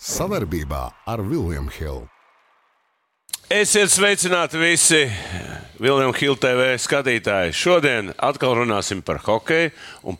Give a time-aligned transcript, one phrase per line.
[0.00, 2.06] Savarbībā ar Vilniņu Hildu.
[3.52, 5.00] Esiet sveicināti visi
[5.76, 7.52] Vilniņu Hildu TV skatītāji.
[7.52, 9.74] Šodien atkal runāsim par hokeju
[10.08, 10.16] un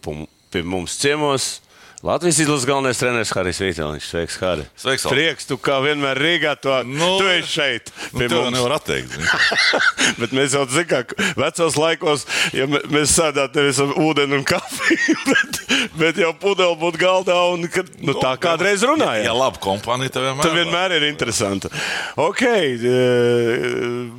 [0.53, 1.47] pie mums ciemos.
[2.01, 4.05] Latvijas izlases galvenais treneris Harijs Vīteliņš.
[4.09, 4.65] Sveiks, Harij.
[4.81, 5.13] Sveiks, Alf.
[5.13, 7.91] Prieks, tu kā vienmēr Rīgā, to, Nu, tu esi šeit.
[8.15, 8.55] Nu, tev mums.
[8.57, 9.19] nevar atteikt.
[10.23, 12.25] Bet mēs jau zinām, ka vecos laikos,
[12.57, 15.61] ja mē- mēs sēdētu nevis ar ūdeni un kafiju, bet,
[16.01, 17.37] bet jau pudeli būtu galdā.
[17.53, 19.27] Un, kad, nu, tā kādreiz runājām.
[19.29, 20.49] Ja laba kompānija, tad vienmēr.
[20.49, 21.69] Tas vienmēr ir interesanti.
[22.17, 23.71] Okay, eh,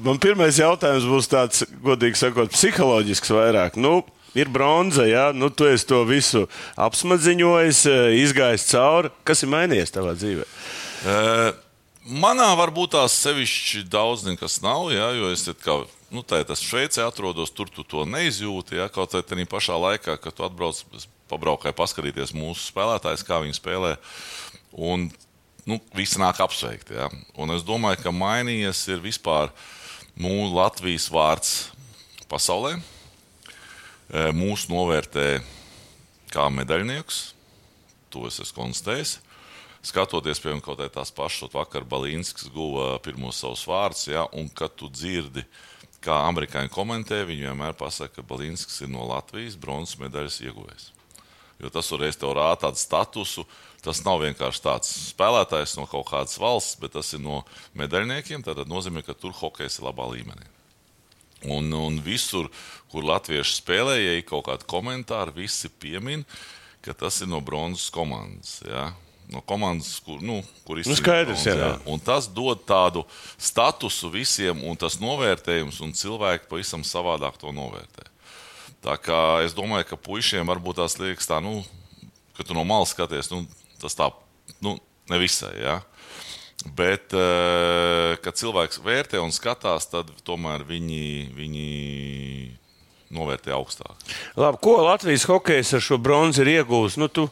[0.05, 3.81] man pirmais jautājums būs tāds, godīgi sakot, psiholoģisks vairāk.
[3.81, 4.03] Nu,
[4.37, 6.45] ir bronza, jā, nu, tu esi to visu
[6.79, 9.11] apsmadziņojis, eh, izgājis cauri.
[9.27, 10.47] Kas ir mainījies tavā dzīvē?
[11.01, 11.51] Uh,
[12.05, 15.81] manā varbūt tās sevišķi daudz nekas nav, jā, jo es kā.
[16.11, 18.75] Nu, tā ir tas Šveicē, atrodos tur, tu to neizjūti.
[18.75, 23.39] Ja, kaut arī tajā pašā laikā, kad tu atbrauc, es pabraukāju, paskatīties mūsu spēlētājus, kā
[23.39, 23.93] viņi spēlē.
[24.75, 25.07] Un
[25.63, 26.91] nu, visi nāk apsveikt.
[26.91, 27.07] Ja.
[27.39, 29.53] Un es domāju, ka mainījies ir vispār
[30.19, 31.53] mūsu Latvijas vārds
[32.27, 32.75] pasaulē.
[32.75, 33.00] E,
[34.11, 35.39] Mūsu novērtē
[36.33, 37.19] kā medaļniekus.
[38.11, 39.19] To es esmu konstatējis.
[39.87, 44.75] Skatoties, piemēram, kaut kādā tās pašas, vakar Balīnskis guva pirmos savus vārdus, ja, un kad
[44.77, 45.45] tu dzirdi,
[46.03, 50.91] kā amerikāņi komentē, viņi vienmēr pasaka, ka Balīnskis ir no Latvijas bronzas medaļas ieguvējs.
[51.61, 53.47] Jo tas uzreiz tev rāda tādu statusu.
[53.81, 57.45] Tas nav vienkārši tāds spēlētājs no kaut kādas valsts, bet tas ir no
[57.79, 58.43] medaļniekiem.
[58.45, 60.50] Tas nozīmē, ka tur hokejs ir labā līmenī.
[61.49, 62.49] Un, un visur,
[62.91, 66.25] kur latvieši spēlē, ja ir kaut kādi komentāri, visi piemin,
[66.85, 68.59] ka tas ir no bronzas komandas.
[68.67, 68.91] Ja?
[69.31, 71.71] No komandas, kur, nu, kur Nu, skaidrs, bronzu, jā.
[71.89, 73.05] Un tas dod tādu
[73.39, 78.09] statusu visiem, un tas novērtējums, un cilvēki pavisam savādāk to novērtē.
[78.81, 81.61] Tā kā es domāju, ka puišiem varbūt tās liekas, tā, nu,
[82.35, 83.45] ka tu no malas skaties, nu,
[83.81, 84.09] tas tā,
[84.59, 84.75] nu,
[85.09, 85.53] nevisai.
[85.61, 85.79] Ja?
[86.65, 91.69] Bet, eh, kad cilvēks vērtē un skatās, tad tomēr viņi, viņi
[93.11, 93.97] novērtē augstāk.
[94.37, 96.99] Labi, ko Latvijas hokejs ar šo bronzu ir iegūmis?
[97.01, 97.27] Nu, tu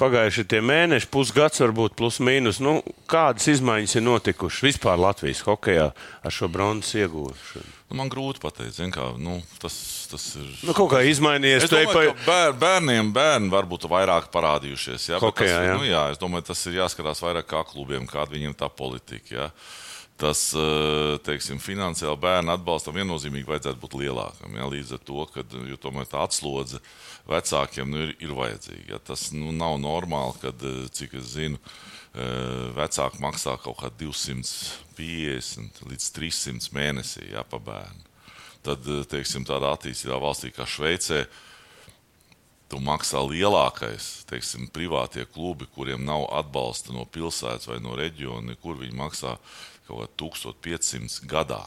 [0.00, 2.60] pagājuši tie mēneši, pusgads, varbūt plus mīnus.
[2.60, 2.78] Nu,
[3.08, 7.75] kādas izmaiņas ir notikušas vispār Latvijas hokejā ar šo bronzas iegūšanu?
[7.86, 9.74] Nu, man grūti pateikt, kā, nu, tas,
[10.10, 10.46] tas ir.
[10.66, 11.68] Nu, kaut kā izmainījies.
[11.68, 15.10] Es domāju, pa- bēr, bērniem bērni varbūt vairāk parādījušies.
[15.12, 15.76] Jā, Hokejā, tas, jā.
[15.78, 19.30] Nu, jā, es domāju, tas ir jāskatās vairāk kā klubiem, kāda viņiem tā politika.
[19.30, 19.48] Jā.
[20.18, 24.54] Tas, eh, teiksim, finansiāli bērnu atbalstam viennozīmīgi vajadzētu būt lielākam.
[24.56, 26.80] Jā, līdz ar to, ka tā atslodze
[27.28, 28.96] vecākiem nu, ir, ir vajadzīga.
[28.96, 28.98] Jā.
[29.12, 35.82] Tas nu, nav normāli, kad, eh, cik es zinu, eh, vecāki maksā kaut kā 250
[35.84, 38.06] līdz 300 mēnesī jā, pa bērnu.
[38.66, 41.26] Tad, eh, teiksim, tādā attīstītā valstī kā Šveicē,
[42.66, 48.74] tu maksā lielākais, teiksim, privātie klubi, kuriem nav atbalsta no pilsētas vai no reģiona, kur
[48.80, 49.36] viņi maksā
[49.86, 51.62] kaut kā 1500 gadā.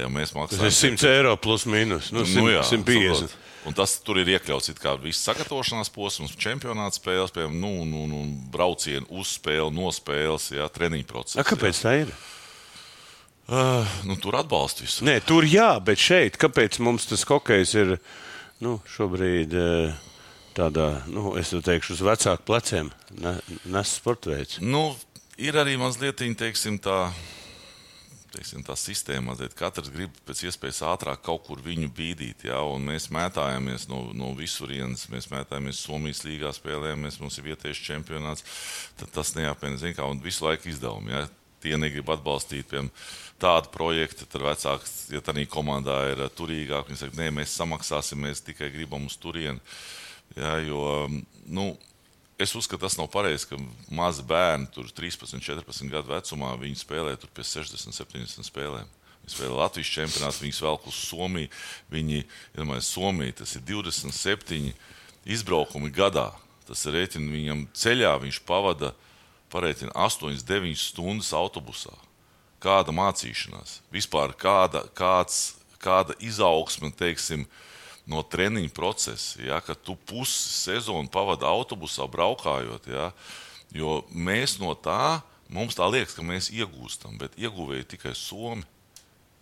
[0.00, 2.12] Ja mēs Tas maksājam ir 100 eiro plus mīnus.
[2.14, 3.22] Nu, 100, Nu, jā, 150.
[3.22, 3.38] saprot.
[3.62, 8.22] Un tas tur ir iekļauts kā viss sagatavošanās posms, čempionāta spēles, piemēram, nu, nu, nu,
[8.50, 11.38] braucienu uz spēli, no spēles, jā, treniņu process.
[11.38, 12.10] A, kāpēc tā ir?
[12.10, 12.20] Jā.
[13.52, 15.02] Uh, nu, tur atbalsta visu.
[15.04, 17.96] Nē, tur jā, bet šeit, kāpēc mums tas hokejs ir
[18.62, 19.96] nu, šobrīd eh,
[20.56, 23.34] tādā, nu, es teikšu, uz vecāku pleciem ne,
[23.74, 24.60] nes sporta veids?
[24.62, 24.92] Nu,
[25.42, 27.10] ir arī mazliet teiksim, tā,
[28.32, 29.32] teiksim, tā sistēma.
[29.32, 29.56] Mazliet.
[29.58, 32.46] Katrs grib pēc iespējas ātrāk kaut kur viņu bīdīt.
[32.48, 32.62] Ja?
[32.68, 38.46] un Mēs mētājamies no, no visurienes, mēs mētājamies Somijas līgā spēlējamies, mums ir vietējais čempionāts.
[39.00, 41.14] Tad tas neapmienina, zin kā, un visu laiku izdevumi.
[41.14, 41.26] Ja?
[41.62, 42.90] Tie negrib atbalstīt piemēram,
[43.42, 48.42] tādu projektu, tad vecāks, ja tā komandā ir turīgāk, viņi saka, nē, mēs samaksāsim, mēs
[48.46, 49.62] tikai gribam uz turieni.
[50.36, 51.08] Ja, jo,
[51.46, 51.72] nu,
[52.42, 53.58] Es uzskatu, tas nav pareizi, ka
[53.94, 58.88] mazi bērni, tur 13, 14 gadu vecumā, viņi spēlē tur pie 60, 70 spēlēm.
[59.22, 61.50] Viņi spēlē Latvijas čempionātā, viņi velk uz Somiju.
[61.92, 62.24] Viņi,
[62.56, 64.72] domāju, Somija, tas ir 27
[65.36, 66.32] izbraukumi gadā.
[66.66, 68.90] Tas ir rēķins viņam ceļā, viņš pavada
[69.54, 71.94] pareiķina 8, 9 stundas autobusā.
[72.62, 77.46] Kāda mācīšanās, vispār kāda, kāds, kāda izaugsme, teiksim,
[78.10, 82.88] no treniņa procesa, ja, ka tu pusi sezonu pavadi autobusā braukājot.
[82.90, 83.10] Ja,
[83.74, 85.22] jo mēs no tā,
[85.52, 88.66] mums tā liekas, ka mēs iegūstam, bet ieguvēji tikai Somi.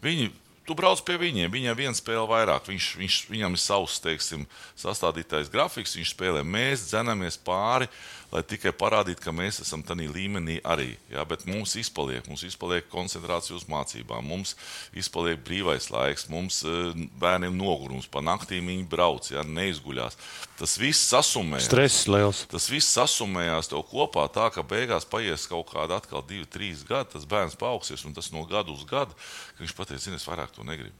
[0.04, 0.30] Viņi
[0.68, 4.46] tu brauc pie viņiem, viņam viena spēle vairāk, viņš, viņš, viņam ir savs, teiksim,
[4.78, 7.90] sastādītais grafiks, viņš spēlē, mēs dzenamies pāri,
[8.30, 10.92] lai tikai parādītu, ka mēs esam tādā līmenī arī.
[11.10, 11.24] Ja?
[11.28, 14.54] Bet mums izpaliek, mums izpaliek koncentrācija uz mācībām, mums
[14.96, 19.42] izpaliek brīvais laiks, mums eh, bērniem nogurums, pa naktīm viņi brauc, ja?
[19.46, 20.18] neizguļās.
[20.60, 21.66] Tas viss sasumējās.
[21.70, 22.44] Stress liels.
[22.50, 27.14] Tas viss sasumējās tev kopā tā, ka beigās paies kaut kāda atkal divi, trīs gadi,
[27.16, 29.16] tas bērns paaugsies un tas no gada uz gadu,
[29.56, 30.96] ka viņš pateiks, zini, es vairāk to negribu.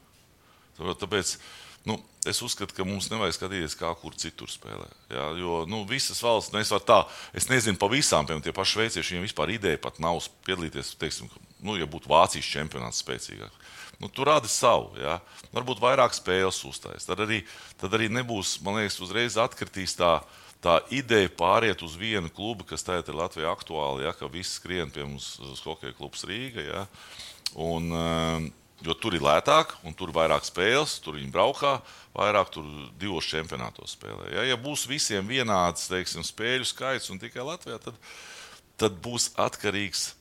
[0.77, 1.35] Tāpēc
[1.85, 4.87] nu, es uzskatu, ka mums nevajag skatīties, kā kur citur spēlē.
[5.11, 6.99] Jā, jo nu, visas valsts, nu, es, tā,
[7.37, 11.31] es nezinu par visām, piemēram, tie paši šveicieši, viņiem vispār ideja pat nav piedalīties, teiksim,
[11.65, 13.57] nu, ja būtu Vācijas čempionāts spēcīgāks.
[14.01, 15.19] Nu, tur rāda savu, jā.
[15.53, 17.05] varbūt vairāk spēles uzstājas.
[17.05, 17.43] Tad arī,
[17.77, 20.15] tad arī nebūs, man liekas, uzreiz atkritīs tā,
[20.61, 24.89] tā ideja pāriet uz vienu klubu, kas tagad ir Latvijā aktuāli, ja, ka visi skrien
[24.93, 26.65] pie mums uz hokeja klubs Rīga.
[26.65, 26.87] Ja,
[27.61, 28.49] un, uh,
[28.81, 31.75] Jo tur ir lētāk, un tur ir vairāk spēles, tur viņi braukā,
[32.17, 32.65] vairāk tur
[32.97, 34.31] divos čempionātos spēlē.
[34.33, 37.99] Ja, ja būs visiem vienāds teiksim, spēļu skaits un tikai Latvijā, tad,
[38.81, 40.11] tad būs atkarīgs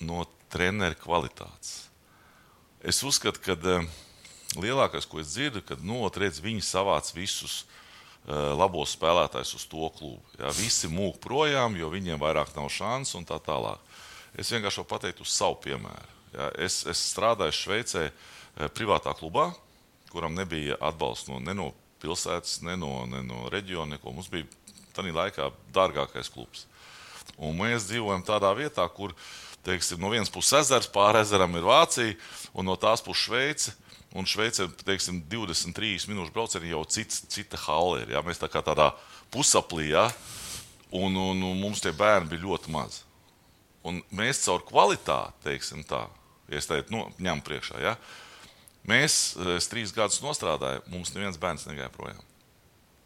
[0.00, 1.82] no treneru kvalitātes.
[2.82, 3.84] Es uzskatu, ka uh,
[4.56, 9.92] lielākais, ko es dzirdu, kad nu, redz, viņi savāc visus uh, labos spēlētājus uz to
[9.98, 10.24] klubu.
[10.40, 13.78] Ja, visi mūk projām, jo viņiem vairāk nav šansu un tā tālāk.
[14.32, 16.21] Es vienkārši pateiktu uz savu piemēru.
[16.32, 18.14] Ja, es, es strādāju Šveicē eh,
[18.72, 19.50] privātā klubā,
[20.12, 21.70] kuram nebija atbalsts no, ne no
[22.02, 23.96] pilsētas, ne no, ne no reģiona.
[23.96, 24.14] Neko.
[24.16, 24.48] Mums bija
[24.96, 26.66] tajā laikā dārgākais klubs.
[27.40, 29.14] Un mēs dzīvojam tādā vietā, kur
[29.64, 32.16] teiksim, no vienas puses ezers, pāri ezeram ir Vācija,
[32.52, 33.78] un no tās puses Šveice.
[34.12, 38.10] Un Šveicē teiksim, 23 minūšu braucienā jau cits, cita halle ir.
[38.12, 38.20] Ja?
[38.20, 38.90] Mēs tā kā tādā
[39.32, 40.10] pusaplī, ja?
[40.92, 43.00] un, un, un mums tie bērni bija ļoti mazi.
[43.88, 46.04] Un mēs caur kvalitāti, teiksim tā,
[46.50, 47.80] es teiktu, nu, ņem priekšā.
[47.82, 47.96] Ja?
[48.88, 52.22] Mēs es trīs gadus strādājām, mums neviens bērns negāja projām.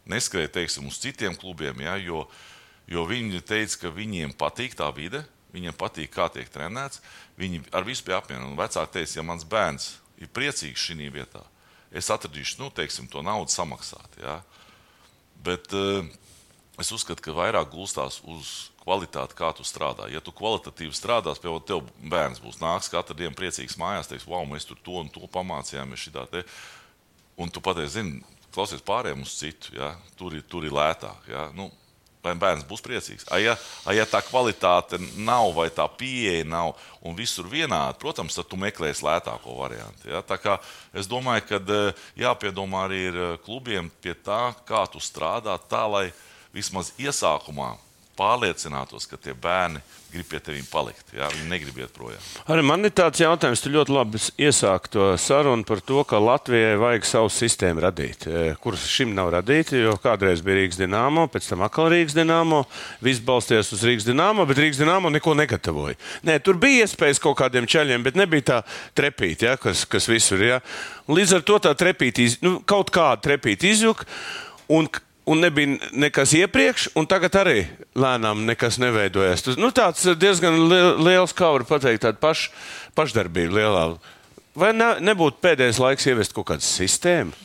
[0.07, 1.97] Neskrēja, teiksim, uz citiem klubiem, ja?
[1.99, 2.25] jo,
[2.87, 7.01] jo viņi teica, ka viņiem patīk tā vide, viņiem patīk, kā tiek trenēts.
[7.39, 8.57] Viņi ar visu bija apmierināti.
[8.59, 9.89] Vecāki teica, ja mans bērns
[10.21, 11.43] ir priecīgs šī vietā,
[11.91, 14.17] es atradīšu nu, teiksim, to naudu samaksāt.
[14.21, 14.39] Ja?
[15.43, 16.07] Bet uh,
[16.81, 20.07] es uzskatu, ka vairāk gulstās uz kvalitāti, kā tu strādā.
[20.11, 24.45] Ja tu kvalitatīvi strādās, piemēram, tev bērns būs nāks katru dienu priecīgs mājās, teiks, wow,
[24.47, 26.07] mēs tur to un to pamācījāmies.
[26.31, 26.45] Te.
[27.37, 28.21] Un tu pateici, zini,
[28.55, 29.91] klausies pārējiem uz citu, ja?
[30.17, 31.27] tur, ir, tur ir lētāk.
[31.29, 31.49] Ja?
[31.57, 31.67] Nu,
[32.23, 33.27] vai bērns būs priecīgs.
[33.29, 33.55] A, ja,
[33.85, 36.73] a, ja tā kvalitāte nav, vai tā pieeja nav,
[37.05, 40.09] un visur vienādi, protams, tad tu meklēsi lētāko variantu.
[40.09, 40.23] Ja?
[40.97, 46.07] Es domāju, ka eh, jāpiedomā arī eh, klubiem pie tā, kā tu strādā, tā lai
[46.55, 47.75] vismaz iesākumā
[48.17, 49.81] pārliecinātos, ka tie bērni
[50.11, 51.09] grib pie tevis palikt.
[51.15, 52.21] Jā, viņi negrib iet projām.
[52.49, 56.77] Arī man ir tāds jautājums, tu ļoti labi iesāki to sarunu par to, ka Latvijai
[56.79, 59.75] vajag savu sistēmu radīt, e, kuras šim nav radīta.
[59.77, 62.63] Jo kādreiz bija Rīgas dīnāmo, pēc tam atkal Rīgas dīnāmo.
[63.03, 65.99] Viss balstījās uz Rīgas dīnāmo, bet Rīgas dīnāmo neko negatavoja.
[66.27, 68.61] Nē, tur bija iespējas kaut kādiem ceļiem, bet nebija tā
[68.97, 70.55] trepīte, ja, kas, kas visur ir.
[70.55, 70.61] Ja.
[71.11, 74.07] Līdz ar to tā trepīte, iz, nu, kaut kāda trepīte izjuka.
[74.71, 74.87] Un
[75.27, 77.65] un nebija nekas iepriekš, un tagad arī
[77.97, 79.43] lēnām nekas neveidojas.
[79.43, 79.71] Tas nu,
[80.15, 80.55] diezgan
[81.03, 82.47] liels, kā var pateikt, tāda paš,
[82.97, 83.83] pašdarbība lielā.
[84.57, 87.35] Vai ne, nebūtu pēdējais laiks ieviest kaut kādu sistēmu?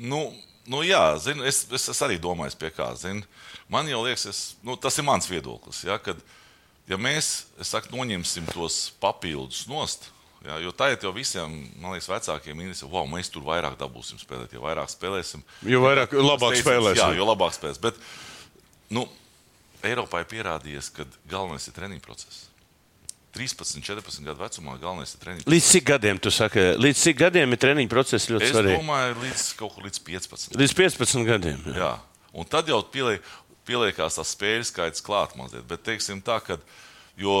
[0.00, 0.26] Nu,
[0.68, 2.90] nu jā, zinu, es, es, es arī domāju, pie kā.
[2.98, 3.24] Zinu.
[3.70, 5.84] Man jau liekas, es, nu, tas ir mans viedoklis.
[5.86, 6.18] Ja, kad,
[6.90, 11.52] ja mēs saku, noņemsim tos papildus nost, Jā, jo tā ir jau visiem,
[11.82, 15.42] man liekas, vecākiem interesē, wow, mēs tur vairāk dabūsim spēlēt, jo vairāk spēlēsim.
[15.68, 17.00] Jo vairāk, labāk teicams, spēlēsim.
[17.02, 17.82] Jā, jo labāk spēlēsim.
[17.84, 17.98] Bet,
[18.96, 19.04] nu,
[19.84, 22.46] Eiropā ir pierādījies, ka galvenais ir treniņu process.
[23.36, 25.46] 13, 14 gadu vecumā galvenais ir treniņš.
[25.48, 26.64] Līdz cik gadiem tu saki?
[26.82, 28.74] Līdz cik gadiem ir treniņu process ļoti svarīgs?
[28.74, 30.58] Es domāju, līdz kaut kur līdz 15.
[30.58, 31.62] Līdz 15 gadiem.
[31.70, 31.92] Jā, jā.
[32.34, 33.24] un tad jau pieliek,
[33.68, 35.62] pieliekās tas spēļu skaits klāt mazliet.
[35.70, 36.58] Bet teiksim tā, ka,
[37.20, 37.38] jo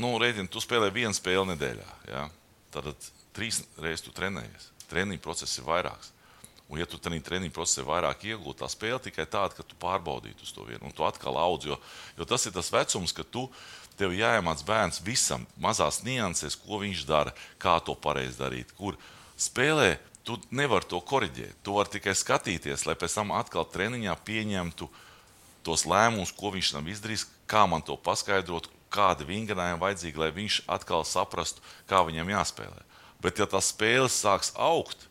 [0.00, 1.90] nu, rēķini, tu spēlē vienu spēli nedēļā.
[2.10, 2.26] Ja?
[2.74, 2.90] Tad
[3.36, 4.70] trīs reizes tu trenējies.
[4.90, 6.14] Treniņu process ir vairāks.
[6.68, 10.48] Un, ja tu tajā treniņu procesā vairāk iegūti, tā spēle tikai tāda, ka tu pārbaudītu
[10.48, 11.68] to vienu, un tu atkal audz.
[11.68, 11.76] Jo,
[12.16, 13.44] jo tas ir tas vecums, ka tu
[13.98, 18.98] tev jāiemāc bērns visam, mazās niansēs, ko viņš dara, kā to pareizi darīt, kur
[19.36, 19.98] spēlē.
[20.24, 21.52] Tu nevari to korrigēt.
[21.60, 24.88] Tu vari tikai skatīties, lai pēc tam atkal treniņā pieņemtu
[25.68, 30.60] tos lēmumus, ko viņš nav izdarījis, kā man to paskaidrot, kādi vingrinājumi vajadzīgi, lai viņš
[30.70, 32.84] atkal saprastu, kā viņam jāspēlē.
[33.24, 35.08] Bet, ja tā spēle sāks augt,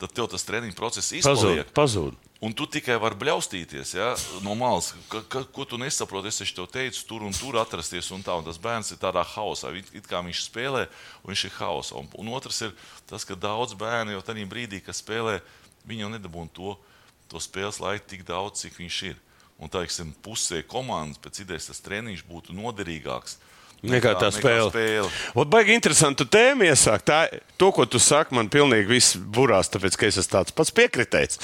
[0.00, 1.70] tad tev tas treniņu process izpaliek.
[1.76, 2.18] Pazūd.
[2.44, 4.10] Un tu tikai vari bļaustīties ja,
[4.44, 6.28] no malas, ka, ka, ko tu nesaproti.
[6.28, 9.70] Es tev teicu, tur un tur atrasties, un, tā, un tas bērns ir tādā haosā.
[9.80, 10.82] It, kā viņš spēlē,
[11.22, 11.96] un viņš ir haosā.
[12.02, 12.74] Un, un otrs ir
[13.08, 15.38] tas, ka daudz bērnu jau tajā brīdī, kad spēlē,
[15.88, 16.74] viņi jau nedabūna to,
[17.32, 19.22] to spēles laiku tik daudz, cik viņš ir.
[19.62, 23.38] Un teiksim, pusē komandas pēc idejas tas treniņš būtu noderīgāks.
[23.84, 24.70] Nekā tā spēle.
[24.72, 25.08] spēle.
[25.36, 27.04] Ot, baigi interesantu tēmu iesākt.
[27.08, 27.18] Tā,
[27.60, 31.40] to, ko tu saki, man pilnīgi viss burās, tāpēc, ka es esmu tāds pats piekritējis.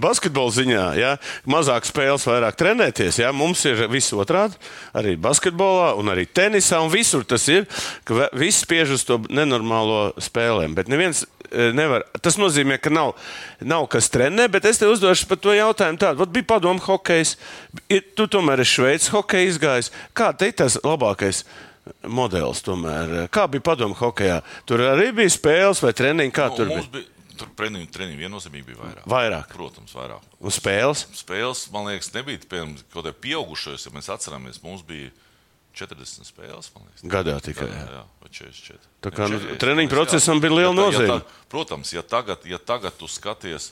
[0.00, 1.10] Basketbola ziņā, ja
[1.50, 3.20] mazāk spēles, vairāk trenēties.
[3.20, 4.56] Ja, mums ir viss otrādi,
[4.96, 7.68] arī basketbolā, un arī tenisā, un visur tas ir,
[8.08, 10.74] ka viss spiež uz to nenormālo spēlēm.
[10.78, 12.06] Bet neviens e, nevar.
[12.24, 13.12] Tas nozīmē, ka nav,
[13.60, 16.24] nav kas trenē, bet es tev uzdošu par to jautājumu tādu.
[16.24, 17.36] Vat bija padomu hokejs,
[18.16, 19.92] tu tomēr esi šveicis hokeja izgājis.
[20.16, 21.44] Kā te ir tas labākais?
[22.06, 22.62] Modelis.
[22.66, 23.28] Tomēr.
[23.32, 24.42] Kā bija padomu hokeja?
[24.68, 26.32] Tur arī bija spēles vai treniņi.
[26.36, 26.84] Kā Nu, tur bija?
[26.92, 27.04] bija?
[27.40, 29.04] Tur treniņi, treniņi viennozīmīgi bija vairāk.
[29.08, 29.46] Vairāk.
[29.54, 30.20] Protams, vairāk.
[30.44, 31.06] Un spēles?
[31.16, 35.08] Spēles, man liekas, nebija piemēram kaut kādā pieaugušajos, ja mēs atceramies, mums bija
[35.72, 36.68] 40 spēles.
[36.74, 37.04] man liekas.
[37.08, 37.68] Gadā tikai.
[37.70, 38.02] Jā, Jā.
[38.20, 38.90] vai 44.
[39.00, 41.20] Tā kā, nu, 40, treniņu procesam bija liela Ja ta- ja nozīme.
[41.20, 43.70] ta- Protams, ja tagad, ja tagad tu skaties,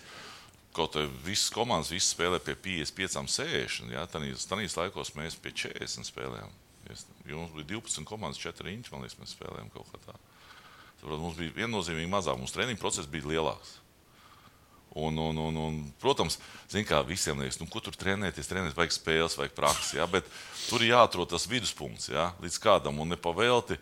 [0.73, 5.51] kaut kā visas komandas visas spēlē pie 55, 60, jā, tad tādīs laikos mēs pie
[5.53, 6.49] 40 spēlējām.
[6.93, 10.15] Es- Jo mums bija 12 komandas, 4 inči, man liekas, mēs spēlējām kaut kā tā.
[11.01, 13.77] Saprot, mums bija viennozīmīgi mazāk, mums treniņu process bija lielāks.
[14.97, 16.39] Un, un, un, un, protams,
[16.89, 19.99] kā visiem liekas, nu, ko tur trenēties, trenēties, vajag spēles, vajag praksi.
[20.01, 20.07] Ja?
[20.11, 20.27] Bet
[20.67, 22.33] tur ir jāatrod tas viduspunkts ja?
[22.43, 23.79] līdz kādam un nepavēlti.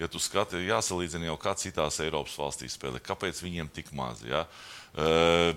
[0.00, 4.22] Ja tu skaties, jāsalīdzina jau kā citās Eiropas valstīs spēlē, kāpēc viņiem tik maz.
[4.24, 4.46] Ja?
[4.94, 5.56] Uh,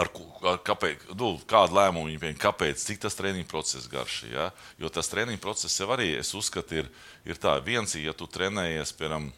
[0.00, 0.10] ar,
[0.52, 4.22] ar kāpēc, nu, kādu lēmumu viņi pieņem, kāpēc, cik tas treniņu process garš.
[4.32, 4.50] Ja?
[4.80, 6.92] Jo tas treniņu process jau arī, es uzskatu, ir,
[7.28, 9.32] ir tā, viens, ja tu trenējies, piemēram,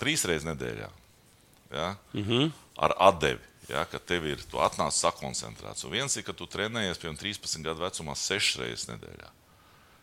[0.00, 0.90] trīs reizes nedēļā
[1.72, 1.96] ja?
[2.12, 2.52] mm -hmm.
[2.76, 3.40] ar atdevi.
[3.68, 5.84] Ja, kad tev ir, tu atnāc sakoncentrēts.
[5.84, 9.30] Un viens ir, ka tu trenējies, piemēram, 13 gadu vecumā, 6 reizes nedēļā.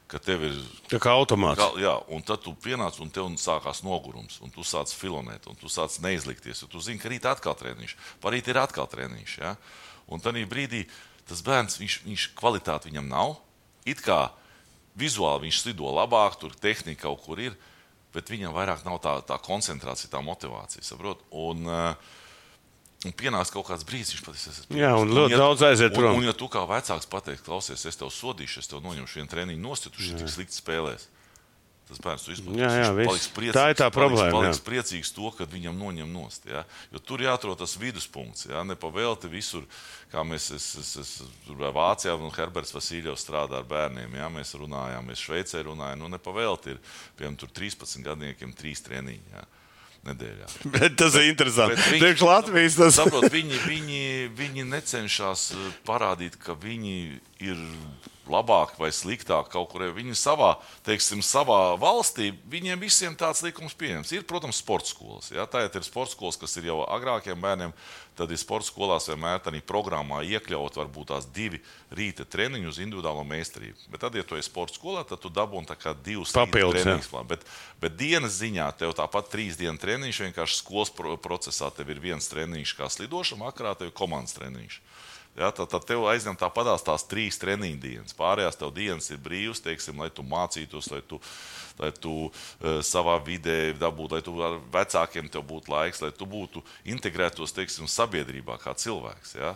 [0.07, 0.55] Kad tev ir
[0.89, 1.59] Tā kā automāts.
[1.59, 5.55] Gal, jā, un tad tu pienāc un tev sākās nogurums, un tu sāc filonēt, un
[5.55, 6.63] tu sāc neizlikties.
[6.71, 9.37] Tu zini, ka rīt atkal treniņš, parīt ir atkal treniņš.
[9.37, 9.55] Ja?
[10.09, 10.85] Un tad brīdī
[11.29, 13.35] tas bērns, viņš, viņš kvalitāti viņam nav.
[13.89, 14.29] It kā
[14.99, 17.57] vizuāli viņš slido labāk, tur tehnika kaut kur ir,
[18.15, 20.85] bet viņam vairāk nav tā, tā koncentrācija, tā motivācija.
[20.85, 21.21] Saprot?
[21.29, 22.17] Un, uh,
[23.07, 24.75] Un pienāks kaut kāds brīdis, viņš es esmu.
[24.75, 26.17] Jā, un ļoti ja, daudz aiziet un, prom.
[26.19, 29.63] un, ja tu kā vecāks pateiks, klausies, es tev sodīšu, es tev noņemšu vienu treniņu
[29.63, 31.05] nost, ja tik slikti spēlēs.
[31.89, 32.61] Tas bērns to izmantos.
[32.61, 34.65] Jā, jā, Viņš priecīgs, Tā ir tā problēma, Paliks, jā.
[34.67, 36.43] priecīgs to, ka viņam noņem nost.
[36.45, 36.61] Ja?
[36.93, 38.45] Jo tur jāatrod tas viduspunkts.
[38.51, 38.61] Ja?
[38.69, 39.65] Nepavēlti visur,
[40.13, 41.13] kā mēs es, es, es,
[41.49, 44.19] Vācijā, un Herberts Vasiljovs strādā ar bērniem.
[44.21, 44.29] Ja?
[44.29, 46.03] Mēs runājām, mēs Šveicē runājām.
[46.03, 46.83] Nu, nepavēlti ir
[47.17, 49.33] piemēram tur 13 gadniekiem trīs treniņi.
[49.33, 49.47] Ja?
[50.07, 50.47] Nedēļā.
[50.75, 51.75] Bet tas ir interesanti.
[51.75, 54.03] Bet viņi- Priekš Latvijas tas Saprot, viņi, viņi,
[54.37, 56.95] viņi necenšas eh, parādīt, ka viņi
[57.43, 57.59] ir
[58.29, 59.83] labāki vai sliktāki kaut kur.
[59.95, 60.53] Viņi savā,
[60.85, 64.13] teiksim, savā valstī, viņiem visiem tāds likums pieņems.
[64.15, 65.31] Ir, protams, sports skolas.
[65.33, 65.47] Ja?
[65.49, 67.73] Tā ir sports skolas, kas ir jau agrākiem bērniem.
[68.19, 71.61] Tad ir sports skolās vienmēr tādā programmā iekļaut varbūt tās divi
[71.95, 73.87] rīta treniņi uz individuālo meistarību.
[73.93, 75.31] Bet tad, ja tu esi sports skolā, tad tu
[75.79, 77.13] kā divus Papildus, treniņus.
[77.29, 77.45] Bet,
[77.79, 82.27] bet dienas ziņā tev tāpat trīs dienu treniņš, vienkārši skolas pro procesā tev ir viens
[82.27, 84.81] treniņš, kā slidošana, vakarā tev ir komandas treniņš.
[85.39, 88.15] Ja, tad, tad tev aizņem tāpatās tās trīs treniņu dienas.
[88.17, 91.21] Pārējās tev dienas ir brīvas, teiksim, lai tu mācītos, lai tu,
[91.79, 96.27] lai tu uh, savā vidē dabūtu, lai tu ar vecākiem tev būtu laiks, lai tu
[96.27, 99.37] būtu integrētos teiksim, sabiedrībā kā cilvēks.
[99.39, 99.55] Ja.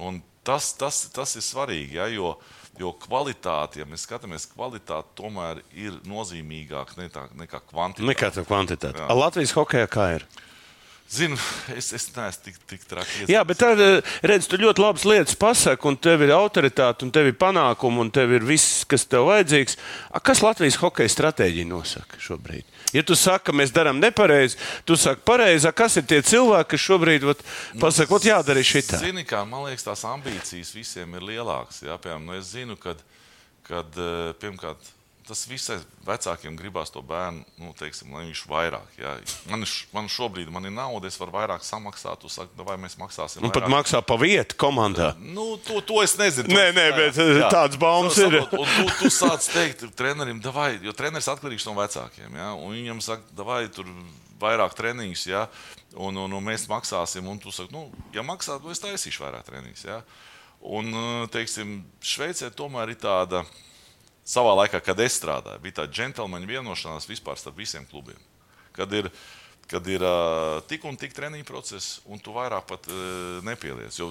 [0.00, 2.32] Un tas, tas, tas ir svarīgi, ja, jo,
[2.80, 8.08] jo kvalitāte, ja mēs skatāmies, kvalitāte tomēr ir nozīmīgāka ne tā- nekā kvantitāte.
[8.08, 9.04] nekā tā kvantitāte.
[9.04, 9.18] Jā.
[9.20, 10.24] Latvijas hokeja kā ir?
[11.10, 11.34] Zinu,
[11.78, 13.24] es, es neesmu tik, tik traki.
[13.30, 17.10] Jā, bet tad, eh, redz, tu ļoti labas lietas pasaki, un tev ir autoritāte, un
[17.14, 19.74] tev ir panākumi, un tev ir viss, kas tev vajadzīgs.
[20.14, 22.68] A, kas Latvijas hokeja stratēģija nosaka šobrīd?
[22.94, 26.70] Ja tu saki, ka mēs darām nepareizi, tu saki pareizi, a, kas ir tie cilvēki,
[26.76, 27.42] kas šobrīd vat,
[27.82, 29.02] pasaka, ot, jādara šitā?
[29.02, 31.82] Zini, kā man liekas, tās ambīcijas visiem ir lielākas.
[31.88, 33.02] Jā, piemēram, nu es zinu, kad,
[33.66, 34.94] kad eh, pirmkārt.
[35.30, 38.96] Tas visai vecākiem gribās to bērnu, nu, teiksim, lai viņš vairāk.
[38.98, 39.12] Jā.
[39.46, 42.24] Man, š- man šobrīd man ir nauda, es varu vairāk samaksāt.
[42.26, 43.44] Saki, "Nu, vai mēs maksāsim?
[43.46, 45.12] Pat vairāk?" maksā pa vietu komandā.
[45.18, 46.50] Nu, to, to es nezinu.
[46.50, 48.40] Nē, nē, bet, eh, tāds baumas Nu, ir.
[48.58, 52.34] Un tu, tu sāc teikt trenerim, davai, jo treneris atkarīgs no vecākiem.
[52.34, 52.50] Ja?
[52.58, 53.86] Un viņam saka, vai tur
[54.42, 55.46] vairāk treniņus, ja?
[55.94, 57.22] un, un, un mēs maksāsim.
[57.30, 59.84] Un tu saki, nu, ja maksā, tad es taisīšu vairāk treniņus.
[59.86, 60.02] Ja?
[60.60, 60.90] Un,
[61.30, 63.44] teiksim, Šveicē tomēr ir tāda,
[64.30, 68.18] savā laikā, kad es strādāju, bija tāda džentlmeņa vienošanās vispār starp visiem klubiem.
[68.76, 69.10] Kad ir
[69.70, 73.94] kad ir uh, tik un tik treniņu process, un tu vairāk pat uh, nepieliec.
[73.94, 74.08] Jo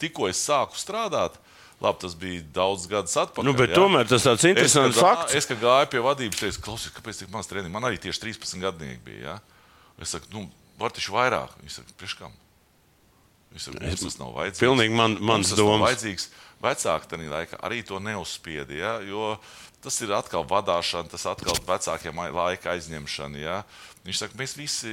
[0.00, 1.38] tikko es sāku strādāt,
[1.80, 3.48] labi, tas bija daudz gadus atpakaļ.
[3.48, 5.38] Nu, tomēr tas tāds interesants es, kad, fakts.
[5.40, 7.72] Es, kad gāju pie vadības, teicu, klausies, kāpēc tik maz treniņu?
[7.72, 9.38] Man arī tieši 13 gadnieki bija.
[9.38, 9.38] Ja?
[10.04, 10.44] Es saku, nu,
[10.80, 11.56] var taču vairāk.
[11.64, 12.36] Viņš saka, priekš kam?
[13.54, 14.64] Viņš saka, mums tas nav vajadzīgs.
[14.66, 16.28] Pilnīgi man, mans domas.
[16.60, 18.92] Vecāki tajā laikā arī to neuzspieda, ja?
[19.00, 19.38] jo
[19.80, 23.40] tas ir atkal vadīšana, tas atkal vecākiem ai- laika aizņemšana.
[23.40, 23.62] Ja?
[24.04, 24.92] Viņš saka, mēs visi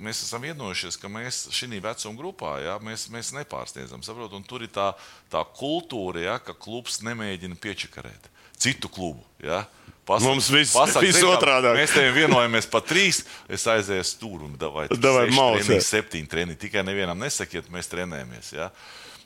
[0.00, 2.78] mēs esam vienojušies, ka mēs šajā vecuma grupā ja?
[2.80, 4.00] mēs, mēs nepārsniedzam.
[4.04, 4.32] Saprot?
[4.32, 4.94] Un tur ir tā,
[5.32, 6.38] tā kultūra, ja?
[6.40, 9.20] ka klubs nemēģina piečakarēt citu klubu.
[9.44, 9.66] Ja?
[10.08, 11.76] Pasaka- Mums viss- kā, otrādāk.
[11.80, 13.22] Mēs te vienojamies par trīs.
[13.48, 14.56] Es aizēju tur un
[15.60, 15.88] treniņi, jā.
[15.88, 16.58] septiņi treniņi.
[16.64, 18.52] Tikai nevienam nesakiet, mēs trenējamies.
[18.56, 18.70] Ja?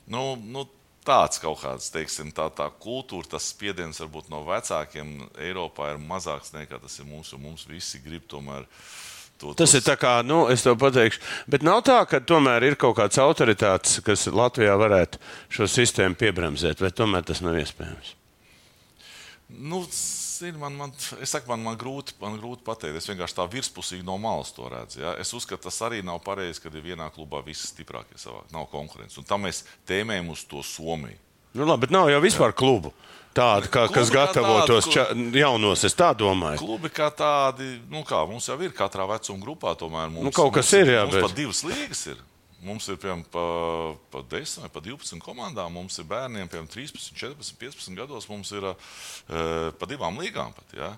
[0.07, 0.63] Nu, nu,
[1.09, 5.15] tāds kaut kāds, teiksim, tā, tā kultūra, tas spiediens varbūt no vecākiem
[5.49, 8.67] Eiropā ir mazāks nekā tas ir jo mums visi grib tomēr.
[9.39, 12.75] To, Tas ir tā kā, nu, es tev pateikšu, bet nav tā, ka tomēr ir
[12.75, 15.21] kaut kāds autoritāts, kas Latvijā varētu
[15.55, 18.11] šo sistēmu piebremzēt, vai tomēr tas nav iespējams.
[19.49, 19.85] Nu,
[20.39, 22.97] zini, man, man, es saku, man, man, grūti, man grūti pateikt.
[23.01, 25.01] Es vienkārši tā virspusīgi no malas to redzu.
[25.03, 25.13] Ja?
[25.21, 28.41] Es uzskatu, tas arī nav pareizi, kad ir vienā klubā visi stiprākie savā.
[28.55, 29.19] Nav konkurence.
[29.21, 31.19] Un tam mēs tēmējam uz to Somiju.
[31.53, 32.91] Nu, labi, bet nav jau vispār klubu.
[33.33, 36.57] Tāda, kā, Klubi kas kā gatavotos tādi, ča, jaunos, es tā domāju.
[36.63, 40.49] Klubi kā tādi, nu kā mums jau ir katrā vecuma grupā, tomēr mums, Nu, kaut
[40.55, 42.23] kas mums, ir, jā, Mums bet- pat divas līgas ir.
[42.59, 43.43] Mums ir piemēram pa,
[44.11, 45.71] pa 10 vai pa 12 komandām.
[45.77, 48.27] Mums ir bērniem piemēram 13, 14, 15 gados.
[48.27, 48.75] Mums ir uh,
[49.79, 50.75] pa divām līgām pat.
[50.75, 50.89] Ja?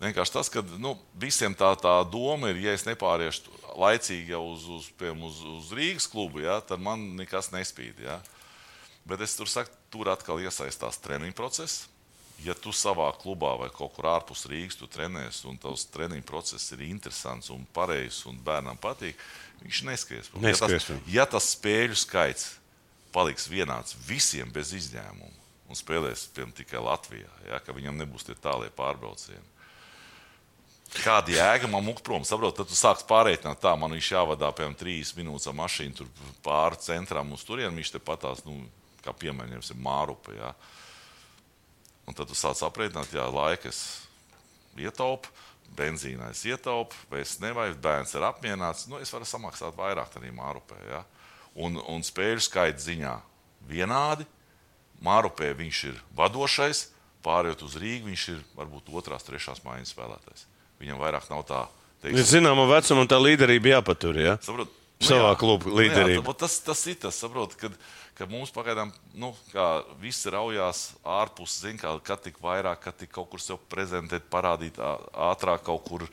[0.00, 4.64] Vienkārši tas, ka nu, visiem tā, tā doma ir, ja es nepāriešu laicīgi jau uz,
[4.78, 8.00] uz, piemēram, uz, uz Rīgas klubu, ja, tad man nekas nespīd.
[8.06, 8.18] Ja?
[9.04, 11.84] Bet es tur saku, tur atkal iesaistās treniņu process.
[12.44, 16.84] Ja tu savā klubā vai kaut kur ārpus Rīgas trenējies, un tavs treniņu process ir
[16.86, 19.20] interesants un pareizs, un bērnam patīk,
[19.62, 20.28] viņš neskries.
[20.42, 22.52] Neskries Ja tas, ja tas spēļu skaits
[23.14, 28.36] paliks vienāds visiem bez izņēmuma, un spēlēs piemēram, tikai Latvijā, ja, ka viņam nebūs tie
[28.36, 29.54] tālie pārbraucieni.
[30.94, 32.22] Kāda jēga man mūkt prom?
[32.26, 36.06] Saprot, tad tu sāc pārreikināt, tā man viņš jāvadā piemēram trīs minūtes ar mašīnu
[36.44, 37.80] pāri centram uz turieni.
[37.80, 38.60] Viņš te patās, nu,
[39.02, 40.36] kā piemēram, mārupa.
[40.36, 40.52] Ja?
[42.04, 43.80] Un tad tu sāc aprēķināt, jā, laika es
[44.76, 45.30] ietaupu,
[45.76, 48.86] benzīnā es ietaupu, vai es nevajag, bērns ir apmierināts.
[48.90, 50.78] Nu, es varu samaksāt vairāk arī mārupē.
[50.90, 51.02] Ja?
[51.54, 53.14] Un, un spēļu skaita ziņā
[53.70, 54.26] vienādi.
[55.04, 56.86] Mārupē viņš ir vadošais,
[57.24, 60.46] pārējot uz Rīgu, viņš ir varbūt otrās, trešās mājas spēlētājs.
[60.80, 61.64] Viņam vairāk nav tā,
[62.04, 64.18] Ir teiksim, zināma vecuma un tā līderība jāpatur.
[64.20, 64.34] Ja?
[64.44, 65.38] Saprot, Savā jā.
[65.40, 66.34] kluba Nu jā, līderība.
[66.38, 67.72] tas, tas ir tas, saprot, kad,
[68.18, 69.66] kad mums pagaidām, nu, kā
[70.02, 74.80] visi raujās ārpus, zin, kā, kad tik vairāk, kad tik kaut kur sev prezentēt, parādīt
[74.80, 76.06] ātrāk kaut kur,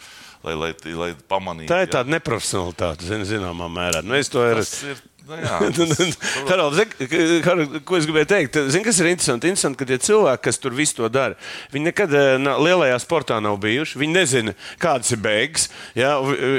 [0.46, 1.72] lai, lai, lai pamanītu.
[1.72, 1.96] Tā ir jā.
[1.98, 4.04] tāda neprofesionālitāte, zin, zināmā mērā.
[4.06, 4.62] Nu, arī.
[4.62, 8.60] Tas ir, nu jā, tas, saprot, Harald, zini, Harald, ko es gribēju teikt?
[8.74, 9.50] Zini, kas ir interesanti?
[9.52, 11.38] Interesanti, ka tie cilvēki, kas tur visu to dara,
[11.74, 14.00] viņi nekad na- lielajā sportā nav bijuši.
[14.02, 15.70] Viņi nezina, kādas ir beigas.
[15.98, 16.16] Ja?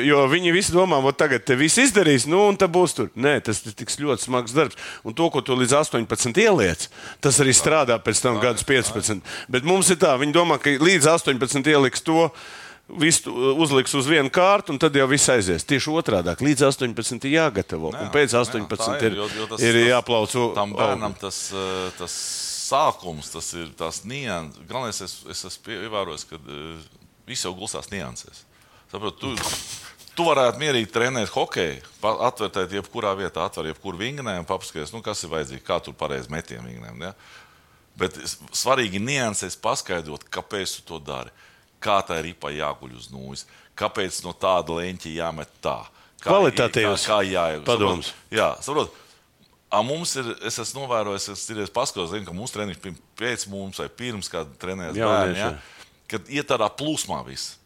[0.06, 3.10] Jo viņi visi domā, ka tagad te viss izdarīs, nu, un tā būs tur.
[3.14, 4.78] Nē, tas ir tik ļoti smags darbs.
[5.06, 6.88] Un to, ko tu līdz 18 ieliec,
[7.20, 9.20] tas arī strādā pēc tam gadus 15.
[9.48, 12.30] Bet mums ir tā, viņi domā, ka līdz 18 ieliks to.
[12.92, 13.30] Visu
[13.62, 15.64] uzliks uz vienu kārtu, un tad jau viss aizies.
[15.64, 17.92] Tieši otrādi- līdz 18 ir jāgatavo.
[17.94, 21.14] Jā, un pēc jā, 18 tā ir, jo- jo tas- ir tas- jāplauc Tam bērnam
[21.18, 22.12] tas, eh, tas
[22.70, 24.66] sākums, tas ir tās nianses.
[24.68, 26.76] Galvenais, es, es esmu ievērojis, ka uh,
[27.26, 28.42] viss jau gulstās niansēs.
[28.90, 29.34] Saprot, tu,
[30.16, 35.32] tu varētu mierīgi trenēt hokeju, atvērtēt jebkurā vietā, atvērt jebkuru vingrinājumu, papaskatīties, nu, kas ir
[35.32, 37.08] vajadzīgs, kā tur pareizi metienu vingrinājumu.
[37.08, 37.14] Ja?
[37.98, 38.16] Bet
[38.56, 41.32] svarīgi niansēs paskaidrot, kāpēc tu to dari.
[41.82, 43.46] Kā tā ir ripa jāguļ uz nūjas,
[43.78, 45.80] kāpēc no tāda leņķa jāmet tā.
[46.22, 47.08] Kvalitatīvs
[47.66, 48.12] padoms.
[48.30, 48.94] Jā, saprot.
[49.72, 52.80] A, mums ir, es esmu novērojis, es ir paskaidrojis, zinu, ka mūsu treniņš
[53.18, 55.48] pēc mums vai pirms kāda trenējas bērni, ja,
[56.12, 57.56] kad iet tādā plūsmā viss.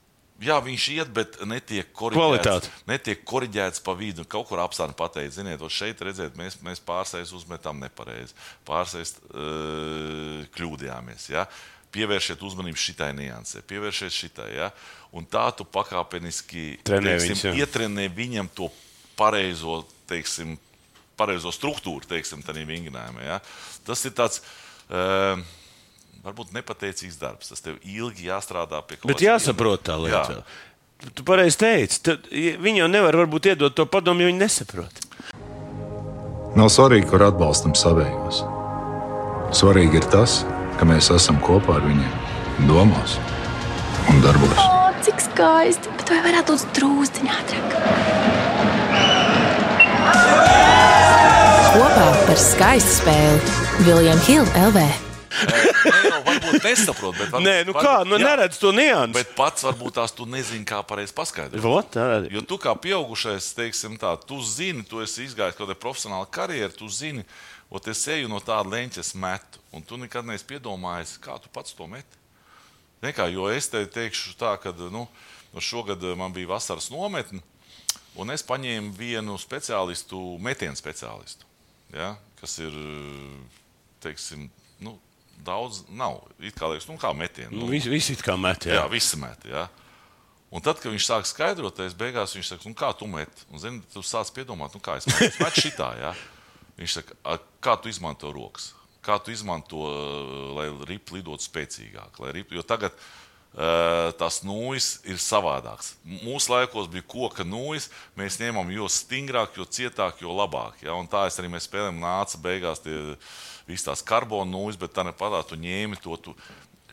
[0.42, 4.26] Jā, viņš iet, bet netiek koriģēts, netiek koriģēts pa vidu.
[4.28, 8.36] Kaut kur apstākļi pateikt, ziniet, šeit redzēt, mēs, mēs pārsēs uzmetam nepareizi,
[8.68, 11.30] pārsēs uh, kļūdījāmies.
[11.32, 11.46] Ja?
[11.96, 14.50] Pievēršiet uzmanību šitai niansē, pievēršiet šitai.
[14.58, 14.70] Ja?
[15.16, 18.68] Un tā tu pakāpeniski teiksim, ietrenē viņam to
[19.16, 20.58] pareizo, teiksim,
[21.16, 23.24] pareizo struktūru, teiksim, tādā vingrinājumā.
[23.24, 23.40] Ja?
[23.88, 24.44] Tas ir tāds.
[24.86, 25.40] Uh,
[26.26, 27.48] Varbūt nepateicīgs darbs.
[27.52, 30.40] Tas tev ilgi jāstrādā pie kaut Bet jāsaprot tā lieta.
[30.42, 35.02] Tu- Tu pareizi teici, tad viņi jau nevar varbūt iedot to padomu, jo viņi nesaprot.
[36.56, 38.38] Nav svarīgi, kur atbalstam savējos.
[39.52, 40.38] Svarīgi ir tas,
[40.80, 42.14] ka mēs esam kopā ar viņiem,
[42.66, 43.18] domās
[44.08, 44.56] un darbos.
[44.56, 47.76] O, cik skaisti, bet vai varētu būt drūzdiņā ātrāk?
[51.76, 54.86] Kopā par skaistu spēli Viljams Hilde LV.
[56.26, 59.14] Varbūt nesaprot, bet Nē, nu kā, nu neredz to niansu.
[59.16, 61.62] Bet pats varbūt tās tu nezini, kā pareizi paskaidrot.
[61.64, 61.98] Vot.
[62.32, 66.74] Jo tu kā pieaugušais, teiksim, tā, tu zini, tu esi izgājis kaut kādu profesionālu karjeru,
[66.76, 67.26] tu zini,
[67.70, 69.62] o es eju no tāda leņķa, metu.
[69.76, 72.22] Un tu nekad neesi piedomājis, kā tu pats to meti.
[73.04, 75.04] Nekā, jo es te teikšu tā, ka nu,
[75.52, 77.42] nu šogad man bija vasaras nometne,
[78.16, 81.44] un es paņēmu vienu speciālistu, metienu speciālistu,
[81.92, 82.72] ja, kas ir,
[84.04, 84.48] teiksim,
[84.80, 84.96] nu,
[85.44, 86.22] daudz nav.
[86.40, 87.52] It kā liekas, nu, kā metienu.
[87.52, 88.80] Nu, Nu, visi, visi it kā met, jā.
[88.80, 89.44] Jā, visi met.
[89.48, 89.66] Jā.
[90.54, 93.44] Un tad, kad viņš sāk skaidrot, es beigās viņš saka, nu, kā tu met?
[93.50, 95.26] Un, zini, tu sāc piedomāt, nu, kā es metu.
[95.26, 96.14] Es metu šitā, jā.
[96.78, 98.72] Viņš saka, "A, kā tu izmanto rokas?
[99.02, 99.82] Kā tu izmanto,
[100.56, 102.18] lai ripa lidotu spēcīgāk?
[102.34, 103.25] Ripa, jo tagad uh,
[104.20, 105.94] tas nūjas ir savādāks.
[106.04, 107.88] Mūsu laikos bija koka nūjas,
[108.18, 110.82] mēs ņēmām jo stingrāk, jo cietāk, jo labāk.
[110.84, 110.92] Ja?
[111.00, 112.98] Un tā es arī mēs spēlējām, nāca beigās tie
[113.68, 116.18] visas tās karbona nūjas, bet tā nepatā tu ņēmi to.
[116.20, 116.34] Tu,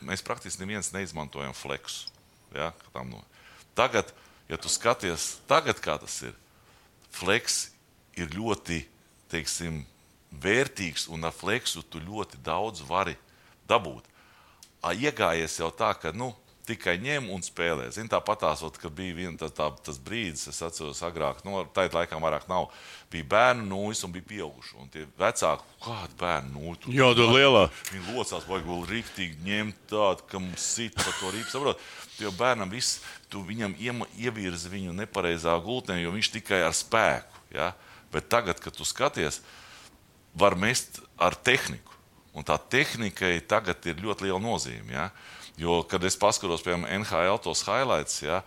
[0.08, 2.08] mēs praktiski neviens neizmantojam fleksu.
[2.56, 2.72] Ja?
[3.04, 3.24] no-
[3.74, 4.14] Tagad,
[4.48, 6.32] ja tu skaties, tagad kā tas ir,
[7.12, 7.74] fleks
[8.16, 8.84] ir ļoti
[9.32, 9.82] teiksim,
[10.40, 13.16] vērtīgs, un ar fleksu tu ļoti daudz vari
[13.68, 14.06] dabūt.
[14.84, 16.32] Iegājies jau tā, ka nu,
[16.66, 17.86] tikai ņem un spēlē.
[17.92, 21.86] Zini, tāpat tās, kad bija vien, tā, tā, tas brīdis, es atceros, agrāk, nu, tā
[21.92, 22.70] laikam vairāk nav.
[23.12, 24.76] Bija bērnu nūjas un bija pieauguši.
[24.80, 26.94] Un tie vecāki, kāda bērnu nūja?
[26.96, 27.64] Jā, tā lielā.
[27.92, 31.50] Viņi locās, vai vēl rīktīgi ņemt tādu, ka mums sit par to rīpu.
[31.52, 31.84] Saprot,
[32.18, 33.76] jo bērnam viss, tu viņam
[34.18, 37.44] ievirzi viņu nepareizā gultnē, jo viņš tikai ar spēku.
[37.54, 37.72] Ja?
[38.14, 39.40] Bet tagad, kad tu skaties,
[40.34, 41.92] var mest ar tehniku.
[42.34, 44.90] Un tā tehnikai tagad ir ļoti liela nozīme.
[44.90, 45.10] Ja?
[45.60, 48.40] Jo, kad es paskatos, piemēram, NHL tos highlights, ja,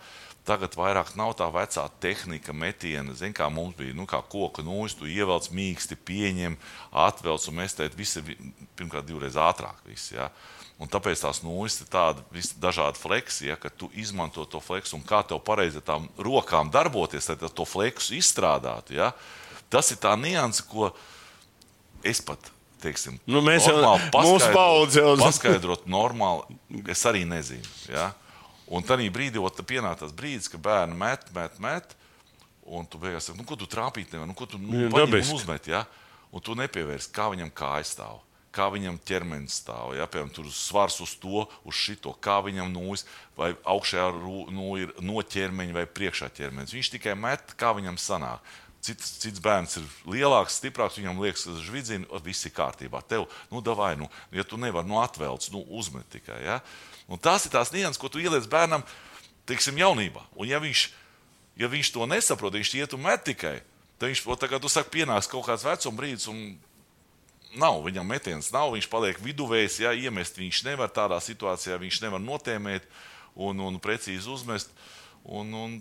[0.48, 3.14] tagad vairāk nav tā vecā tehnika, metiena.
[3.16, 6.56] Zini, kā mums bija, nu, kā koka nūjas, tu ievelc mīksti, pieņem,
[6.92, 7.96] atvelc un mestēt.
[7.96, 8.38] Viss ir vi-
[8.76, 9.80] pirmkārt divreiz ātrāk.
[9.86, 10.30] Viss, ja?
[10.78, 15.02] Un tāpēc tās nūjas ir tādas dažādas fleksijas, ja, ka tu izmanto to fleksu un
[15.02, 18.94] kā tev pareizi ar tām rokām darboties, lai to fleksu izstrādātu.
[18.94, 19.12] Ja?
[19.68, 20.92] Tas ir tā nianse, ko
[22.04, 22.38] es pat.
[22.78, 23.80] Teiksim, Nu, mēs jau-
[24.14, 26.58] mūsu paudze jau- Paskaidrot normāli,
[26.94, 27.66] es arī nezinu.
[27.90, 28.12] Ja?
[28.70, 31.96] Un tad brīdī, kad pienāk tas brīdis, kad bērni met, met, met,
[32.68, 35.34] un tu beigās saki, nu, ko tu trāpīt, nevar, nu, ko tu nu, Jā, paņem
[35.34, 35.66] uzmet.
[35.66, 35.86] Ja?
[36.30, 38.20] Un tu nepievērsi, kā viņam kājas stāv.
[38.52, 43.04] Kā viņam ķermenis stāv, ja piemēram tur svars uz to, uz šito, kā viņam nūjas,
[43.36, 44.06] vai augšējā
[44.52, 46.72] nu, ir no ķermeņa vai priekšā ķermenis.
[46.74, 48.40] Viņš tikai met, kā viņam sanāk.
[48.88, 53.02] Cits, cits bērns ir lielāks, stiprāks, viņam liekas, ka žvidzina, viss ir kārtībā.
[53.04, 56.38] Tev, nu, davai, nu, ja tu nevari, nu, atvelc, nu, uzmet tikai.
[56.46, 56.62] Ja?
[57.08, 58.84] Un tās ir tās nianses, ko tu ieliec bērnam,
[59.48, 60.24] teiksim, jaunībā.
[60.40, 60.86] Un ja viņš,
[61.60, 63.58] ja viņš to nesaprot, viņš iet un met tikai,
[64.00, 66.56] tad viņš, o, tagad tu saki, pienāks kaut kāds vecuma brīdis, un
[67.60, 72.24] nav, viņam metiens nav, viņš paliek viduvējs, ja iemest viņš nevar tādā situācijā, viņš nevar
[72.24, 72.88] notēmēt
[73.36, 74.72] un, un precīzi uzmest.
[75.28, 75.78] Un, un,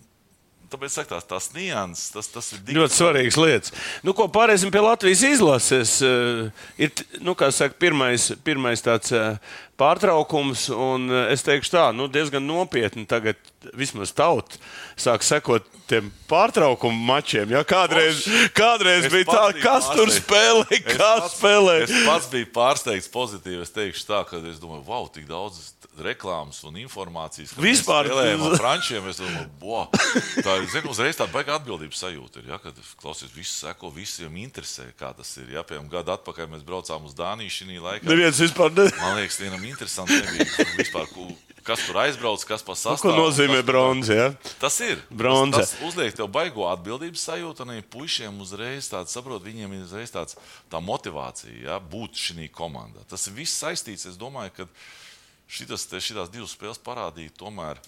[0.68, 3.72] Tāpēc saku, tās, tās nianses, tas, tas ir Ļoti svarīgas lietas.
[4.04, 5.94] Nu, ko pāriesim pie Latvijas izlases?
[6.04, 6.92] Uh, ir
[7.24, 9.38] nu, saka, pirmais, pirmais tāds uh,
[9.80, 13.40] pārtraukums, un uh, es teikšu tā, nu, diezgan nopietni tagad
[13.80, 14.60] vismaz tauta
[15.00, 17.56] sāk sekot tiem pārtraukumu mačiem.
[17.56, 17.64] Ja?
[17.68, 18.26] Kādreiz,
[18.58, 20.20] kādreiz Es bija tā, kas tur pārsteigts.
[20.26, 21.78] spēlē, Es kas pats- spēlē.
[21.88, 23.64] Es pats biju pārsteigts pozitīvi.
[23.64, 25.72] Es teikšu tā, ka es domāju, wow, tik daudz
[26.06, 27.54] reklāmas un informācijas.
[27.58, 29.08] Vispār- spēlējam ar frančiem.
[29.10, 29.88] Es domāju, wow,
[30.46, 32.44] tā ir zinu, uzreiz tāda baigta atbildības sajūta.
[32.44, 35.50] Ir, ja, kad klausies, visi seko, visiem interesē, kā tas ir.
[35.56, 38.08] Ja, piemēram, gadu atpakaļ mēs braucām uz Dāniju šī laikā.
[38.08, 38.88] Neviens vispār ne.
[39.02, 41.36] Man liekas, vienam interesanti nebija vispār, ku-
[41.68, 43.02] kas tur aizbrauc, kas pa sastāvu.
[43.12, 44.14] Ko nozīmē bronza?
[44.16, 44.28] Ja?
[44.62, 45.02] Tas ir.
[45.12, 45.58] Bronze.
[45.60, 49.84] Tas, tas uzliek tev baigo atbildības sajūtu, un arī puišiem uzreiz tāds saprot, viņiem ir
[49.84, 50.38] uzreiz tāds
[50.72, 53.04] tā motivācija ja, būt šī komandā.
[53.12, 54.08] Tas viss saistīts.
[54.08, 54.68] Es domāju, ka
[55.48, 57.80] šitas, te, šitās divas spēles parādīja tomēr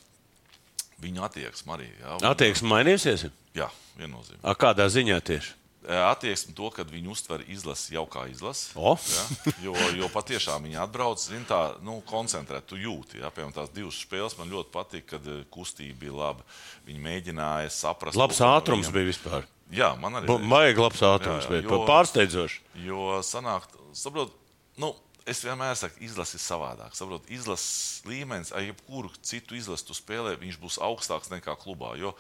[1.04, 1.88] viņu attieksmi arī.
[2.02, 3.30] Ja, un- Attieksme mainīsies?
[3.56, 4.44] Jā, viennozīmīgi.
[4.44, 5.56] A, Kādā ziņā tieši?
[5.90, 8.74] Attieksmi to, ka viņi uztver izlasi jau kā izlasi.
[8.76, 8.98] O.
[9.00, 9.54] Ja?
[9.64, 13.22] Jo, jo patiešām viņi atbrauc, zin, tā nu, koncentrēti, tu jūti.
[13.24, 13.32] Ja?
[13.32, 16.44] Piemēram, tās divas spēles man ļoti patīk, kad kustība bija laba.
[16.86, 19.48] Viņi mēģināja saprast, Labs ko ātrums viņam- bija vispār.
[19.72, 22.60] Jā, man arī Vajag labs ātrums, Jā, jā, bija jo- pārsteidzoši.
[22.86, 24.32] Jo sanāk, saprot,
[24.78, 24.94] nu,
[25.30, 26.96] es vienmēr saku, izlase ir savādāk.
[26.98, 31.94] Saprot, izlases līmenis, ar jebkuru citu izlasi tu spēlē, viņš būs augstāks nekā klubā.
[32.00, 32.16] Jo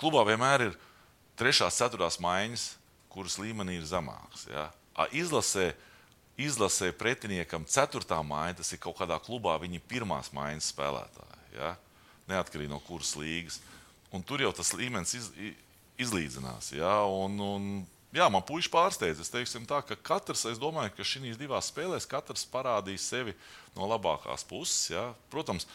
[0.00, 0.76] klubā vienmēr ir
[1.40, 2.66] trešās, ceturtās maiņas,
[3.12, 4.46] kuras līmenī ir zemāks.
[4.52, 4.68] Ja?
[4.96, 5.72] A, Izlasē,
[6.40, 11.56] izlasē pretiniekam ceturtā maiņa, tas ir kaut kādā klubā, viņi ir pirmās maiņas spēlētāji.
[11.56, 11.74] Ja?
[12.30, 13.60] neatkarīgi no kuras līgas.
[14.12, 15.28] Un tur jau tas līmenis iz,
[16.00, 16.72] izlīdzinās.
[16.76, 17.00] Ja?
[17.08, 17.68] Un, un,
[18.16, 19.22] jā, man puiši pārsteidz.
[19.24, 23.34] Es teiksim tā, ka katrs, es domāju, ka šīs divās spēlēs katrs parādīs sevi
[23.76, 24.90] no labākās puses.
[24.92, 25.10] Ja?
[25.32, 25.66] Protams,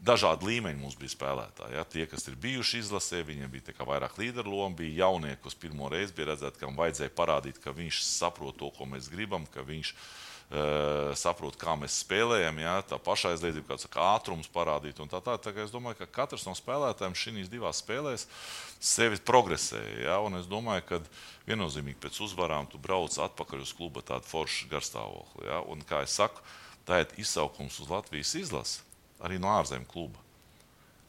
[0.00, 1.76] dažādi līmeņi mums bija spēlētāji.
[1.76, 1.84] Ja?
[1.84, 6.16] Tie, kas ir bijuši izlasē, viņiem bija vairāk līderu loma, bija jaunieši, kas pirmo reizi
[6.16, 9.94] bija redzēti, kam vajadzēja parādīt, ka viņš saprot to, ko mēs gribam, ka viņš
[11.14, 12.72] saprot, kā mēs spēlējam, ja?
[12.82, 14.98] tā pašaizliedzība, kāds saka, ātrums parādīt.
[14.98, 18.26] Tā, tā, tā, kā es domāju, ka katrs no spēlētājiem šīs divās spēlēs
[18.82, 20.08] sevi progresēja.
[20.08, 20.18] Ja?
[20.40, 21.00] Es domāju, ka
[21.46, 25.46] viennozīmīgi pēc uzvarām tu brauc atpakaļ uz kluba tādu foršu garstāvokli.
[25.46, 25.62] Ja?
[25.70, 26.42] Un, kā jau saku,
[26.88, 28.82] tā ir izsaukums uz Latvijas izlasi
[29.22, 30.29] arī no ārzemju kluba.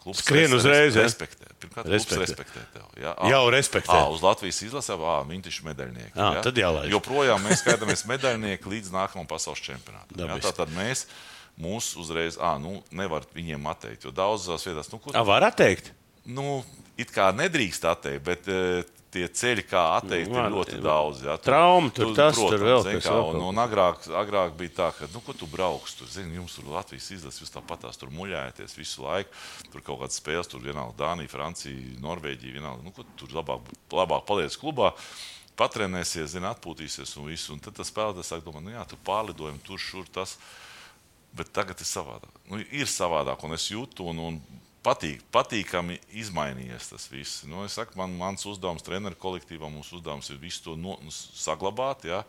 [0.02, 1.04] Klubs Skrien uzreiz, ja?
[1.06, 1.46] respektē.
[1.62, 2.22] Pirmkārt, klubs Respektē.
[2.26, 3.04] respektē tevi.
[3.04, 3.12] Ja?
[3.30, 3.94] Jau respektē.
[3.94, 6.14] À, uz Latvijas izlasē, ah, viņi taču medaļnieki.
[6.18, 6.90] Ā, tad jālaiž.
[6.96, 10.16] Joprojām mēs skatāmies medaļnieki līdz nākamajam pasaules čempionātam.
[10.18, 10.24] Ja?
[10.26, 10.48] Dabiski.
[10.50, 11.06] Tātad mēs
[11.62, 14.08] mūs uzreiz, ah, nu, nevar viņiem atteikt.
[14.10, 15.94] Jo daudzās vietās, nu, ko A, var atteikt?
[16.26, 16.64] nu,
[17.02, 21.21] it kā nedrīkst atteikt, bet uh, tie ceļi, kā atteikt, Nu, ir var- ļoti daudz.
[21.28, 24.88] Jā, Trauma, tur tas, tur vēl kas, kā, un, kaut un agrāk, agrāk bija tā,
[24.97, 28.78] ka, nu, ko tu brauks, tur, zini, jums tur Latvijas izlases, jūs tāpatās tur muļājaties
[28.80, 29.30] visu laiku.
[29.71, 33.67] Tur kaut kādas spēles, tur vienalga Dānija, Francija, Norvēģija, vienalga, nu, ko tu tur labāk,
[33.91, 34.93] labāk paliec klubā.
[35.60, 37.54] Patrenēsies, zini, atpūtīsies un visu.
[37.54, 40.38] Un tad tas spēlētājs sāk domāt, nu jā, tur pārlidojam, tur, šur, tas.
[41.36, 42.32] Bet tagad ir savādāk.
[42.50, 44.39] Nu, ir savādāk, un es jūtu, un, un
[44.86, 47.44] patīk, patīkami izmainījies tas viss.
[47.50, 52.08] Nu, saku, man, mans uzdevums, treneru kolektīvam, mūsu uzdevums ir visu to no, nu, saglabāt,
[52.10, 52.24] ja,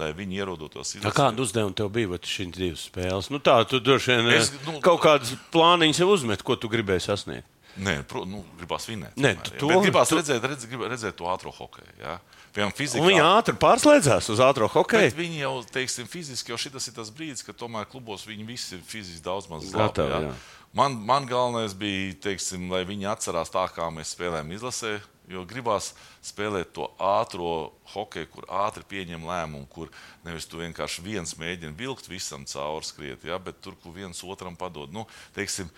[0.00, 3.30] lai viņi ierodotos A, Kādu uzdevumu tev bija šīs divas spēles?
[3.32, 6.70] Nu, tā, tu droši vien Es, es, nu, kaut kādas plāniņas jau uzmet, ko tu
[6.72, 7.48] gribēji sasniegt.
[7.80, 9.14] Nē, pro, nu, gribās vinēt.
[9.14, 9.78] Nē, tomēr, tu ja.
[9.84, 11.92] Gribās tu- redzēt, redz, grib, redzēt to ātrā hokeju.
[12.00, 12.16] Ja.
[12.50, 13.04] Piemēram, fizikā.
[13.06, 15.12] viņi ātri pārslēdzās uz ātrā hokeja.
[15.14, 18.82] viņi jau, teiksim, fiziski jau šis ir tas brīdis, kad tomēr klubos viņi visi ir
[18.82, 20.32] fiziski daudz maz Gatavi?
[20.72, 24.98] Man, man galvenais bija, teiksim, lai viņi atcerās tā, kā mēs spēlējam izlasē.
[25.30, 25.92] Jo gribās
[26.26, 27.50] spēlēt to ātrā
[27.92, 29.90] hokeju, kur ātri pieņem lēmumu, kur
[30.26, 34.58] nevis tu vienkārši viens mēģini vilkt visam cauri skriet, ja, bet tur, kur viens otram
[34.58, 34.90] padod.
[34.94, 35.04] Nu,
[35.36, 35.70] teiksim,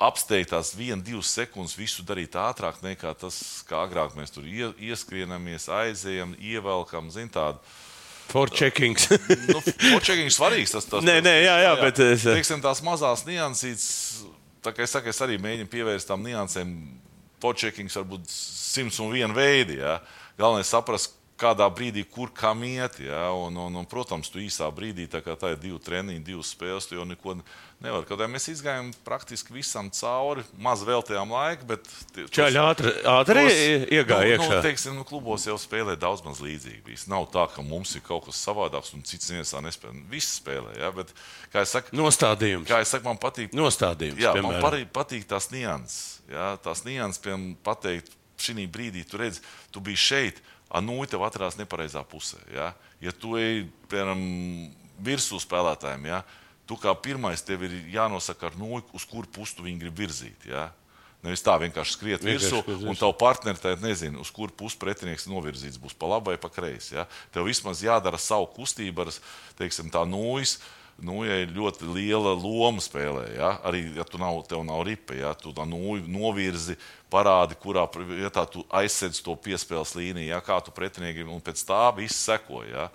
[0.00, 4.72] apsteigt tās viena, divas sekundes, visu darīt ātrāk nekā tas, kā agrāk mēs tur ie,
[4.88, 7.60] ieskrienamies, aizējam, ievelkam, zin tādu.
[8.30, 9.08] Forcheckings.
[9.48, 9.60] Nu,
[9.94, 10.72] Počekiņš svarīgs.
[10.76, 13.86] Tas, tas, Nē, nē, jā, jā, bet es- Teiksim, tās mazās niansītas,
[14.64, 16.72] tā kā es saku, es arī mēģinu pievērst tām niansēm.
[17.42, 19.78] Počekiņš var būt simts un viena veidi.
[19.82, 19.98] Ja?
[20.38, 23.00] Galvenais saprast, kādā brīdī, kur kam iet.
[23.04, 23.28] Ja?
[23.36, 26.88] Un, un, un, protams, tu īsā brīdī, tā kā tā ir divi treniņi, divas spēles,
[26.88, 27.36] tu jau neko
[27.84, 28.08] nevari.
[28.08, 31.90] Kā mēs izgājām praktiski visam cauri, maz veltījām laiku, bet
[32.32, 33.44] Čaļi ātri, ātri
[33.98, 34.48] iegāja nu.
[34.48, 36.82] Nu, teiksim, nu, klubos jau spēlē daudz maz līdzīgi.
[36.88, 40.06] Viss nav tā, ka mums ir kaut kas savādāks un cits niesā nespēlē.
[40.12, 40.92] Visi spēlē, ja?
[40.96, 41.12] bet,
[41.52, 42.68] kā es saku, Nostādījums.
[42.70, 43.52] kā es saku man patīk.
[43.56, 44.22] Nostādījums.
[44.24, 44.64] Jā, man piemēram.
[44.64, 46.22] parī, patīk tās nianses.
[46.32, 49.40] Jā, tās nianses, piemēram, pateikt, šī brīdī tu redz,
[49.72, 50.40] tu biji šeit,
[50.76, 52.40] a nu tev atradās nepareizā pusē.
[52.52, 52.72] Jā.
[53.00, 54.24] Ja tu ej, piemēram,
[55.06, 56.22] virsū spēlētājiem, jā,
[56.68, 60.48] tu kā pirmais tev ir jānosaka, ar nu, uz kuru pusi tu viņu grib virzīt.
[60.50, 60.68] Jā.
[61.24, 65.80] Nevis tā vienkārši skriet virsū, un tavu partneri tad nezina, uz kuru pusi pretinieks novirzīts.
[65.82, 66.94] Būs pa labai, pa kreisi.
[66.94, 67.06] Ja?
[67.34, 69.16] Tev vismaz jādara savu kustību, ar
[69.58, 70.58] teiksim, tā nūjas.
[70.96, 73.50] Nu, ja ir ļoti liela loma spēlē, ja?
[73.68, 76.78] arī ja tu nav, tev nav ripa, ja tu tā nūju novirzi,
[77.12, 80.40] parādi, kurā vietā tu aizsedz to piespēles līniju, ja?
[80.40, 82.64] kā tu pretinieki, un pēc tā viss seko.
[82.64, 82.88] Ja?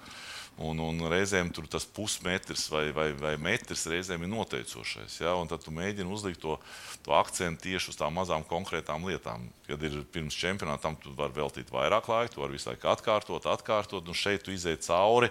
[0.62, 5.22] Un, un reizēm tur tas pusmetrs vai, vai, vai metrs reizēm ir noteicošais.
[5.22, 5.38] Ja?
[5.38, 6.58] Un tad tu mēģini uzlikt to,
[7.06, 9.46] to akcentu tieši uz tām mazām konkrētām lietām.
[9.70, 13.46] Kad ir pirms čempionāta, tam tu vari veltīt vairāk laika, tu vari visu laiku atkārtot,
[13.46, 15.30] atkārtot, un šeit tu izēji cauri.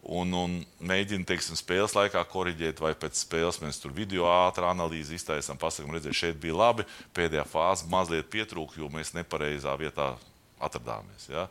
[0.00, 5.18] Un, un mēģina, teiksim, spēles laikā korrigēt, vai pēc spēles mēs tur video ātrā analīzi
[5.18, 6.86] iztaisām, pasakām, redziet, šeit bija labi,
[7.16, 10.14] pēdējā fāze mazliet pietrūka, jo mēs nepareizā vietā
[10.56, 11.28] atradāmies.
[11.28, 11.44] Ja?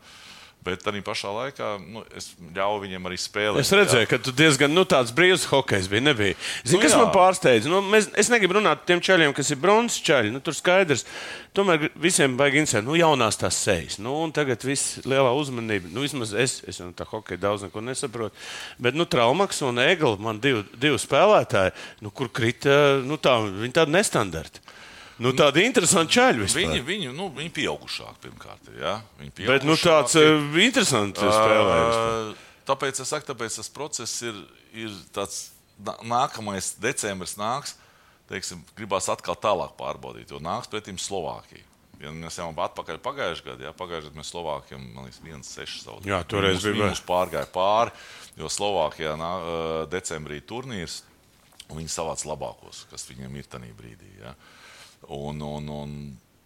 [0.59, 3.61] Bet arī pašā laikā nu, es ļauju viņiem arī spēlēt.
[3.63, 6.03] Es redzēju, ka tu diezgan nu, tāds brīvs hokejs bija.
[6.09, 6.35] Nebija.
[6.65, 6.97] Zini, Nu kas jā.
[6.99, 7.69] man pārsteidz?
[7.71, 10.33] Nu, mēs, es negribu runāt par tiem ceļiem, kas ir bronzas ceļi.
[10.35, 11.05] Nu, tur skaidrs.
[11.55, 13.97] Tomēr visiem baigi interesē, nu, jaunās tās sejas.
[14.03, 15.93] Nu, un tagad viss lielā uzmanība.
[15.95, 18.35] Nu, vismaz es, es jau no tā hokeja daudz neko nesaprotu.
[18.83, 21.71] Bet nu, Traumaks un Egla, man divi, divi spēlētāji,
[22.03, 24.67] nu, kur krita, nu, tā, viņi tādi nestandarti.
[25.19, 26.61] Nu, tādi interesanti ceļi vispār.
[26.63, 28.77] Viņi, viņi, nu, viņi pieaugušāki pirmkārt ir.
[28.79, 28.93] Ja?
[29.19, 30.55] Viņi Bet nu, tāds pieaugušāki.
[30.55, 32.43] uh, interesants spēlējums.
[32.69, 34.37] Tāpēc es saku, tāpēc tas process ir,
[34.77, 35.49] ir tāds
[35.83, 37.75] nā- nākamais decembris nāks.
[38.29, 41.65] Teiksim, gribās atkal tālāk pārbaudīt, jo nāks pretim Slovākija.
[41.99, 46.11] Ja mēs jau atpakaļ pagājušajā gadā, ja pagājušajā gadā mēs Slovākijam, man liekas, 1-6 zaudējām.
[46.13, 47.91] Jā, toreiz bija mums pārgāja pāri,
[48.39, 49.31] jo Slovākijā nā,
[49.91, 51.01] decembrī turnīrs.
[51.69, 54.07] un viņi savāc labākos, kas viņiem ir tajā brīdī.
[54.23, 54.31] Ja?
[55.09, 55.93] Un, un, un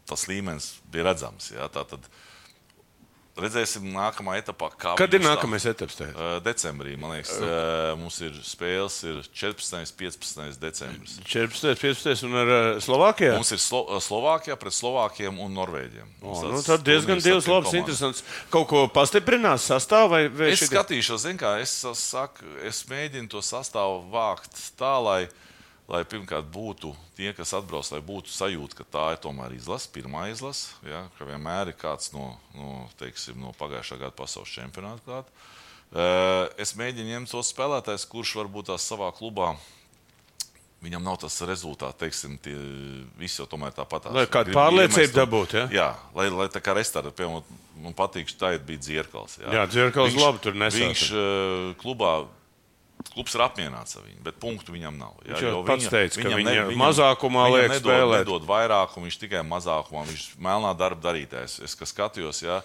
[0.07, 1.51] tas līmenis bija redzams.
[1.55, 1.67] Ja?
[1.71, 2.07] Tātad,
[3.33, 5.95] Redzēsim, nākamā etapā, kā Kad ir viņi nākamais etaps?
[5.97, 6.13] teikt?
[6.13, 9.79] Uh, Decembrī, man liekas, uh, mums ir spēles ir 14.
[9.79, 10.59] un 15.
[10.61, 11.15] decembris.
[11.25, 13.31] 14, 15 un ar uh, Slovākiju?
[13.39, 16.11] Mums ir Slo Slovākija pret Slovākiem un Norvēģiem.
[16.21, 17.81] Mums Nu, tad diezgan divas labas, komandām.
[17.81, 18.21] interesants.
[18.53, 20.83] Kaut ko pastiprinās sastāvā vai, vai Es šitā?
[20.83, 21.73] skatīšos, zin kā, es,
[22.05, 25.23] saku, es mēģinu to sastāvu vākt tā, lai,
[25.91, 30.29] lai pirmkārt būtu tie, kas atbrauc, lai būtu sajūta, ka tā ir tomēr izlase, pirmā
[30.31, 30.71] izlase.
[30.87, 35.03] Ja, ka vienmēr ir kāds no, no, teiksim, no pagājušā gada pasaules čempionāta.
[35.05, 35.29] klāt.
[35.93, 39.53] Eh, Es mēģinu ņemt tos spēlētājus, kurš varbūt tās savā klubā.
[40.83, 42.57] Viņam nav tas rezultāts, teiksim, tie
[43.15, 44.09] visi jau tomēr tāpat.
[44.11, 45.67] Lai kādu pārliecību dabūtu, ja?
[45.71, 47.45] Jā, lai, lai tā kā restorānā, piemēram,
[47.85, 49.37] man patīk, tā bija dzirkals.
[49.39, 50.83] Jā, Dzirkals labi tur nesāca.
[50.83, 52.11] Viņš uh, klubā,
[53.11, 55.17] klubs ir apmierināts ar viņu, bet punktu viņam nav.
[55.25, 58.23] Jā, Viņš jau pats teica, ka viņam viņa mazākumā viņam liek nedod, spēlēt.
[58.23, 61.59] Nedod vairākumu, viņš tikai mazākumā, viņš melnā darba darītājs.
[61.65, 62.61] Es skatījos, jā,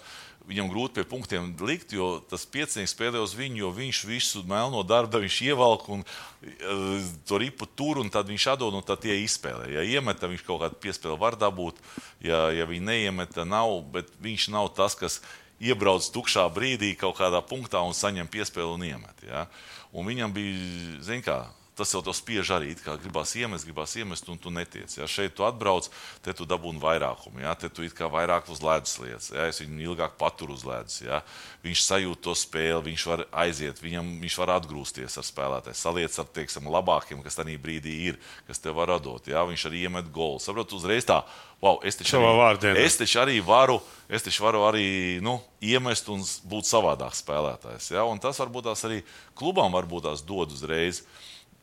[0.49, 4.81] viņam grūti pie punktiem likt, jo tas piecinieks spēlē uz viņu, jo viņš visu melno
[4.87, 9.19] darbu viņš ievelk un uh, to ripu tur, un tad viņš atdod, un tad tie
[9.25, 9.69] izspēlē.
[9.75, 11.77] Ja iemeta, viņš kaut kādu piespēli var dabūt,
[12.25, 15.19] ja, ja viņi neiemeta, nav, bet viņš nav tas, kas
[15.59, 19.27] iebrauc tukšā brīdī kaut kādā punktā un saņem piespēli un iemet.
[19.27, 19.45] Ja?
[19.93, 21.41] Un viņam bija, zin kā,
[21.79, 22.73] tas jau spiež arī.
[22.83, 24.91] kā Gribās iemest, gribās iemest, un tu netiec.
[24.97, 25.07] Ja?
[25.07, 25.89] Šeit tu atbrauc,
[26.25, 27.41] te tu dabūni vairākumu.
[27.43, 27.55] Ja?
[27.55, 29.31] Te tu vairāk uz ledus lietas.
[29.31, 29.47] Ja?
[29.47, 31.01] Es viņu ilgāk paturu uz ledus.
[31.01, 31.21] Ja?
[31.63, 35.79] Viņš sajūt to spēli, viņš var aiziet, viņam, viņš var atgriezties ar spēlētāju.
[35.79, 39.27] Saliec ar teiksim, labākiem, kas tajā brīdī ir, kas tev var radot.
[39.31, 39.45] Ja?
[39.47, 40.41] Viņš arī iemet golu.
[40.43, 41.21] Saprotu, uzreiz tā,
[41.63, 42.83] wow, es taču arī, vārdienā.
[42.83, 47.91] es taču arī varu, es taču varu arī nu, iemest un būt savādāks spēlētājs.
[47.95, 48.05] Ja?
[48.07, 49.01] Un tas varbūt tās arī
[49.37, 51.03] klubam varbūt tās dod uzreiz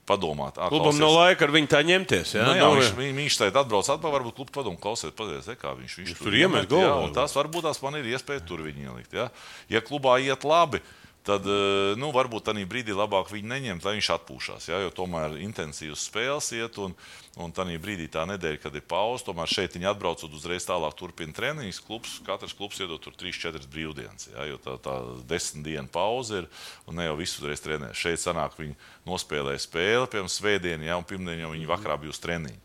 [0.06, 0.56] padomāt.
[0.58, 2.34] "Ā, Klubam nav laika ar viņu tā ņemties.
[2.38, 5.50] Jā, Nu, jā, Nu, viņš, viņ, viņš šeit atbrauc atpakaļ, varbūt klubs padomā, klausies, pazies,
[5.60, 9.12] kā viņš, viņš tur iemet jā, Tas varbūt tās man ir iespēja tur viņu ielikt.
[9.12, 9.30] Ja,
[9.68, 10.80] ja klubā iet labi,
[11.26, 14.68] tad eh, nu, varbūt tādā brīdī labāk viņu neņemt, lai viņš atpūšas.
[14.70, 16.94] Ja, jo tomēr intensīvas spēles iet, un,
[17.42, 21.34] un tādā brīdī tā nedēļa, kad ir pauze, tomēr šeit viņi atbraucot uzreiz tālāk turpina
[21.36, 21.82] treniņus.
[21.86, 24.96] Klubs, katrs klubs iedod tur 3-4 brīvdienas, ja, jo tā, tā
[25.28, 26.50] desmit dienu pauze ir,
[26.86, 27.90] un ne jau visu uzreiz trenē.
[27.96, 32.22] Šeit sanāk, viņi nospēlēja spēli, piemēram, svētdienu, ja, un pirmdien jau viņi vakarā bija uz
[32.22, 32.62] treniņu.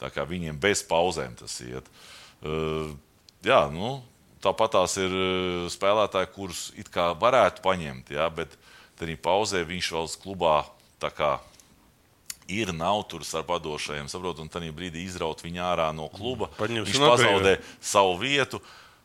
[0.00, 1.86] Tā kā viņiem bez pauzēm tas iet.
[2.40, 2.94] Uh,
[3.44, 3.98] jā, nu,
[4.44, 8.56] tāpat tās ir uh, spēlētāji, kurus it kā varētu paņemt, jā, bet
[9.00, 10.58] tādā pauzē viņš vēl uz klubā
[11.00, 11.38] kā
[12.50, 16.50] ir, nav tur ar padošajiem, saprot, un tādā brīdī izraut viņu ārā no kluba.
[16.58, 17.38] Paņems Viņš un atbrīvo.
[17.38, 18.60] pazaudē savu vietu.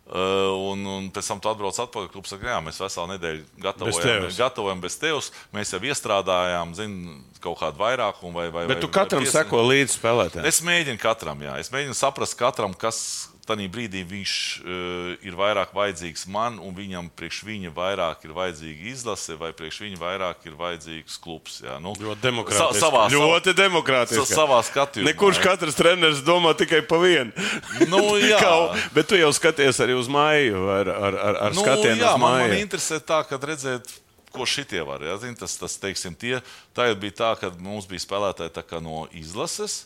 [0.05, 2.09] Uh, un, un pēc tam tu atbrauc atpakaļ.
[2.13, 4.35] Klubs saka, jā, mēs veselu nedēļu gatavojam, tevis.
[4.37, 5.31] gatavojam bez tevis.
[5.55, 6.93] Mēs jau iestrādājām, zin,
[7.41, 8.35] kaut kādu vairākumu.
[8.37, 10.45] Vai, vai, Bet vai, tu katram vai piesi- seko līdzi spēlētājiem.
[10.45, 11.55] Es mēģinu katram, jā.
[11.57, 12.99] Es mēģinu saprast katram, kas
[13.45, 14.31] tajā brīdī viņš
[14.63, 19.81] uh, ir vairāk vajadzīgs man, un viņam priekš viņa vairāk ir vajadzīga izlase, vai priekš
[19.83, 21.59] viņa vairāk ir vajadzīgs klubs.
[21.61, 22.79] Jā, nu, Ļoti demokrātiski.
[22.79, 24.25] Sa savā, ļoti Sa demokrātiski.
[24.33, 25.11] savā skatījumā.
[25.11, 27.31] Nekurš katrs treneris domā tikai par vienu.
[27.91, 28.39] Nu, jā.
[28.41, 32.15] Kā- bet tu jau skaties arī uz māju, ar, ar, ar, ar Nu, skatienu jā,
[32.17, 32.63] man, man māju.
[32.65, 33.93] interesē tā, kad redzēt,
[34.35, 35.05] ko šitie var.
[35.05, 36.41] Jā, zin, tas, tas, teiksim, tie,
[36.75, 39.85] tā bija tā, ka mums bija spēlētāji no izlases,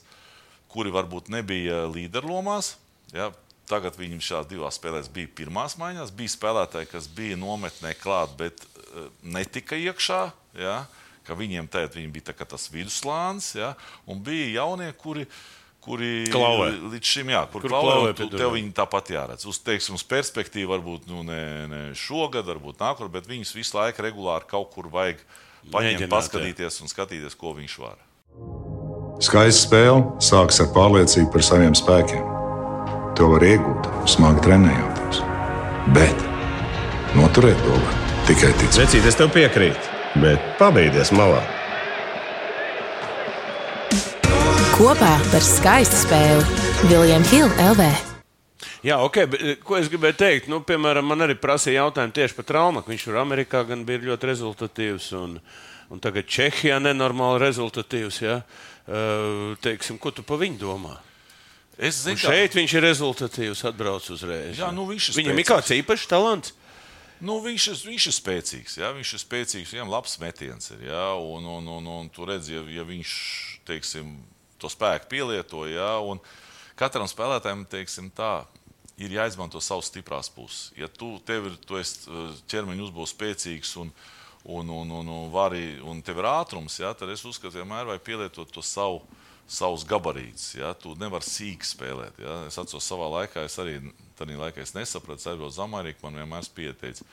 [0.72, 2.78] kuri varbūt nebija līderlomās.
[3.14, 3.30] Jā.
[3.70, 6.14] Tagad viņi šajās divās spēlēs bija pirmās maiņās.
[6.18, 10.24] Bija spēlētāji, kas bija nometnē klāt, bet eh, netika iekšā.
[10.58, 10.82] Jā.
[11.28, 13.76] Ka viņiem tēt, viņi bija tas viduslānis, jā,
[14.10, 15.28] un bija jaunie, kuri,
[15.86, 16.72] kuri Klauvē.
[16.96, 19.46] līdz šim, jā, kur, Kur klauvē, klauvē tev viņi tāpat jāredz.
[19.46, 24.08] Uz, teiksim, uz perspektīvu varbūt nu, ne, ne šogad, varbūt nākamgad, bet viņus visu laiku
[24.08, 25.22] regulāri kaut kur vajag
[25.70, 28.02] paņemt, Mēģināt, paskatīties un skatīties, ko viņš var.
[29.22, 32.39] Skaista spēle sākas ar pārliecību par saviem spēkiem.
[33.20, 35.18] To var iegūt, smagi trenējoties.
[35.92, 36.22] Bet
[37.20, 37.98] noturēt to var
[38.30, 38.78] tikai ticēt.
[38.80, 39.90] Vecīt, es tev piekrītu,
[40.24, 41.42] bet pabeigties malā.
[44.72, 46.46] Kopā par skaistu spēli
[46.88, 47.90] Viljams Hilde LV.
[48.88, 50.48] Jā, ok, bet eh, ko es gribēju teikt?
[50.48, 52.86] Nu, piemēram, man arī prasīja jautājumu tieši par traumu.
[52.88, 55.36] Viņš tur Amerikā gan bija ļoti rezultatīvs, un,
[55.92, 58.24] un tagad Čehijā nenormāli rezultatīvs.
[58.24, 58.40] Ja?
[58.88, 60.96] Uh, teiksim, ko tu par viņu domā?
[61.80, 64.58] Es zinu, ka šeit viņš ir rezultatīvs, atbrauc uzreiz.
[64.60, 66.52] Jā, nu viņš ir Viņam ir kāds īpašs talants.
[67.24, 68.78] nu, viņš, ir, viņš ir spēcīgs.
[68.82, 70.84] Jā, viņš ir spēcīgs, viņam labs metiens ir.
[70.92, 73.14] Jā, un, un, un, un tu redzi, ja, ja viņš
[73.68, 74.12] teiksim,
[74.60, 76.20] to spēku pielieto, jā, un
[76.80, 78.44] katram spēlētājam teiksim, tā,
[79.00, 80.74] ir jāizmanto savas stiprās puses.
[80.78, 81.88] Ja tu, tev ir tu eh,
[82.52, 83.94] ķermeņa uzbūves spēcīgs un,
[84.44, 87.88] un, un, un, un, vari, un tev ir ātrums, ja, tad es uzskatu, ka vienmēr
[87.94, 89.02] vajag pielietot to savu.
[89.50, 90.52] Savus gabarītus.
[90.60, 90.74] Ja?
[90.78, 92.20] Tu nevari sīki spēlēt.
[92.22, 92.44] Ja?
[92.50, 93.80] Es atceros, savā laikā es arī
[94.20, 96.06] tādā laikā es nesapratu, ceļot uz Ameriku.
[96.06, 97.06] Man vienmēr pieteicis,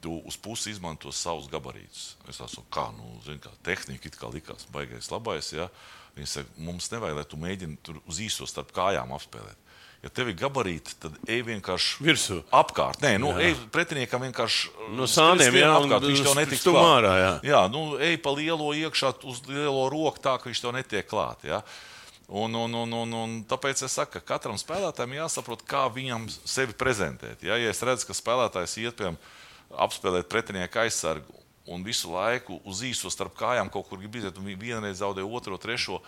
[0.00, 2.14] tu uz pusi izmanto savus gabarītus.
[2.30, 5.52] Es esmu kā, nu, zin, kā tehnika, it kā likās, baigais labais.
[5.52, 5.68] Ja?
[6.16, 9.68] Viņi saka, mums nevajag, lai tu mēģini tur uz īso starp kājām apspēlēt.
[10.00, 12.38] Ja tev ir gabarīti, tad ej vienkārši Virsū.
[12.56, 13.02] apkārt.
[13.04, 16.06] Nē, nu, ej pretiniekam vienkārši No skrien sāniem, jā, apkārt.
[16.08, 16.86] Viņš tev netiks klāt.
[16.94, 17.32] ārā, jā.
[17.50, 21.44] jā, nu, ej pa lielo iekšā, uz lielo roku tā, ka viņš tev netiek klāt.
[21.44, 21.60] Ja?
[22.32, 26.72] Un, un, un, un, un tāpēc es saku, ka katram spēlētājam jāsaprot, kā viņam sevi
[26.72, 27.42] prezentēt.
[27.44, 29.20] Ja, ja es redzu, ka spēlētājs iet piemēram
[29.84, 31.36] apspēlēt pretinieku aizsargu
[31.70, 35.22] un visu laiku uz īso starp kājām kaut kur grib iziet, un vi- vienreiz zaudē
[35.28, 36.00] otro, trešo.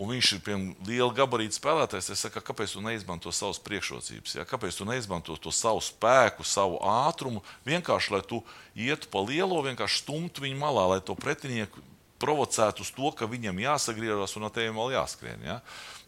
[0.00, 2.08] Un viņš ir piemēram liela gabarīta spēlētājs.
[2.14, 4.38] Es saku, kāpēc tu neizmanto savas priekšrocības?
[4.38, 4.46] Ja?
[4.48, 7.42] Kāpēc tu neizmanto to savu spēku, savu ātrumu?
[7.68, 8.40] Vienkārši, lai tu
[8.72, 11.84] ietu pa lielo, vienkārši stumtu viņu malā, lai to pretinieku
[12.20, 15.44] provocētu uz to, ka viņam jāsagriežas un tevi vēl jāskrien.
[15.44, 15.58] Ja?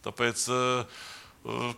[0.05, 1.05] Tāpēc uh,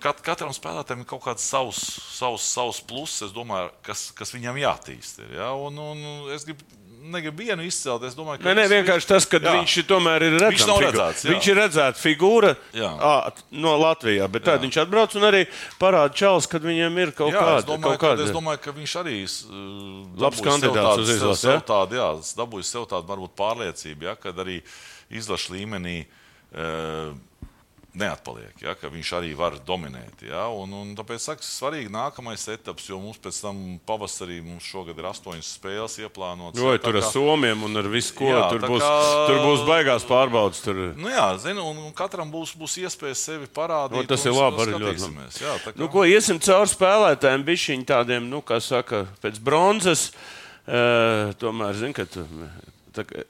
[0.02, 1.82] kat, katram spēlētājam ir kaut kāds savs,
[2.14, 5.22] savs, savs pluss, domāju, kas, kas viņam jātīst.
[5.24, 5.50] Ir, ja?
[5.58, 6.66] un, un es gribu,
[7.04, 8.02] negribu vienu izcelt.
[8.08, 9.52] Es domāju, ka Nē, nē, vienkārši tas, ka Jā.
[9.58, 10.54] viņš tomēr ir redzams.
[10.54, 11.32] Viņš nav redzēts, jā.
[11.32, 12.90] Viņš ir redzēts figūra Jā.
[12.94, 13.12] ā,
[13.64, 15.42] no Latvijā, bet tad viņš atbrauc un arī
[15.80, 17.58] parāda čels, kad viņam ir kaut Jā, kāda.
[17.60, 18.26] es, domāju, kaut ka, kāda.
[18.28, 19.18] es domāju, ka viņš arī
[20.24, 21.60] Labs kandidāts uz sev ja?
[21.74, 24.60] Tādu, jā, dabūju sev tādu varbūt pārliecību, ja, kad arī
[25.14, 27.12] izlaša līmenī uh,
[27.94, 30.24] neatpaliek, ja, ka viņš arī var dominēt.
[30.26, 34.98] Ja, un, un tāpēc saku, svarīgi nākamais etaps, jo mums pēc tam pavasarī mums šogad
[34.98, 36.58] ir astoņas spēles ieplānotas.
[36.60, 38.82] Oi, ja, tur ar kā- somiem un ar visu, ko Jā, tur būs.
[38.82, 40.62] kā- Tur būs baigās pārbaudas.
[40.64, 40.82] Tur.
[40.98, 43.96] Nu jā, zinu, un, un katram būs, būs iespēja sevi parādīt.
[44.02, 45.28] Nu, tas ir labi, arī ļoti labi.
[45.40, 50.10] Jā, tā kā- Nu, ko iesim cauri spēlētājiem, bišķiņi tādiem, nu, kā saka, pēc bronzas.
[50.64, 52.06] Uh, tomēr, zinu, ka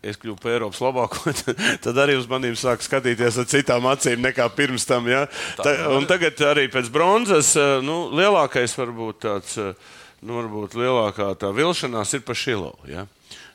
[0.05, 4.23] es kļuvu par Eiropas labāko, tad, tad arī uz maniem sāk skatīties ar citām acīm
[4.25, 5.09] nekā pirms tam.
[5.11, 5.25] Ja?
[5.61, 11.33] Tā, un tagad arī pēc bronzas, uh, nu, lielākais varbūt tāds, uh, nu, varbūt lielākā
[11.41, 12.75] tā vilšanās ir pa šilo.
[12.91, 13.07] Ja?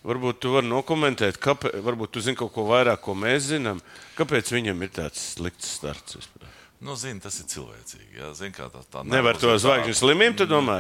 [0.08, 3.82] Varbūt tu vari nokomentēt, kāpēc, varbūt tu zini kaut ko vairāk, ko mēs zinām.
[4.16, 6.16] Kāpēc viņam ir tāds slikts starts?
[6.16, 6.39] vispār?
[6.80, 8.14] Nu, zini, tas ir cilvēcīgi.
[8.22, 10.78] Jā, zini, kā tā, tā Nevar to zvaigžņu slimību, tu domā?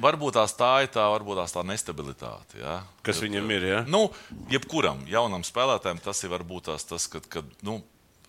[0.00, 2.62] Varbūt tās tā ir tā, varbūt tās tā nestabilitāte.
[2.62, 2.78] Jā.
[3.04, 3.80] Kas viņam ir, jā?
[3.92, 4.06] Nu,
[4.48, 7.76] jebkuram jaunam spēlētājam tas ir varbūt tās, tas, kad, kad nu,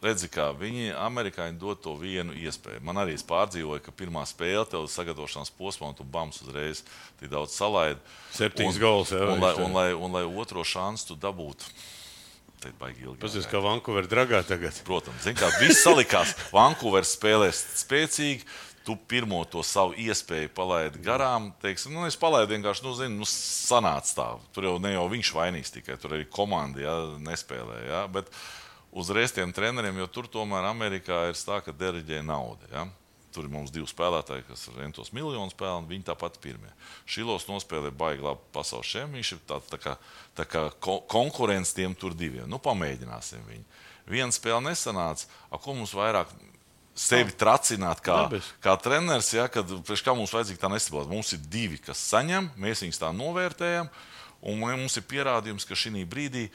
[0.03, 2.83] redzi, kā viņi amerikāņi dod to vienu iespēju.
[2.83, 6.83] Man arī es pārdzīvoju, ka pirmā spēle tev sagatavošanās posmā, un tu bams uzreiz
[7.21, 8.03] tik daudz salaidi.
[8.35, 11.15] Septiņas Un- gols, jā, Un, viņš lai, tā- un, lai, un lai otro šansu tu
[11.15, 11.71] dabūtu.
[12.65, 13.19] Tad baigi ilgi.
[13.21, 13.51] Paskatās, jāgaida.
[13.51, 14.77] kā Vankūverā dragā tagad.
[14.87, 16.33] Protams, zin, kā viss salikās.
[16.55, 18.47] Vankūveras spēlēs spēcīgi.
[18.85, 21.51] Tu pirmo to savu iespēju palaidi garām.
[21.61, 24.27] Teiksim, nu, es palaidu vienkārši, nu, zinu, nu, sanāca tā.
[24.53, 26.93] Tur jau ne jau viņš vainīgs tikai, tur arī komanda ja,
[27.25, 27.79] nespēlē.
[27.89, 28.29] Ja, bet
[28.93, 32.69] uzreiz tiem treneriem, jo tur tomēr Amerikā ir tā, ka deriģē nauda.
[32.73, 32.85] Ja.
[33.35, 36.71] Tur ir mums divi spēlētāji, kas ir rentos miljonus pelna, viņi tāpat pirmie.
[37.09, 39.97] Šilos nospēlē baigi labi pasaules ir tā, tā kā,
[40.37, 42.47] tā kā ko, konkurence tiem tur diviem.
[42.47, 43.65] Nu, pamēģināsim viņu.
[44.07, 46.31] Viena spēle nesanāca, a, ko mums vairāk
[46.95, 48.47] sevi tracināt kā, Dabis.
[48.63, 51.11] kā treneris, ja, kad kā mums vajadzīga tā nestabilitāte.
[51.11, 53.89] Mums ir divi, kas saņem, mēs viņus tā novērtējam,
[54.47, 56.47] un mums ir pierādījums, ka šī brīdī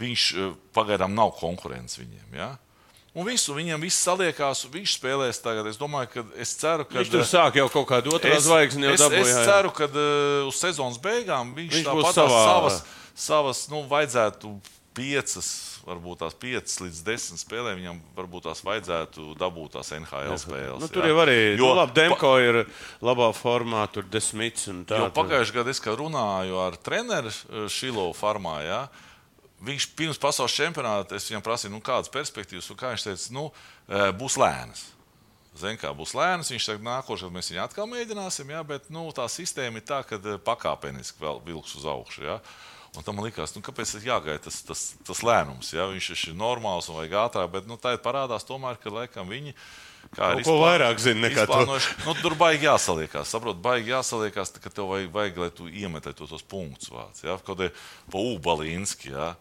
[0.00, 2.36] viņš eh, pagaidām nav konkurence viņiem.
[2.36, 2.52] Ja.
[3.16, 5.70] Un visu, viņam viss saliekās, viņš spēlēs tagad.
[5.70, 9.00] Es domāju, ka es ceru, ka Viņš tur sāk jau kaut kādu otru zvaigzni es,
[9.00, 9.24] dabūja.
[9.24, 9.44] es jā.
[9.48, 12.82] ceru, ka uh, uz sezonas beigām viņš, Viņš tāpat savā- savas,
[13.16, 14.52] savas nu, vajadzētu
[14.96, 15.48] piecas,
[15.86, 17.80] varbūt tās piecas līdz desmit spēlēm.
[17.80, 20.84] Viņam varbūt tās vajadzētu dabūt tās NHL spēles.
[20.84, 21.12] Nu, tur jā.
[21.12, 22.60] jau arī Jo nu, labi, Demko ir
[23.04, 25.00] labā formā, tur desmits un tā.
[25.04, 28.58] Jo pagājušajā gadā es runāju ar treneru eh, Šilo farmā.
[28.66, 28.80] Ja,
[29.64, 33.46] viņš pirms pasaules čempionāta es viņam prasīju, nu, kādas perspektīvas, un kā viņš teica, nu,
[33.88, 34.84] eh, būs lēnas.
[35.56, 39.24] Zin, kā būs lēnas, viņš saka, nākošais mēs viņu atkal mēģināsim, ja, bet nu, tā
[39.32, 42.22] sistēma ir tā, ka eh, pakāpeniski vēl vilks uz augšu.
[42.28, 42.40] Ja.
[42.96, 45.72] Un tam likās, nu, kāpēc ir jāgaida tas, tas, tas lēnums.
[45.76, 45.84] Ja?
[45.90, 49.52] Viņš ir normāls un vajag ātrāk, bet nu, tā ir parādās tomēr, ka laikam viņi.
[50.16, 51.52] kā ir Kaut ko izplā- vairāk zina nekā tu.
[51.52, 52.06] izplānojuši.
[52.06, 53.26] Nu, tur baigi jāsaliekās.
[53.28, 57.20] Saprot, baigi jāsaliekās, ka tev vajag, vajag lai tu iemetē to, tos punktus vāc.
[57.24, 57.36] Ja?
[57.36, 57.68] Kaut kā
[58.10, 59.12] pa Ubalinski.
[59.12, 59.34] Ja?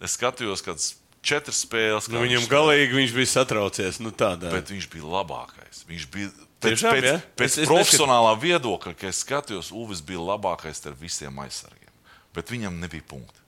[0.00, 0.92] Es skatījos, kādas
[1.26, 2.06] četras spēles.
[2.12, 3.98] Nu, viņam viņš galīgi viņš bija satraucies.
[4.00, 4.52] Nu, tādā.
[4.54, 5.82] Bet viņš bija labākais.
[5.88, 6.28] Viņš bija
[6.62, 7.16] pēc, Tiešām, pēc, ja?
[7.36, 11.90] pēc Es- es profesionālā viedokļa, ka es skatījos, Uvis bija labākais starp visiem aizsargiem.
[12.34, 13.40] Bet viņam nebija punkti.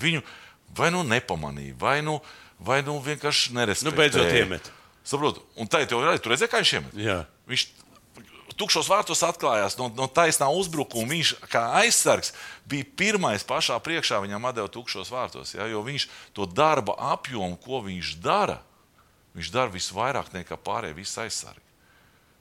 [0.00, 0.22] Viņu
[0.76, 2.20] vai nu nepamanīja, vai nu,
[2.60, 3.90] vai nu vienkārši nerespektēja.
[3.90, 4.70] Nu, beidzot iemet.
[5.04, 6.18] Saprotu, un tā jau ir.
[6.20, 6.94] Tur redzēja, kā viņš iemet.
[7.00, 7.22] Jā.
[7.48, 7.64] Viņš
[8.60, 11.08] tukšos vārtos atklājās no, no taisnā uzbrukuma.
[11.14, 12.34] Viņš kā aizsargs
[12.68, 15.54] bija pirmais pašā priekšā, viņam deva tukšos vārtos.
[15.56, 16.06] Ja, jo viņš
[16.36, 18.60] to darba apjomu, ko viņš dara,
[19.38, 21.66] viņš dara visvairāk nekā pārējie visi aizsargi.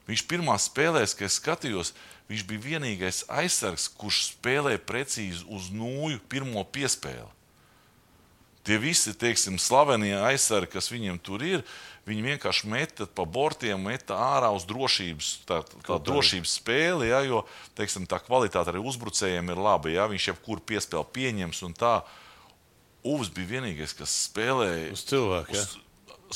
[0.09, 1.93] Viņš pirmā spēlēs, kad es skatījos,
[2.31, 7.29] viņš bija vienīgais aizsargs, kurš spēlēja precīzi uz nūju pirmo piespēli.
[8.69, 11.63] Tie visi, teiksim, slavenie aizsargi, kas viņiem tur ir,
[12.05, 15.57] viņi vienkārši meta pa bortiem, meta ārā uz drošības, tā,
[15.87, 17.41] tā drošības spēli, ja, jo
[17.77, 19.89] teiksim, tā kvalitāte arī uzbrucējiem ir laba.
[19.89, 21.95] Ja, viņš jebkuru piespēli pieņems un tā.
[23.09, 25.65] Uvs bija vienīgais, kas spēlēja Uz cilvēku, ja?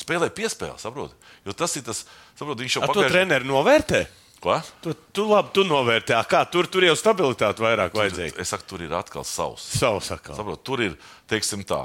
[0.00, 1.26] Spēlēja piespēli, saprotiet?
[1.46, 2.02] Jo tas ir tas,
[2.34, 4.00] saprotiet, viņš jau A, to pagājuši- treneris novērtē?
[4.42, 4.56] Ko?
[4.84, 6.16] Tu, tu labi, tu novērtē.
[6.28, 8.40] Kā tur, tur jau stabilitāte vairāk vajadzīga.
[8.42, 9.64] Es saku, tur ir atkal savs.
[9.78, 10.36] Savu sakām.
[10.36, 10.96] Saprot, tur ir,
[11.30, 11.84] teiksim, tā,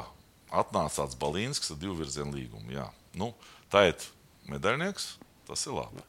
[0.52, 2.72] atnāca tāds Balīnskis ar divu virzienu līgumu.
[2.74, 2.88] Jā.
[3.18, 3.32] Nu,
[3.72, 4.08] tā ir
[4.50, 5.12] medaļnieks,
[5.50, 6.06] tas ir labi.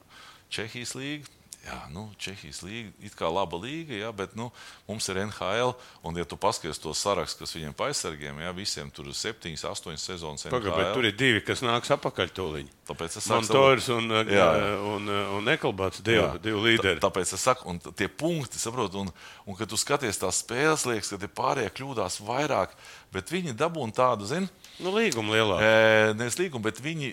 [0.52, 1.39] Čehijas līga.
[1.60, 4.46] Jā, nu, Čehijas līga ir kā laba līga, jā, bet nu,
[4.88, 5.74] mums ir NHL.
[6.08, 10.00] Un, ja tu paskaties to sarakstu, kas viņiem paisargiem, jā, visiem tur ir 7, 8
[10.00, 10.46] sezonas.
[10.48, 12.72] Pagaidām, tur ir divi, kas nāks apakaļ tūlīt.
[12.88, 14.48] Tāpēc es saku, Montors un, uh, Jā.
[14.88, 16.32] un, un, Ekalbāts, divi, Jā.
[16.42, 16.96] divi līderi.
[16.96, 19.12] Tā, tāpēc es saku, un tie punkti, saprot, un,
[19.44, 22.72] un kad tu skaties tās spēles, liekas, ka tie pārējie kļūdās vairāk,
[23.12, 24.48] bet viņi dabūna tādu, zini,
[24.80, 25.60] Nu, līguma lielāka.
[25.60, 27.12] e, nevis līgumu, bet viņi,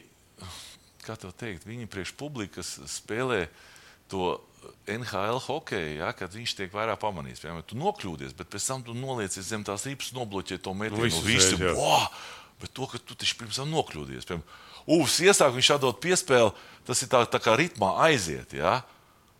[1.04, 3.50] kā tev teikt, viņi priekš publikas spēlē
[4.12, 4.38] to
[4.88, 7.44] NHL hokeju, ja, kad viņš tiek vairāk pamanīts.
[7.44, 11.10] Piemēram, tu nokļūdies, bet pēc tam tu noliecies zem tās ripas, nobloķē to metienu.
[11.28, 11.76] visu jā.
[11.76, 12.08] "Wow!"
[12.58, 14.26] Bet to, ka tu taču pirms tam nokļūdies.
[14.26, 14.48] Piemēram,
[14.88, 16.54] Uvs iesāk, viņš atdod piespēli,
[16.88, 18.80] tas ir tā, tā kā ritmā aiziet, ja?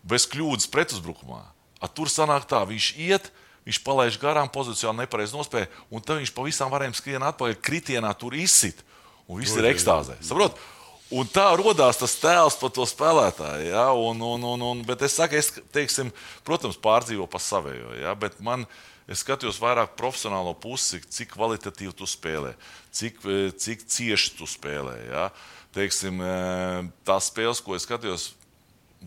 [0.04, 1.40] bez kļūdas pretuzbrukumā.
[1.80, 3.30] A, tur sanāk tā, viņš iet,
[3.68, 8.36] viņš palaiž garām pozīcijā, nepareizi nospēja, un tad viņš pavisam varēja skrien atpakaļ, kritienā tur
[8.36, 8.84] izsit,
[9.28, 10.20] un viss ir ekstāzē.
[10.24, 10.60] Saprot?
[11.08, 13.70] Un tā radās tas tēls par to spēlētāju.
[13.70, 13.86] Ja?
[13.96, 16.12] Un, un, un, un, bet es saku, es, teiksim,
[16.48, 17.94] protams, pārdzīvoju pa savējo.
[18.02, 18.12] Ja?
[18.20, 18.66] Bet man,
[19.08, 22.52] es skatījos vairāk profesionālo pusi, cik kvalitatīvi tu spēlē,
[22.92, 24.98] cik, eh, cik cieši tu spēlē.
[25.08, 25.30] Ja?
[25.78, 28.34] Teiksim, eh, tās spēles, ko es skatījos,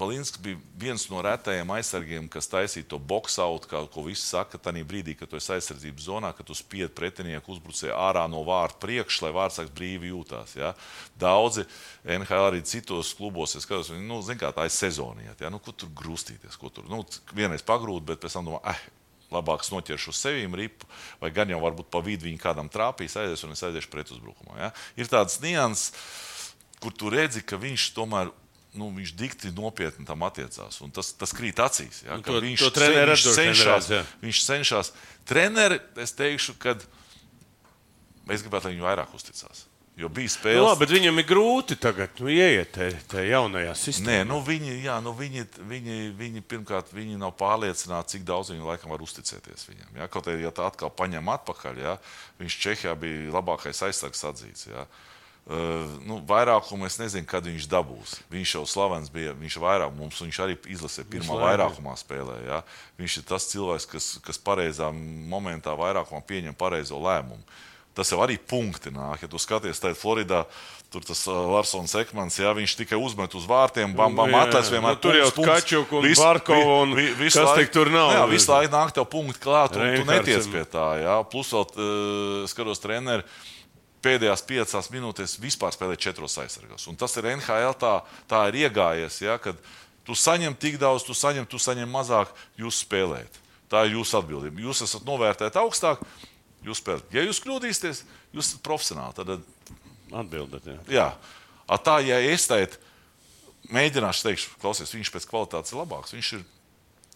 [0.01, 4.85] Balīnskis bija viens no retajiem aizsargiem, kas taisīja to boxautu, kā ko visi saka, tajā
[4.89, 9.27] brīdī, kad tu esi aizsardzības zonā, kad tu spied pretinieku uzbrucēju ārā no vārta priekšā,
[9.27, 10.57] lai vārdsargs brīvi jūtās.
[10.57, 10.73] Ja?
[11.21, 11.67] Daudzi
[12.09, 15.53] NHL arī citos klubos, es skatos, viņi, nu, zin, kā tā ir sezoniet, ja?
[15.53, 17.05] nu, ko tur grūstīties, ko tur nu,
[17.37, 18.89] vienreiz pagrūt, bet pēc tam domā, eh,
[19.31, 20.89] labāk noķeršu uz sevis ripu,
[21.21, 24.59] vai gan jau varbūt pa vidu viņa kādam trāpīs, aizies un es aiziešu pretuzbrukumā.
[24.59, 24.71] Ja?
[24.97, 25.93] Ir tāds nianses,
[26.81, 28.33] kur tu redzi, ka viņš tomēr.
[28.79, 30.77] Nu, viņš dikti nopietni tam attiecās.
[30.85, 32.05] un Tas, tas krīt acīs.
[32.07, 34.05] Ja, ka to- viņš, to viņš, cenšas, trenēs, jā.
[34.23, 34.93] viņš cenšas.
[35.27, 36.77] Treneri, es teikšu, ka
[38.31, 39.65] es gribētu, lai viņi vairāk uzticās.
[39.99, 40.65] Jo bija Nu, spēles.
[40.65, 42.73] labi, bet viņam ir grūti tagad nu, ieiet
[43.11, 44.07] tajā jaunajā sistēmā.
[44.23, 48.65] Nē, nu viņi, jā, nu viņi, viņi, viņi pirmkārt viņi nav pārliecināti, cik daudz viņi
[48.65, 49.99] laikam var uzticēties viņam.
[49.99, 50.07] Ja?
[50.07, 51.99] Kaut arī, ja tā atkal paņem atpakaļ, ja?
[52.39, 54.69] viņš Čehijā bija labākais aizsargs atzīts.
[54.71, 54.87] Ja?
[54.87, 54.89] Uh,
[56.07, 58.19] nu, vairākumu es nezinu, kad viņš dabūs.
[58.31, 59.33] Viņš jau slavens bija.
[59.35, 62.37] Viņš vairāk mums, viņš arī izlasīja pirmā vairākumā spēlē.
[62.47, 62.61] Ja?
[63.01, 67.43] Viņš ir tas cilvēks, kas, kas pareizā momentā vairākumā pieņem pareizo lēmumu.
[67.95, 69.25] Tas jau arī punkti nāk.
[69.25, 70.45] Ja tu skaties, tad Floridā
[70.91, 74.71] tur tas uh, Larsons Ekmans, ja viņš tikai uzmet uz vārtiem, bam, bam, Nu, atlas
[74.71, 74.95] vienmēr.
[74.97, 75.29] nu, tur jau.
[75.47, 78.11] Kačuk un Barkova un vi- vi- kas laiku- tik tur nav.
[78.15, 80.87] Jā, visu laiku nāk tev punkti klāt, un tu Reinhards neties un- pie tā.
[81.03, 81.17] Jā.
[81.31, 83.23] Plus vēl uh, skatos treneri.
[84.01, 86.87] Pēdējās piecās minūtēs vispār spēlē četros aizsargos.
[86.89, 87.95] Un tas ir NHL, tā,
[88.31, 89.21] tā ir iegājies.
[89.27, 89.59] Ja, kad
[90.09, 93.37] tu saņem tik daudz, tu saņem, tu saņem mazāk, jūs spēlējat.
[93.71, 94.65] Tā ir jūsu atbildība.
[94.65, 96.01] Jūs esat novērtēti augstāk,
[96.65, 97.13] jūs spēlējat.
[97.15, 98.01] Ja jūs kļūdīsieties,
[98.33, 99.19] jūs esat profesionāli.
[99.21, 99.37] Tad,
[100.11, 100.81] Atbildat, jā.
[100.91, 101.05] jā,
[101.71, 102.81] A tā, ja es teicu,
[103.71, 106.43] mēģināšu teikt, klausies, viņš pēc kvalitātes ir labāks, viņš ir,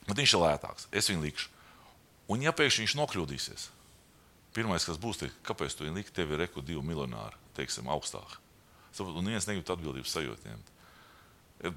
[0.06, 0.86] viņš ir lētāks.
[0.94, 1.48] Es viņu likšu.
[2.30, 3.64] Un, ja pēkšņi viņš nokļūdīsies,
[4.54, 8.38] pirmais, kas būs, ir, kāpēc tu viņu liki, tev ir reku divi miljonāri, teiksim, augstāk.
[9.02, 10.70] Un viens negrib atbildības sajūtu ņemt.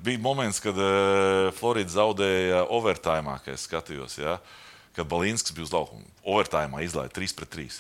[0.04, 4.38] Bija moments, kad uh, Florida zaudēja overtājumā, kad es skatījos, ja,
[4.98, 6.06] kad Balīnskis bija uz laukuma.
[6.28, 7.78] Overtājumā izlaiž 3 pret 3.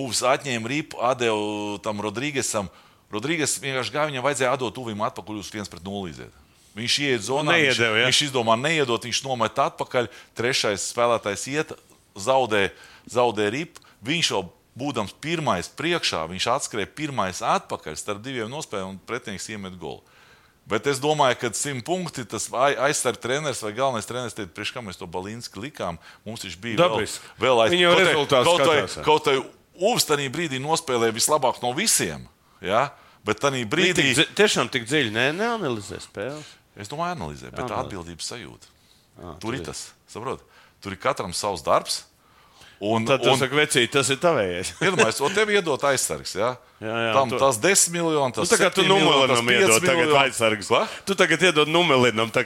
[0.00, 2.70] Uvs atņēma ripu, atdeva tam Rodrīgesam.
[3.10, 6.36] Rodrīgas vienkārši gāja, viņam vajadzēja atdot Uvim atpakaļ uz 1 pret 0 iziet.
[6.78, 8.06] Viņš ieiet zonā, Neiedeva, viņš, ja?
[8.06, 10.06] viņš izdomā neiedot, viņš nomet atpakaļ.
[10.38, 11.74] Trešais spēlētājs iet,
[12.14, 12.68] zaudē,
[13.08, 13.80] zaudē ripu.
[14.04, 14.42] Viņš jau
[14.80, 20.00] būdams pirmais priekšā, viņš atskrēja pirmais atpakaļ starp diviem nospēlēm un pretinieks iemet golu.
[20.70, 24.72] Bet es domāju, ka simt punkti tas ai- aizsarg treneris vai galvenais treneris teica, priekš
[24.76, 25.98] kā mēs to Balīnski likām.
[26.24, 27.30] Mums viņš bija vēl, Dabiski.
[27.40, 29.40] vēl aiz Viņi jau kaut rezultātus kaut vai
[29.80, 32.28] Uvs tajā brīdī nospēlēja vislabāk no visiem.
[32.60, 32.90] Ja?
[33.24, 34.14] Bet tajā Brīdī.
[34.14, 36.44] Tik, tiešām tik dziļi ne, neanalizē spēles.
[36.76, 38.68] Es domāju, analizē, bet tā atbildības sajūta.
[39.20, 40.44] Ah, Tur ir tas, saprot?
[40.80, 42.04] Tur ir katram savs darbs.
[42.80, 44.70] Un, Tad un, saka, vecīt, tas ir tavējais.
[44.86, 46.32] Iedomājieties, o tev iedot aizsargs.
[46.40, 46.54] Ja?
[46.80, 49.42] Jā, jā, Tam tu- tas 10 miljoni, Nu, tas tā kā tu 7 miljoni, tas
[49.42, 50.70] numelinam 5 iedod tagad aizsargs.
[50.72, 50.86] Va?
[51.04, 51.68] Tu tagad iedod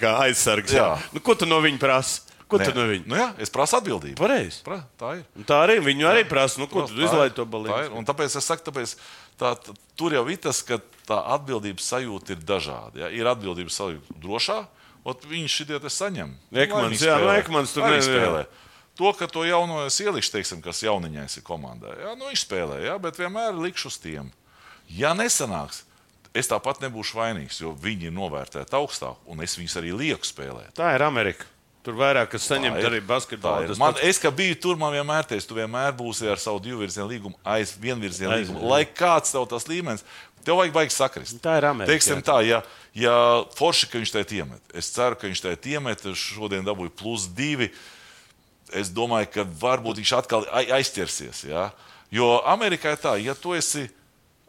[0.02, 0.74] kā aizsargs.
[0.74, 0.88] Jā.
[0.98, 1.12] Jā.
[1.14, 2.22] Nu, ko tu no viņa prasa?
[2.50, 2.66] Ko Nē.
[2.66, 3.06] tu no viņa?
[3.08, 4.18] Nu, jā, es prasu atbildību.
[4.18, 4.58] Pareizi.
[4.66, 5.22] Pra, tā ir.
[5.38, 6.58] Un Tā arī viņu arī prasa.
[6.60, 7.52] Nu, ko tu Tā ir, izlaidi to tā ir.
[7.54, 7.94] balīti?
[7.96, 8.92] Un tāpēc es saku, tāpēc
[9.40, 10.76] tā, tā, tur jau ir tas, ka
[11.08, 13.06] tā atbildības sajūta ir dažāda.
[13.06, 13.08] Ja?
[13.14, 14.58] Ir atbildības sajūta drošā,
[15.06, 16.34] un viņš šitie te saņem.
[16.66, 18.18] Ekmans, jā, nu, Ekmans tur Lai ne- viņi jā.
[18.20, 18.44] spēlē.
[18.96, 22.76] To, ka to jauno es ielikšu, teiksim, kas jauniņais ir komandā, jā, nu, viņš spēlē,
[22.86, 24.28] jā, bet vienmēr likšu uz tiem.
[24.86, 25.80] Ja nesanāks,
[26.34, 30.70] es tāpat nebūšu vainīgs, jo viņi ir novērtēti augstāk, un es viņus arī lieku spēlēt.
[30.78, 31.48] Tā ir Amerika.
[31.84, 32.86] Tur vairāk kas saņem Tā ir.
[32.88, 33.00] arī.
[33.68, 36.62] Tas Man, pats- es, ka biju tur, man vienmēr teica, tu vienmēr būsi ar savu
[36.64, 38.62] divu virzienu līgumu, aiz vienu virzienu Aiz- līgumu.
[38.70, 40.00] Lai kāds tev tas līmenis,
[40.46, 41.36] tev vajag baigi sakrist.
[41.44, 42.62] Tā ir Amerika, Teiksim tā, ja,
[42.96, 44.62] ja forši, ka viņš te iemet.
[44.72, 46.06] Es ceru, ka viņš te iemet.
[46.16, 47.68] Šodien dabūju plus divi.
[48.72, 51.44] Es domāju, ka varbūt viņš atkal ai- aizķersies.
[51.48, 51.70] Ja?
[52.10, 53.88] Jo Amerikā ir tā, ja tu esi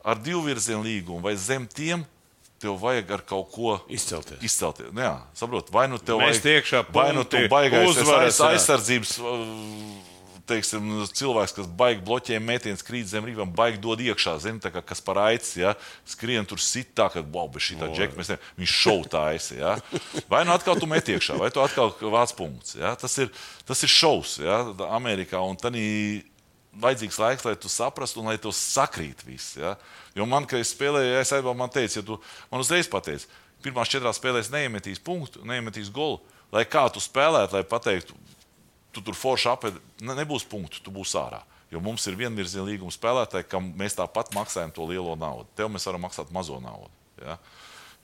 [0.06, 2.06] ar divu virzienu līgumu vai zem tiem,
[2.60, 4.40] tev vajag ar kaut ko Izcelties.
[4.42, 4.88] izcelties.
[4.94, 9.18] Nu, jā, saprot, vai nu tev Mest vajag, iekšā vai nu tu esi uzvaras, aizsardzības.
[9.20, 10.15] uh,
[10.46, 14.84] Teiksim, cilvēks, kas baigi bloķē mētienas, krīt zem rīvam, baigi dod iekšā, zina, tā kā
[14.86, 15.72] kas par aicis, ja,
[16.06, 19.58] skrien tur sit tā, ka, wow, bez šī tā džeka, mēs ne, viņš šau taisa,
[19.58, 19.72] ja.
[20.30, 22.94] Vai nu atkal tu met iekšā, vai tu atkal vāc punkts, ja.
[23.02, 23.34] Tas ir,
[23.66, 24.62] tas ir šaus, ja,
[24.94, 25.74] Amerikā, un tad
[26.76, 29.76] vajadzīgs laiks, lai tu saprastu un lai tu sakrīt viss, ja.
[30.16, 32.20] Jo man, kad es spēlēju, es aizbaudu, man teica, ja tu
[32.52, 33.30] man uzreiz pateici,
[33.64, 36.22] pirmās četrās spēlēs neiemetīs punktu, neiemetīs golu,
[36.54, 38.18] lai kā tu spēlētu, lai pateiktu,
[38.96, 41.42] tu tur forši apēdi, ne, nebūs punktu, tu būsi ārā.
[41.74, 45.50] Jo mums ir vienvirziena līguma spēlētāji, kam mēs tāpat maksājam to lielo naudu.
[45.58, 46.92] Tev mēs varam maksāt mazo naudu.
[47.20, 47.40] Ja?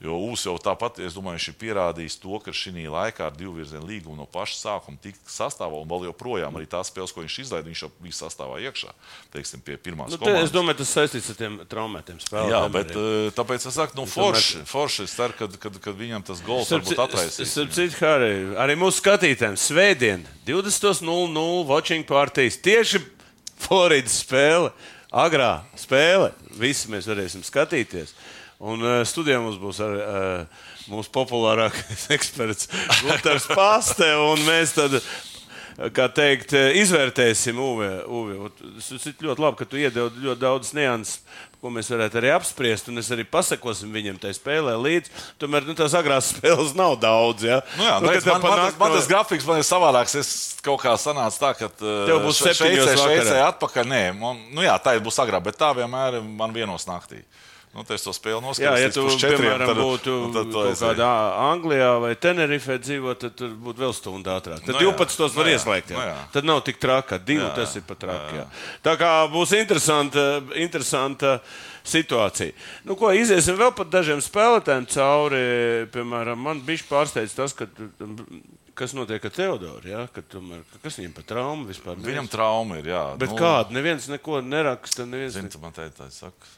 [0.02, 3.52] Jo Ūs jau tāpat, es domāju, viņš ir pierādījis to, ka šī laikā ar divu
[3.60, 7.36] virzienu līgumu no paša sākuma tika sastāvā un vēl joprojām arī tās spēles, ko viņš
[7.44, 8.90] izlaiž, viņš jau bija sastāvā iekšā.
[9.30, 10.48] Teiksim, pie pirmās Nu, komandas.
[10.48, 12.74] es domāju, tas saistīts ar tiem traumētiem Jā, spēlētājiem.
[12.74, 15.06] bet uh, tāpēc es saku, nu, forši, forši.
[15.06, 17.54] Es ceru, ka, kad, kad viņam tas gols varbūt atraisīs.
[17.70, 23.04] Citu, Harry, arī mūsu skatītājiem svētdien, 20.00 watching partijas, tieši
[23.62, 24.72] Floridas spēle,
[25.14, 26.32] agrā spēle.
[26.58, 28.16] Visi mēs varēsim skatīties.
[28.62, 32.70] Un uh, studijā mums būs arī uh, mūsu populārākais eksperts
[33.02, 35.02] Gunārs Paste, un mēs tad.
[35.96, 38.34] Kā teikt, izvērtēsim Uvi.
[38.76, 41.22] Tas ir ļoti labi, ka tu iedevi ļoti daudz nianses,
[41.62, 42.90] ko mēs varētu arī apspriest.
[42.92, 45.14] Un es arī pasakosim viņam tajā spēlē līdzi.
[45.40, 47.46] Tomēr nu, tās agrās spēles nav daudz.
[47.48, 47.62] Ja?
[47.78, 50.18] Nu jā, nu, redz, tev man, man, tas, man tas grafiks man ir savādāks.
[50.20, 50.32] Es
[50.62, 52.98] kaut kā sanāca tā, ka uh, Tev būs vakarā.
[53.00, 53.88] Šveicē atpakaļ.
[53.94, 57.24] Nē, man, nu jā, tā būs agrāk, bet tā vienmēr man vienos naktī.
[57.72, 58.80] Nu, es to spēli Jā, noskatos.
[58.82, 60.76] ja tu, četriem, piemēram, tad- būtu tad aizēju.
[60.92, 64.60] kādā Anglijā vai Tenerifē dzīvot, tad tur būtu vēl stundu ātrāk.
[64.66, 65.34] Tad Nu jā, 12.
[65.38, 65.88] var nu jā, ieslēgt.
[65.88, 65.96] Jā.
[65.96, 66.16] nu jā.
[66.34, 68.36] Tad nav tik traki, divi Jā, tas ir pat traki.
[68.36, 68.46] jā, Jā.
[68.84, 71.40] Tā kā būs interesanta, interesanta
[71.82, 72.52] situācija.
[72.84, 75.42] Nu, ko, iziesim vēl pat dažiem spēlētājiem cauri.
[75.96, 77.66] Piemēram, man bija pārsteigts tas, ka.
[78.74, 79.84] Kas notiek ar Teodoru?
[79.84, 80.06] Ja?
[80.08, 81.96] Ka, tomēr, ka kas viņam par traumu vispār?
[82.00, 82.86] Viņam trauma ir.
[82.88, 83.68] Jā, Bet nu, kāda?
[83.70, 85.04] Neviens neko neraksta.
[85.04, 85.52] Neviens Zini, ne...
[85.52, 86.48] tu man teici, tā saka.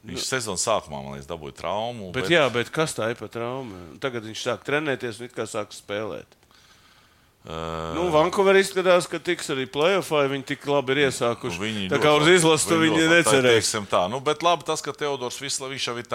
[0.00, 2.08] Viņš sezonas sākumā, man liekas, dabūja traumu.
[2.14, 3.76] bet, bet, jā, bet kas tā ir par traumu?
[4.00, 6.39] Tagad viņš sāk trenēties un it kā sāk spēlēt.
[7.48, 10.28] Uh, Nu, Vankūverī izskatās, ka tiks arī plēsoņā.
[10.34, 11.60] Viņi tik labi ir iesākuši.
[11.62, 14.82] Viņi tā kā uz izlases viņi ļoti labi, tā teiksim Tā, nu, bet labi tas,
[14.84, 16.08] ka Teodors Visla, viņš jau ir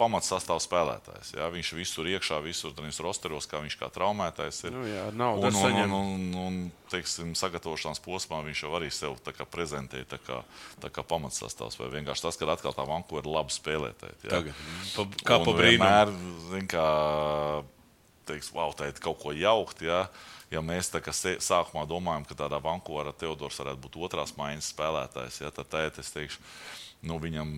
[0.00, 1.32] pamatsastāvs spēlētājs.
[1.38, 4.74] Jā, viņš visur iekšā, visur tajos rosteros, kā viņš kā traumētājs ir.
[4.74, 5.94] Nu, jā, naudu un, un, saņem.
[5.94, 6.58] un, un, un
[6.92, 10.42] teiksim, sagatavošanās posmā viņš jau arī sev kā prezentēja tā kā,
[10.82, 11.78] tā kā pamatsastāvs.
[11.80, 14.18] Vai vienkārši tas, ka atkal tā vanku ir labi spēlētāji.
[14.28, 14.42] jā.
[14.96, 15.62] Pa, kā Un pa brīnumu.
[15.62, 16.12] vienmēr,
[16.50, 16.86] zin, kā,
[18.28, 19.82] teiks, wow, tā ir kaut ko jaukt.
[19.86, 20.04] Ja?
[20.52, 25.40] Ja mēs tā kā sākumā domājam, ka tādā Vankūverā Teodors varētu būt otrās maiņas spēlētājs,
[25.40, 26.38] ja, tad tēt, es teikšu,
[27.08, 27.48] nu, viņam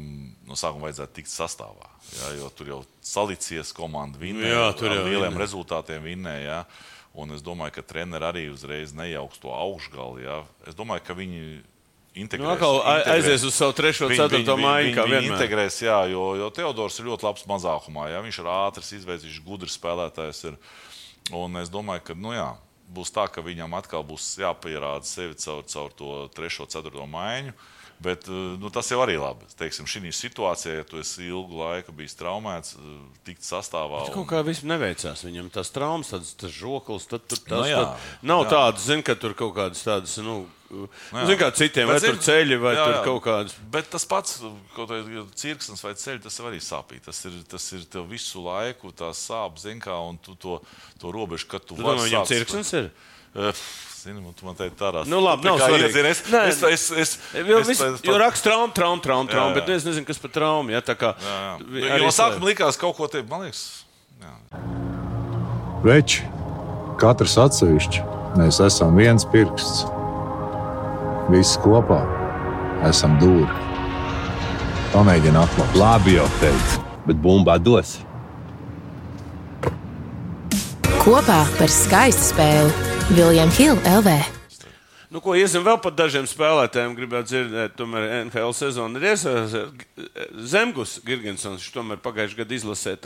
[0.46, 1.88] no sākuma vajadzētu tikt sastāvā.
[2.20, 5.42] Ja, jo tur jau salicies komanda vinnē, Jā, tur ar jau lieliem vinnē.
[5.42, 6.36] rezultātiem vinnē.
[6.44, 6.64] Ja.
[7.14, 10.24] Un es domāju, ka treneri arī uzreiz nejauks to augšgali.
[10.24, 10.40] Ja.
[10.66, 11.42] Es domāju, ka viņi
[12.14, 12.42] integrēs.
[12.46, 12.80] Nu, atkal
[13.10, 15.28] aizies uz savu trešo, Viņi- ceturto viņi- viņi vienmēr.
[15.34, 18.08] integrēs, jā, jo, jo Teodors ir ļoti labs mazākumā.
[18.10, 18.22] Jā.
[18.22, 20.44] Viņš ir ātrs, ir gudrs spēlētājs.
[20.50, 20.56] Ir.
[21.32, 22.56] Un es domāju, ka nu, jā,
[22.94, 27.54] būs tā, ka viņam atkal būs jāpierāda sevi caur, caur to trešo, ceturto maiņu.
[28.02, 29.46] Bet eh, nu, tas jau arī labi.
[29.58, 32.96] Teiksim, šī situācijā, ja tu esi ilgu laiku bijis traumēts, eh,
[33.28, 34.04] tikt sastāvā.
[34.14, 37.06] Kaut kā vispār neveicās viņam tas traumas, tas, tas žoklis.
[37.10, 38.50] Tad, tur, tas, Nu jā, tad nav jā.
[38.56, 40.36] tādas, zin, ka tur kaut kādas tādas, nu,
[40.74, 43.00] nu, zin, kā citiem, vai Bet, tur ceļi, vai jā, tur jā.
[43.06, 43.56] kaut kādas.
[43.78, 44.36] Bet tas pats,
[44.74, 47.06] kaut kāda cirksnis vai ceļš, tas arī sāpīgi.
[47.06, 50.58] Tas ir, tas ir tev visu laiku, tā sāp, zin kā, un tu to,
[51.00, 52.92] to robežu, kad tu Tu vari viņam cirksnis ir?
[53.34, 53.66] Eh,
[54.04, 56.04] Zini, man- tu man teici, tādā Nu, labi, nav svarīgi.
[56.10, 56.42] Es, Nē.
[56.48, 59.54] es, es, es, es, vis, es, jo raksta trauma, trauma, trauma, trauma, jā.
[59.62, 60.70] bet es nezinu, kas par traumu.
[60.74, 61.66] Ja, tā kā, Jā, jā.
[61.72, 63.62] vi- Jo sākumā likās kaut ko tādu, man liekas,
[64.20, 64.34] jā.
[65.84, 66.20] Veči,
[67.00, 68.04] katrs atsevišķi,
[68.36, 69.86] mēs esam viens pirksts.
[71.32, 72.02] Visi kopā
[72.84, 73.48] esam dūri.
[74.92, 75.74] Pamēģini atklāt.
[75.80, 77.96] Labi jau teicu, bet bumbā dos.
[81.04, 82.70] Kopā par skaistu spēli
[83.12, 84.12] Viljams Hilde LV.
[85.12, 90.06] Nu, ko iesim vēl par dažiem spēlētājiem, gribētu dzirdēt, tomēr NHL sezona ir iesaistīta.
[90.48, 93.02] Zemgus Gigantsons, viņš tomēr pagājušajā gadā izlasīja,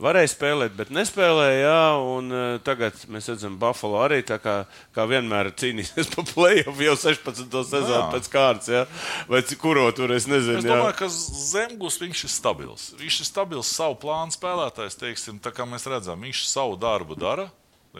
[0.00, 1.58] varēja spēlēt, bet nespēlēja.
[1.60, 1.84] Jā,
[2.16, 4.56] un uh, tagad mēs redzam, Buffalo arī tā kā,
[4.96, 7.46] kā vienmēr cīnīsies par playoff jau 16.
[7.46, 8.08] sezonu Jā.
[8.14, 8.84] pēc kārtas, jā.
[9.30, 10.60] vai kuro tur es nezinu.
[10.62, 10.74] Es jā.
[10.74, 12.90] domāju, ka Zemgus viņš ir stabils.
[13.00, 14.98] Viņš ir stabils savu plānu spēlētājs.
[15.00, 17.50] Teiksim, tā kā mēs redzam, viņš savu darbu dara.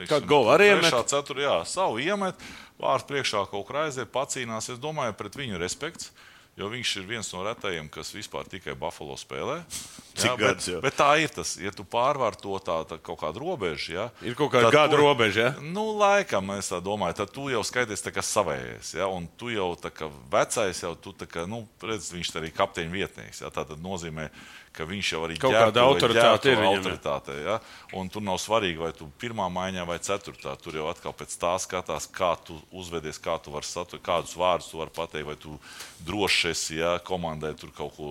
[0.06, 0.86] Kādu golu arī iemet?
[0.86, 2.42] trešā, Ceturtajā, jā, savu iemet,
[2.78, 4.70] vārds priekšā kaut kā aiziet, pacīnās.
[4.70, 6.12] Es domāju, pret viņu respekts.
[6.58, 9.60] Jo viņš ir viens no retajiem, kas vispār tikai Buffalo spēlē.
[10.20, 13.44] Cik bet, gads bet tā ir tas, ja tu pārvar to tā, tā kaut kādu
[13.44, 13.94] robežu.
[13.94, 15.52] Ja, Ir kaut kāda gada robeža, ja?
[15.62, 18.94] Nu, laikam, es tā domāju, tad tu jau skaities tā kā savējais.
[18.98, 19.06] Ja?
[19.08, 22.50] Un tu jau tā kā vecais, jau tu tā kā, nu, redz, viņš ir arī
[22.58, 23.44] kapteiņa vietnieks.
[23.44, 23.52] Ja?
[23.54, 27.58] Tā tad nozīmē, ka viņš jau arī Kaut kāda autoritāte ir autoritāte, ja?
[27.98, 30.54] Un tur nav svarīgi, vai tu pirmā maiņā vai ceturtā.
[30.62, 34.70] Tur jau atkal pēc tā skatās, kā tu uzvedies, kā tu vari saturēt, kādus vārdus
[34.70, 35.58] tu vari pateikt, vai tu
[36.06, 36.98] droši esi ja?
[37.02, 38.10] komandai tur kaut ko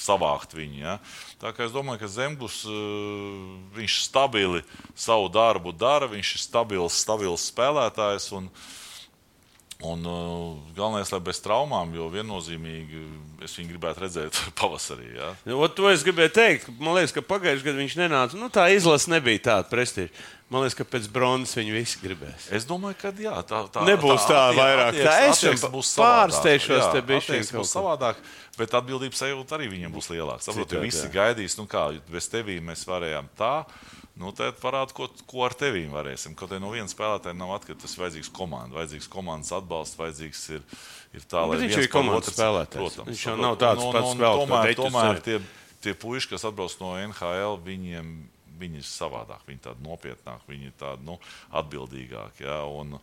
[0.00, 0.78] savākt viņu.
[0.80, 0.96] Ja?
[1.40, 2.74] Tā kā es domāju, ka Zemgus uh,
[3.76, 4.64] viņš stabili
[4.98, 8.32] savu darbu dara, viņš ir stabils, stabils spēlētājs.
[8.38, 8.48] Un,
[9.82, 13.00] un uh, galvenais, lai bez traumām, jo viennozīmīgi
[13.44, 15.10] es viņu gribētu redzēt pavasarī.
[15.18, 15.32] Ja?
[15.56, 16.70] Ot, to es gribēju teikt.
[16.78, 18.38] Man liekas, ka pagājušajā gadā viņš nenāca.
[18.40, 20.12] Nu, tā izlase nebija tāda prestiža.
[20.52, 22.46] Man liekas, ka pēc bronzas viņi visi gribēs.
[22.54, 24.98] Es domāju, ka jā, tā, tā Nebūs tā attie- vairāk.
[25.02, 27.72] Tā es būs pārsteigšos te bišķiņ attieksme kaut ko.
[27.72, 28.20] savādāk,
[28.60, 30.44] bet atbildības sajūta arī viņiem būs lielāka.
[30.44, 33.54] Saprotu, Citādi, visi gaidīs, nu kā, bez tevis mēs varējām tā.
[34.16, 36.36] Nu, tad parāda, ko, ko ar tevi varēsim.
[36.38, 37.82] Kaut arī no viena spēlētāja nav atkarīgs.
[37.82, 40.60] Tas ir vajadzīgs komanda, vajadzīgs komandas atbalsts, vajadzīgs ir,
[41.18, 42.78] ir tā, lai Bet viņš ir komandas spēlētājs.
[42.78, 43.42] Protams, Viņš jau saprotu.
[43.42, 45.40] nav tāds Un- un- pats un spēlētājs, Tomēr, tomēr tie,
[45.82, 48.14] tie puiši, kas atbrauc no NHL, viņiem
[48.54, 51.18] viņi ir savādāk, viņi ir nopietnāki, viņi ir tādi nu,
[51.50, 52.46] atbildīgāki.
[52.46, 52.94] Ja, un,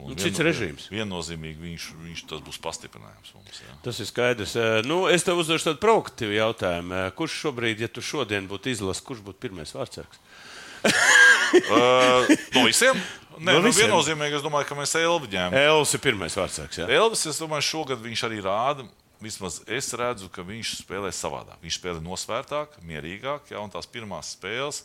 [0.00, 0.88] un Nu, cits režīms.
[0.92, 3.60] Viennozīmīgi viņš, viņš tas būs pastiprinājums mums.
[3.64, 3.76] Ja.
[3.84, 4.56] Tas ir skaidrs.
[4.56, 6.92] Eh, Nu, es tev uzdošu tādu provokatīvu jautājumu.
[6.96, 10.16] Eh, Kurš šobrīd, ja tu šodien būtu izlases, kurš būtu pirmais vārdsargs?
[10.20, 10.45] uh,
[12.54, 12.98] no visiem?
[13.36, 15.56] Nē, No nu, viennozīmīgi es domāju, ka mēs Elvi ņēmām.
[15.60, 16.78] Elvis ir pirmais vārdsargs.
[16.88, 18.86] Elvis, es domāju, šogad viņš arī rāda.
[19.20, 21.56] Vismaz es redzu, ka viņš spēlē savādāk.
[21.64, 24.82] Viņš spēlē nosvērtāk, mierīgāk, ja, un tās pirmās spēles.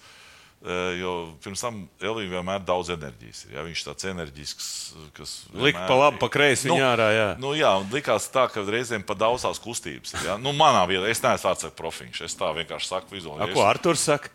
[0.63, 3.45] eh, Jo pirms tam Elvija vienmēr ir daudz enerģijas.
[3.47, 4.67] ir, Ja, viņš ir tāds enerģisks,
[5.17, 5.31] kas.
[5.53, 7.07] Vienmēr- pa labi, pa kreisi Nu, ārā.
[7.11, 7.29] Jā.
[7.39, 10.13] Nu, jā, un likās tā, ka reizēm pat daudzās kustības.
[10.13, 10.37] ir, Ja?
[10.37, 12.21] Nu, manā vietā, es neesmu tāds profils.
[12.21, 13.53] Es tā vienkārši saku, vizuāli.
[13.53, 14.29] ko Arthurs saka?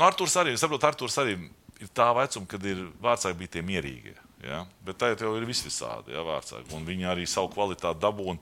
[0.00, 1.34] Nu, Arthurs arī, es saprotu, Arthurs arī
[1.76, 4.14] ir tā vecuma, kad ir vārdsargi bija tie mierīgie.
[4.40, 4.62] Ja?
[4.86, 6.72] Bet tā jau ir vis visādi ja, vārdsargi.
[6.72, 8.30] Un viņi arī savu kvalitāti dabū.
[8.32, 8.40] Un,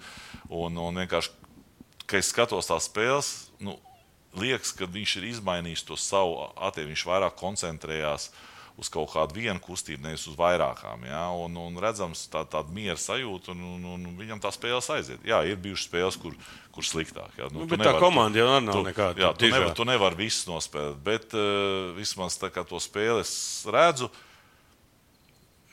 [0.54, 1.32] un, un vienkārši,
[2.04, 3.74] kad es skatos tās spēles, nu,
[4.38, 6.92] liekas, ka viņš ir izmainījis to savu attieksmi.
[6.94, 8.28] Viņš vairāk koncentrējās
[8.78, 11.02] uz kaut kādu vienu kustību, nevis uz vairākām.
[11.10, 11.24] Ja?
[11.34, 15.26] Un, un redzams, tā, tāda miera sajūta, un, un, un viņam tā spēles aiziet.
[15.26, 16.38] Jā, ir bijušas spēles, kur,
[16.78, 17.34] kur sliktāk.
[17.40, 17.50] Ja?
[17.50, 20.14] Nu, tu bet tā nevari- komanda jau nav tu, nekāda Jā, tu nevari tu nevar
[20.18, 23.34] visu nospēlēt, bet uh, vismaz tā kā to spēli es
[23.66, 24.08] redzu.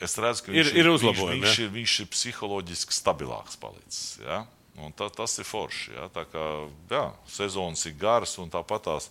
[0.01, 1.63] Es redzu, ka Ir- viņš ir viņš, uzlabojumi, viņš, ja?
[1.65, 4.01] ir, viņš ir psiholoģiski stabilāks palicis.
[4.25, 4.41] Ja?
[4.83, 5.93] Un tā, tas ir forši.
[5.95, 6.09] Ja?
[6.11, 6.43] Tā kā
[6.91, 9.07] jā, sezonas ir garas un tāpat tās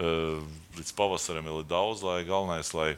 [0.00, 0.40] uh,
[0.78, 2.94] līdz pavasarim ir daudz, lai galvenais, lai,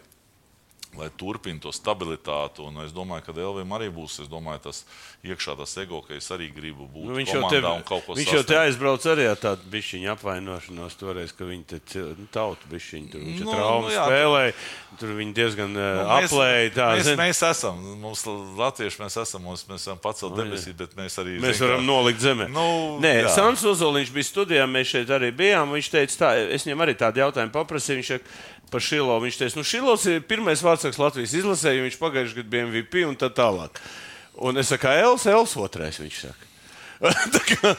[0.98, 2.60] lai turpina to stabilitāti.
[2.64, 4.84] Un es domāju, ka Elvim arī būs domāju, tas
[5.24, 8.06] iekšā tas ego, ka es arī gribu būt Nu, viņš jau te, komandā un kaut
[8.06, 8.64] ko viņš jau te sasniegt.
[8.68, 11.80] aizbrauca arī ar tādu bišķiņu apvainošanos toreiz, ka viņi te
[12.18, 14.52] nu, tautu bišķiņu tur viņš Nu, nu, traumu nu jā, spēlēja.
[14.94, 16.70] Tur viņi diezgan Nu, mēs- aplēja.
[16.74, 18.22] Tā, mēs, zin, mēs esam, mums
[18.58, 21.86] latvieši mēs esam, mums, mēs varam pacelt debesīs, bet mēs arī Mēs zin, varam kā-
[21.88, 22.48] nolikt zemē.
[22.50, 23.28] Nu, Nē, jā.
[23.34, 25.72] Sants Ozoliņš bija studijā, mēs šeit arī bijām.
[25.74, 27.98] Viņš teica, tā, es viņam arī tādu jautājumu paprasīju.
[27.98, 28.20] Viņš
[28.72, 29.18] par Šilo.
[29.24, 33.04] Viņš teica, nu Šilovs ir pirmais vārdsargs Latvijas izlasē, jo viņš pagājušajā gadā bija MVP
[33.08, 33.78] un tā tālāk.
[34.44, 36.50] Un es saku, Els, Els otrais, viņš saka.
[37.04, 37.70] Kā,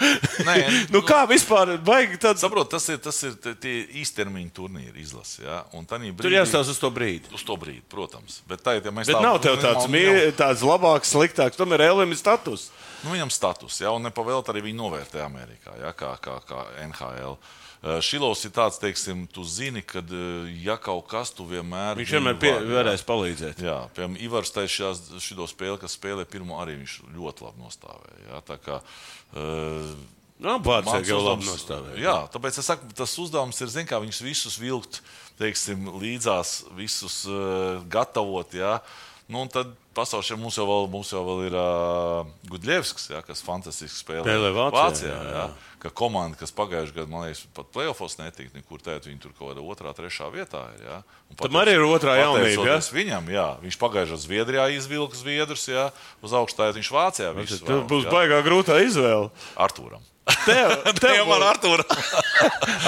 [0.45, 0.55] Nē,
[0.93, 2.43] nu, kā vispār baigi tāds?
[2.43, 3.33] Saprot, tas ir, tas ir
[3.63, 5.41] tie īstermiņa turnīri izlase.
[5.45, 5.61] Ja?
[5.89, 7.31] Tanī Tur brīdī- jāstāsta uz to brīdi.
[7.33, 8.41] Uz to brīdi, protams.
[8.45, 11.57] Bet, tā, ja Bet tā- nav tev tāds, mie, tāds labāks, sliktāks.
[11.57, 12.69] Tomēr Elim ir status.
[13.05, 17.39] Nu, viņam status, ja, un nepavēlēt arī viņu novērtē Amerikā, ja, kā, kā, kā NHL.
[17.39, 20.01] Uh, Šilovs ir tāds, teiksim, tu zini, ka,
[20.63, 21.99] ja kaut kas tu vienmēr.
[21.99, 23.61] Viņš vienmēr pie, varēs palīdzēt.
[23.61, 28.23] Jā, piemēram, Ivars taisa šo spēli, kas spēlē pirmo, arī viņš ļoti labi nostāvēja.
[28.31, 28.79] Jā, tā kā,
[29.37, 29.93] uh,
[30.41, 32.01] Bārts Mans jau labi nostāvēja.
[32.01, 34.99] Jā, tāpēc es saku, tas uzdevums ir, zin, kā viņus visus vilkt,
[35.39, 38.51] teiksim, līdzās, visus uh, gatavot.
[38.57, 38.79] Jā.
[39.29, 43.43] Nu, un tad pasaules mums jau vēl, mums jau vēl ir uh, Gudļevskis, jā, kas
[43.45, 44.25] fantastiski spēlē.
[44.27, 45.45] Spēlē Vācijā, jā, jā.
[45.85, 49.51] Ka komanda, kas pagājušajā gadā, man liekas, pat playoffs netika nekur tēt, viņi tur kaut
[49.51, 50.87] kādā otrā, trešā vietā ir.
[51.29, 55.87] Un Tam arī ir otrā jaunība, pateicoties Viņam, jā, viņš pagājušajā Zviedrijā izvilka Zviedrus, jā,
[56.25, 57.31] uz augšstāju viņš Vācijā.
[57.37, 58.13] visus Tur vēl, būs jā.
[58.17, 59.29] baigā grūtā izvēle.
[59.61, 60.03] Artūram.
[60.25, 61.85] Tev, tev Tev ar Artūru.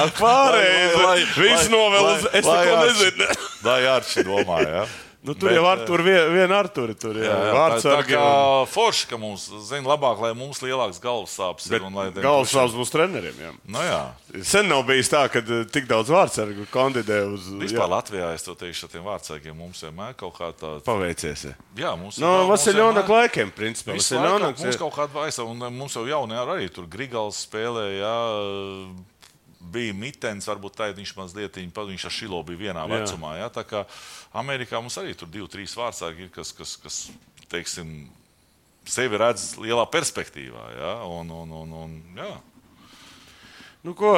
[0.01, 1.27] ar pārējiem.
[1.37, 2.25] Viss novēl uz.
[2.33, 3.27] Es neko nezinu.
[3.67, 4.87] Lai Arčs domā, jā.
[5.27, 6.93] Nu, tur Bet, jau ar tur vien, vien ar tur.
[6.95, 8.21] tur jā, Jā, jā, vārds tā, tā kā
[8.61, 11.81] un- forši, ka mums zina labāk, lai mums lielāks galvas sāpes ir.
[12.23, 13.35] galvas sāpes būs treneriem.
[13.43, 13.51] Jā.
[13.67, 13.99] Nu jā.
[14.47, 17.49] Sen nav bijis tā, ka eh, tik daudz vārdsargu kandidē uz.
[17.59, 19.55] Vispār Latvijā es to teikšu ar tiem vārdsargiem.
[19.57, 20.79] Mums vienmēr kaut kā tāda.
[20.87, 21.43] Paveicies.
[21.51, 21.53] jā.
[21.75, 23.93] Jā, mums No mums Vasiljona laikiem, principā.
[23.99, 28.15] Laiku Mums kaut kāda vaisa, un eh, mums jau jaunie ar- arī tur Grigals spēlēja.
[29.71, 32.91] Bija mitens, varbūt tā, viņš mazliet, viņš ar Šilo bija vienā Jā.
[32.93, 33.37] vecumā.
[33.41, 33.83] Jā, tā kā
[34.33, 36.99] Amerikā mums arī tur divi, trīs vārdsargi ir, kas, kas, kas
[37.51, 38.07] teiksim,
[38.87, 40.67] sevi redz lielā perspektīvā.
[40.77, 42.31] Jā, un, un, un, un, jā.
[43.85, 44.09] Nu, ko,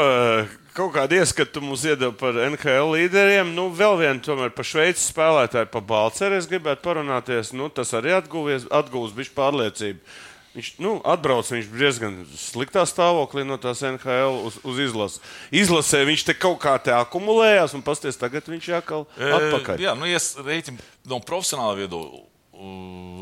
[0.74, 3.52] kaut kādu ieskatu mums iedod par NHL līderiem.
[3.54, 6.40] Nu, vēl vienu tomēr par Šveices spēlētāju, par Balceru.
[6.40, 7.52] Es gribētu parunāties.
[7.54, 10.16] Nu, tas arī atguvies, atgūs bišķi pārliecību.
[10.50, 15.22] Viņš nu, atbrauc, viņš bija diezgan sliktā stāvoklī no tās NHL uz, uz izlases.
[15.54, 19.78] Izlasē viņš te kaut kā te akumulējās, un pasties, tagad viņš ir atkal atpakaļ.
[19.78, 20.82] E, jā, nu, ja es reiķinu
[21.12, 22.26] no profesionāla viedokļa.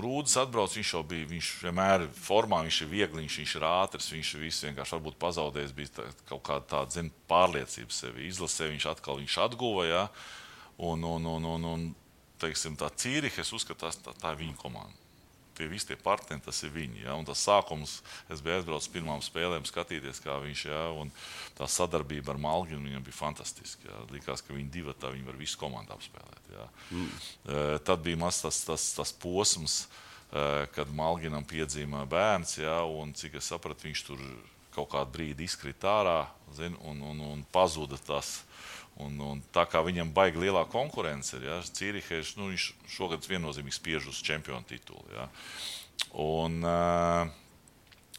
[0.02, 4.08] Rūdas atbrauc, viņš jau bija, viņš vienmēr ir formā, viņš ir viegli, viņš, ir ātrs,
[4.16, 8.26] viņš ir viss vienkārši varbūt pazaudējis, bija tā, kaut kāda tāda, zin, pārliecība sevi.
[8.32, 10.06] Izlasē viņš atkal viņš atguva, jā,
[10.90, 11.86] un, un, un, un, un
[12.42, 15.07] teiksim, tā Cīriha, es uzskatu, tā, tā ir viņa komanda.
[15.58, 17.04] Tie visi tie partneri, tas ir viņi.
[17.08, 17.18] Ja?
[17.18, 18.00] Un tas sākums,
[18.30, 20.66] es biju aizbraucis pirmām spēlēm, skatīties, kā viņš.
[20.70, 20.84] Ja?
[20.94, 21.14] Un
[21.58, 23.88] Tā sadarbība ar Malginu viņam bija fantastiska.
[23.90, 24.02] Ja?
[24.14, 26.52] Likās, ka viņi divi tā viņi var visu komandu apspēlēt.
[26.54, 26.66] Ja?
[26.94, 27.08] Mm.
[27.88, 29.80] Tad bija maz tas, tas, tas posms,
[30.30, 32.84] eh, kad Malginam piedzima bērns, ja?
[32.86, 34.22] un cik es sapratu, viņš tur
[34.76, 36.20] kaut kādu brīdi izkrita ārā
[36.54, 38.44] zin, un, un, un pazuda tas.
[39.04, 42.50] Un, un tā kā viņam baigi lielā konkurence ir, ja, Cīrihēs, nu,
[42.90, 45.04] šogad viennozīmīgi spiež uz čempionu titulu.
[45.14, 45.28] Ja.
[46.18, 47.30] Un, uh,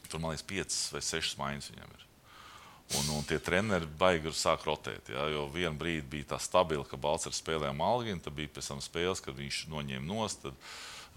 [0.07, 2.05] tur, man liekas, piecas vai sešas maiņas viņam ir.
[2.97, 5.11] Un, un tie treneri baigi sāk rotēt.
[5.13, 8.81] Ja, jo vienā brīdī bija tā stabila, ka Balčers spēlēja Malginu, tad bija pēc tam
[8.81, 10.47] spēles, kad viņš noņēma nost.
[10.47, 10.57] Tad,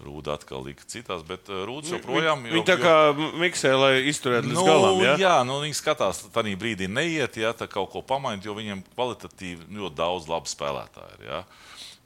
[0.02, 2.94] Rūda atkal lika citās, bet uh, Rūds joprojām Viņi viņi tā kā
[3.42, 5.02] miksē, lai izturētu līdz galam.
[5.04, 5.14] Ja?
[5.20, 9.70] jā, nu, viņi skatās, tādā brīdī neiet, ja tā kaut ko pamainīt, jo viņiem kvalitatīvi
[9.78, 11.28] ļoti daudz labu spēlētāju ir.
[11.28, 11.44] Ja?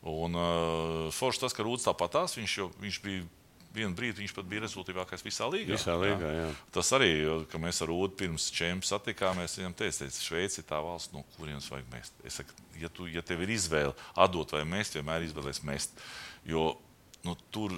[0.07, 3.25] Un uh, forši tas, ka Rūds tāpatās, viņš, jau, viņš bija
[3.77, 5.77] vienu brīdi, viņš pat bija rezultātīvākais visā līgā.
[5.77, 6.47] Visā līgā, jā.
[6.75, 7.11] Tas arī,
[7.51, 11.25] ka mēs ar Rūdu pirms čempiona satikāmies, viņam teica, teica Šveici ir tā valsts, no
[11.37, 12.17] kurienes vajag mest.
[12.27, 13.95] Es saku, ja, tu, ja tev ir izvēle
[14.27, 16.01] atdot vai mest, vienmēr izvēlēs mest.
[16.49, 16.71] Jo,
[17.27, 17.75] nu, tur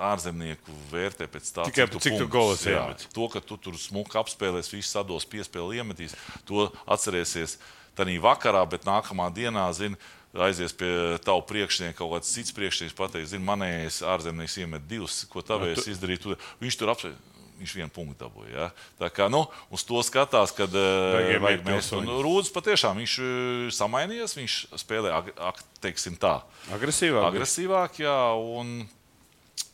[0.00, 3.04] ārzemnieku vērtē pēc tā, Tikai cik tu golas iemet.
[3.14, 6.16] To, ka tu tur smuki apspēlēsi, viss sados piespēli iemetīs,
[6.48, 7.58] to atcerēsies
[7.98, 9.98] tādā vakarā, bet nākamā dienā, zini,
[10.46, 15.42] aizies pie tavu priekšnieka, kaut kāds cits priekšnieks pateiks, zini, manējais ārzemnieks iemet divus, ko
[15.44, 15.90] tavēs tu...
[15.92, 16.28] izdarīt.
[16.62, 17.39] Viņš tur apspēlēja.
[17.60, 18.52] Viņš vienu punktu dabūja.
[18.54, 18.68] Ja?
[19.02, 21.90] Tā kā nu, uz to skatās, kad uh, vajag mēs.
[21.98, 26.38] Un Rūds patiešām viņš uh, samainījies, viņš spēlē ag, ag, teiksim tā.
[26.72, 27.28] Agresīvāk.
[27.28, 28.16] Agresīvāk, jā.
[28.40, 28.80] Un,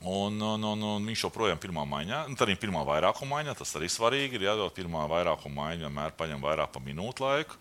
[0.07, 2.18] Un, un, un, un viņš joprojām ir pirmā maiņā.
[2.28, 3.55] Nu, Tad ir pirmā vairākuma maiņa.
[3.59, 4.37] Tas arī svarīgi.
[4.37, 7.57] Ir jādod pirmā vairākuma maiņa, vienmēr paņem vairāk par minūtu laiku.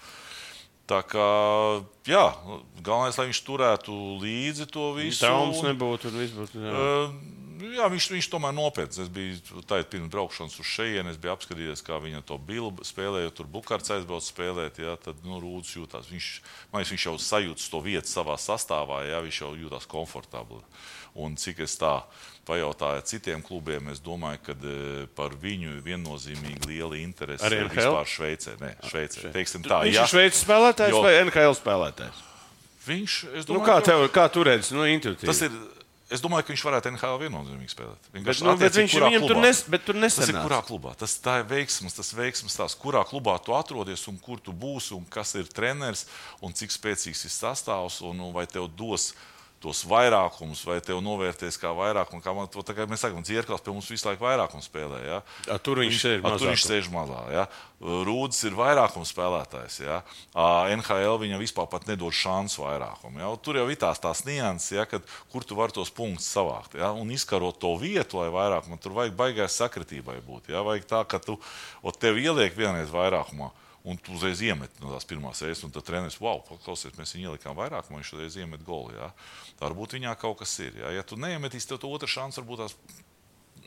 [0.86, 1.30] Tā kā,
[2.06, 2.26] jā,
[2.86, 5.24] galvenais, lai viņš turētu līdzi to visu.
[5.24, 6.62] Traumas nebūtu, un viss būtu.
[6.62, 6.76] Jā.
[6.76, 9.00] Uh, jā, viņš, viņš tomēr nopietns.
[9.00, 13.32] Es biju tādā pirms braukšanas uz šejienes, es biju apskatījies, kā viņa to bilbu spēlēja.
[13.38, 16.10] Tur Bukārts aizbrauc spēlēt, jā, tad nu, Rūds jūtas.
[16.12, 16.30] Viņš,
[16.74, 20.62] man viņš jau sajūta to vietu savā sastāvā, jā, viņš jau jūtas komfortabli.
[21.16, 22.02] Un cik es tā
[22.46, 28.06] pajautāju citiem klubiem, es domāju, ka e, par viņu viennozīmīgi liela interese Arī ir vispār
[28.06, 28.58] Šveicē.
[28.62, 29.32] Nē, Šveicē.
[29.34, 32.20] Teiksim tā, Viņš ja ir Šveices spēlētājs Jo- vai NHL spēlētājs?
[32.86, 34.76] viņš, Nu, domāju, kā ka- tev kā tu redzi?
[34.76, 35.26] Nu, intuitīvi.
[35.26, 35.56] Tas ir
[36.14, 38.10] Es domāju, ka viņš varētu NHL viennozīmīgi spēlēt.
[38.14, 39.42] Bet, nu, bet viņš viņam tur, klubā.
[39.42, 40.92] nes, bet tur Tas ir kurā klubā.
[41.00, 44.94] Tas tā ir veiksmes, tas veiksmes tās, kurā klubā tu atrodies un kur tu būsi
[44.94, 46.06] un kas ir treneris
[46.46, 49.16] un cik spēcīgs ir sastāvs un, un vai tev dos
[49.66, 52.22] tos vairākumus, vai tev novērtēs kā vairākumu.
[52.22, 55.00] Kā man, to, tā kā mēs sakām, Dzirkals pie mums visu laiku vairākumu spēlē.
[55.08, 55.22] Ja?
[55.50, 57.24] A, tur viņš sēž a, tur viņš sēž mazā.
[57.34, 57.46] Ja?
[57.82, 59.80] Rūdas ir vairākums spēlētājs.
[59.82, 60.00] Ja?
[60.76, 63.24] NHL viņam vispār pat nedod šansu vairākumu.
[63.24, 63.34] Ja?
[63.42, 64.86] Tur jau ir tās, tās nianses, ja?
[64.90, 66.78] kad, kur tu vari tos punktus savākt.
[66.78, 66.94] Ja?
[66.94, 70.54] Un izkarot to vietu, lai vairākumā tur vajag baigās sakritībai būt.
[70.54, 70.62] Ja?
[70.68, 71.40] Vajag tā, ka tu
[71.82, 73.50] ot, tev ieliek vienreiz vairākumā.
[73.86, 77.30] Un tu uzreiz iemet no tās pirmās reizes, un tad treneris, wow, klausies, mēs viņu
[77.30, 78.96] ielikām vairāk, un viņš uzreiz iemet golu.
[78.98, 79.12] Ja?
[79.60, 80.80] Tā varbūt viņā kaut kas ir.
[80.82, 82.80] Ja, ja tu neiemetīsi, tad otrs šāds varbūt tās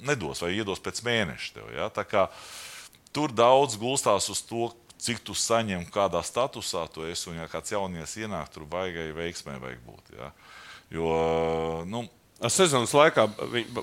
[0.09, 1.55] nedos vai iedos pēc mēneša.
[1.55, 1.87] Tev, ja?
[1.95, 2.27] Tā kā
[3.13, 4.69] Tur daudz gulstās uz to,
[5.01, 7.31] cik tu saņem, kādā statusā tu esi.
[7.31, 10.13] Un, ja kāds jaunieks ienāk, tur baigai veiksmē vajag būt.
[10.19, 10.33] Ja?
[10.93, 11.09] Jo,
[11.89, 12.05] nu,
[12.39, 13.25] A, Sezonas laikā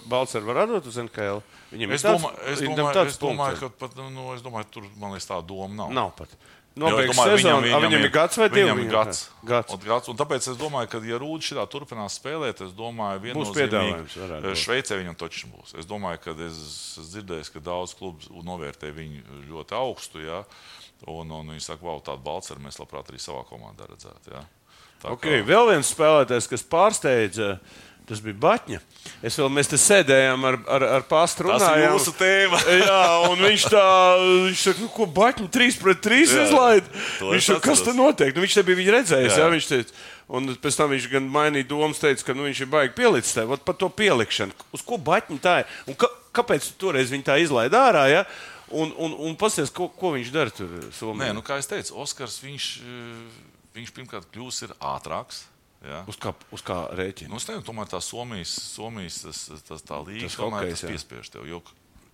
[0.07, 1.41] Balčers var atdot uz NHL.
[1.73, 3.79] Viņam es, ir tāds- domāju, es, viņam domāju, tāds es domāju, punkts.
[3.79, 5.91] ka pat, nu, es domāju, tur man liekas, tā doma nav.
[5.91, 6.37] Nav pat.
[6.75, 8.65] Nobeigts sezonu, viņam, viņam ir gads vai divi?
[8.67, 9.19] Viņam ir gads.
[9.47, 9.73] gads.
[9.75, 10.09] Un, gads.
[10.11, 13.21] Un tāpēc es domāju, ka, ja Rūda šitā turpinās spēlēt, es domāju,
[14.19, 14.59] varētu būt.
[14.59, 15.71] Šveicē viņam taču būs.
[15.79, 16.59] Es domāju, ka es,
[16.99, 20.19] es dzirdēju, ka daudz klubu novērtē viņu ļoti augstu.
[20.25, 20.43] Ja?
[21.07, 24.35] Un, un viņi saka, wow, tādu balceru mēs labprāt arī savā komandā redzētu.
[24.35, 24.43] Ja?
[24.99, 27.53] Tā Okay, vēl viens spēlētājs, kas pārsteidza,
[28.09, 28.79] tas bija Batņa.
[29.25, 32.59] Es vēl mēs te sēdējām ar, ar, ar pāstu Tas ir jūsu tēma.
[32.81, 33.85] Jā, un viņš tā,
[34.21, 36.91] viņš saka, nu, ko Batņa 3 pret 3 Jā, izlaid.
[37.19, 38.33] to Viņš saka, kas te notiek?
[38.35, 39.43] Nu, viņš te bija viņu redzējis, jā.
[39.43, 39.53] Jā.
[39.53, 39.97] viņš teica.
[40.35, 43.65] Un pēc tam viņš gan mainīja domas, teica, ka nu, viņš ir baigi pielicis Ot
[43.65, 44.55] par to pielikšanu.
[44.73, 45.79] Uz ko Batņa tā ir?
[45.89, 48.07] Un ka, kāpēc toreiz viņi tā izlaid ārā?
[48.09, 48.25] Ja?
[48.73, 51.27] Un, un, un pasies, ko, ko viņš dara tur Somijā?
[51.27, 53.43] Nē, nu, kā jau teicu, Oskars viņš, eh,
[53.77, 55.43] viņš pirmkārt kļūs ir ātrāks.
[55.83, 56.03] Ja?
[56.09, 57.29] Uz kā, uz kā rēķina?
[57.33, 61.31] Nu, es nezinu, tomēr tā Somijas, Somijas tas, tas, tā līnija tomēr hokejs, tas piespiež
[61.33, 61.45] tev.
[61.49, 61.59] Jo,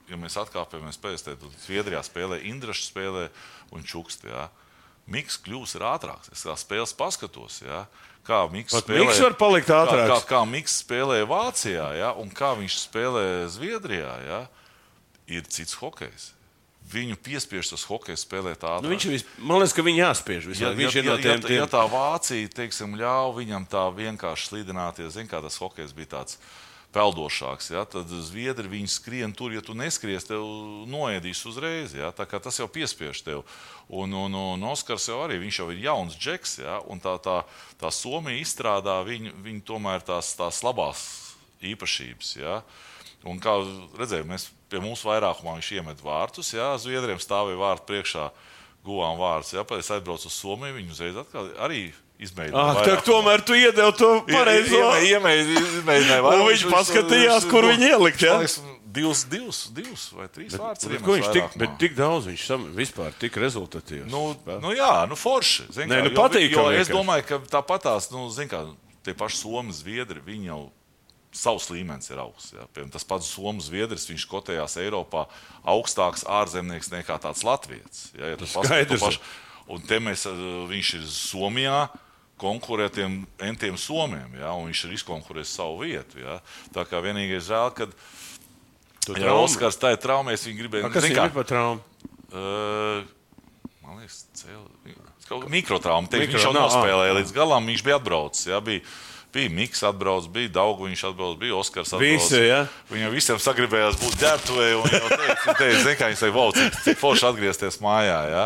[0.10, 3.30] ja mēs atkāpjamies tam, tad Zviedrijā spēlē Indrašs spēlē
[3.72, 4.26] un Čukst.
[4.28, 4.50] Ja?
[5.12, 6.34] Miks kļūs ir ātrāks.
[6.36, 7.62] Es kā spēles paskatos.
[7.64, 7.86] Ja?
[8.28, 10.12] Kā Miks Pat spēlē, Miks var palikt kā, ātrāks.
[10.12, 12.12] kā, kā Miks spēlē Vācijā ja?
[12.20, 14.44] un kā viņš spēlē Zviedrijā, ja?
[15.32, 16.32] ir cits hokejs.
[16.92, 18.84] Viņu piespiež tas hokejs spēlēt ātrāk.
[18.84, 20.48] Nu, viņš vis- man liekas, ka viņi jāspiež.
[20.50, 20.82] visu Ja, laiku.
[20.82, 24.50] ja, viņš ir no tiem, ja, tiem ja tā Vācija teiksim, ļauj viņam tā vienkārši
[24.52, 26.38] slidināties, zin, kā tas hokejs bija tāds
[26.92, 30.44] peldošāks, ja, tad zviedri viņi skrien tur, ja tu neskries, tev
[30.92, 31.94] noēdīs uzreiz.
[31.96, 33.46] Ja, tas jau piespiež tev.
[33.88, 37.42] Un, un, un Oskars jau arī viņš jau ir jauns džeks, ja, un tā, tā,
[37.80, 41.06] tā Somija izstrādā viņu, viņu tomēr tās, tās labās
[41.64, 42.36] īpašības.
[42.42, 42.62] Ja.
[43.24, 43.56] Un kā
[44.00, 46.54] redzējām, mēs pie mums vairākumā viņš iemet vārtus.
[46.56, 48.30] Jā, Zviedriem stāvēja vārtu priekšā,
[48.88, 49.54] guvām vārdus.
[49.58, 51.90] Jā, pēc tam aizbraucu uz Somiju, viņi uzreiz atkal arī
[52.22, 52.86] izmēģināja.
[52.96, 54.82] Ah, tomēr tu iedevi to pareizo.
[55.02, 58.38] Izmēģināja, Un viņš paskatījās, kur viņi ielikt, jā?
[58.92, 60.90] Divus, divus, divus vai trīs vārdus.
[60.92, 64.10] Bet, viņš tik, bet tik daudz viņš sam, vispār tik rezultatīvs.
[64.12, 65.70] Nu, nu jā, nu forši.
[65.72, 68.66] zin Nē, kā, nu jo- patīkami Jo es domāju, ka tāpatās, nu, zin kā,
[69.08, 70.60] tie paši Somijas zviedri, viņi jau
[71.32, 72.52] savs līmenis ir augsts.
[72.54, 72.66] Ja?
[72.74, 75.26] Piemēram, tas pats Somijas zviedris, viņš kotējās Eiropā
[75.64, 78.10] augstāks ārzemnieks nekā tāds Latvijas.
[78.18, 79.02] Ja, ja to Skaidrs.
[79.02, 79.22] pašu-
[79.72, 80.36] Un te mēs, eh,
[80.68, 81.90] viņš ir Somijā.
[82.42, 86.18] Konkurē tiem entiem somiem, ja, un viņš ir izkonkurējis savu vietu.
[86.20, 86.40] Ja.
[86.74, 87.86] Tā kā vienīgais žēl, ka
[89.16, 89.34] ja?
[89.38, 91.82] Oskars tā ir traumēs, viņi gribēja Kas viņam ir par traumu?
[92.34, 93.04] Uh,
[93.86, 94.66] man liekas, cēl...
[95.48, 96.08] mikrotrauma.
[96.10, 98.48] Mikro- viņš jau nospēlēja līdz galam, viņš bija atbraucis.
[98.50, 98.82] Jā, bija,
[99.34, 102.28] bija Mikls atbraucis, bija Daugu, viņš atbraucis, bija Oskars atbraucis.
[102.32, 102.62] Visi, jā?
[102.92, 107.28] Viņam visiem sagribējās būt ģērbtuvē, un viņš teica, kā viņš teica, wow, cik, cik forši
[107.32, 108.20] atgriezties mājā.
[108.32, 108.46] Jā.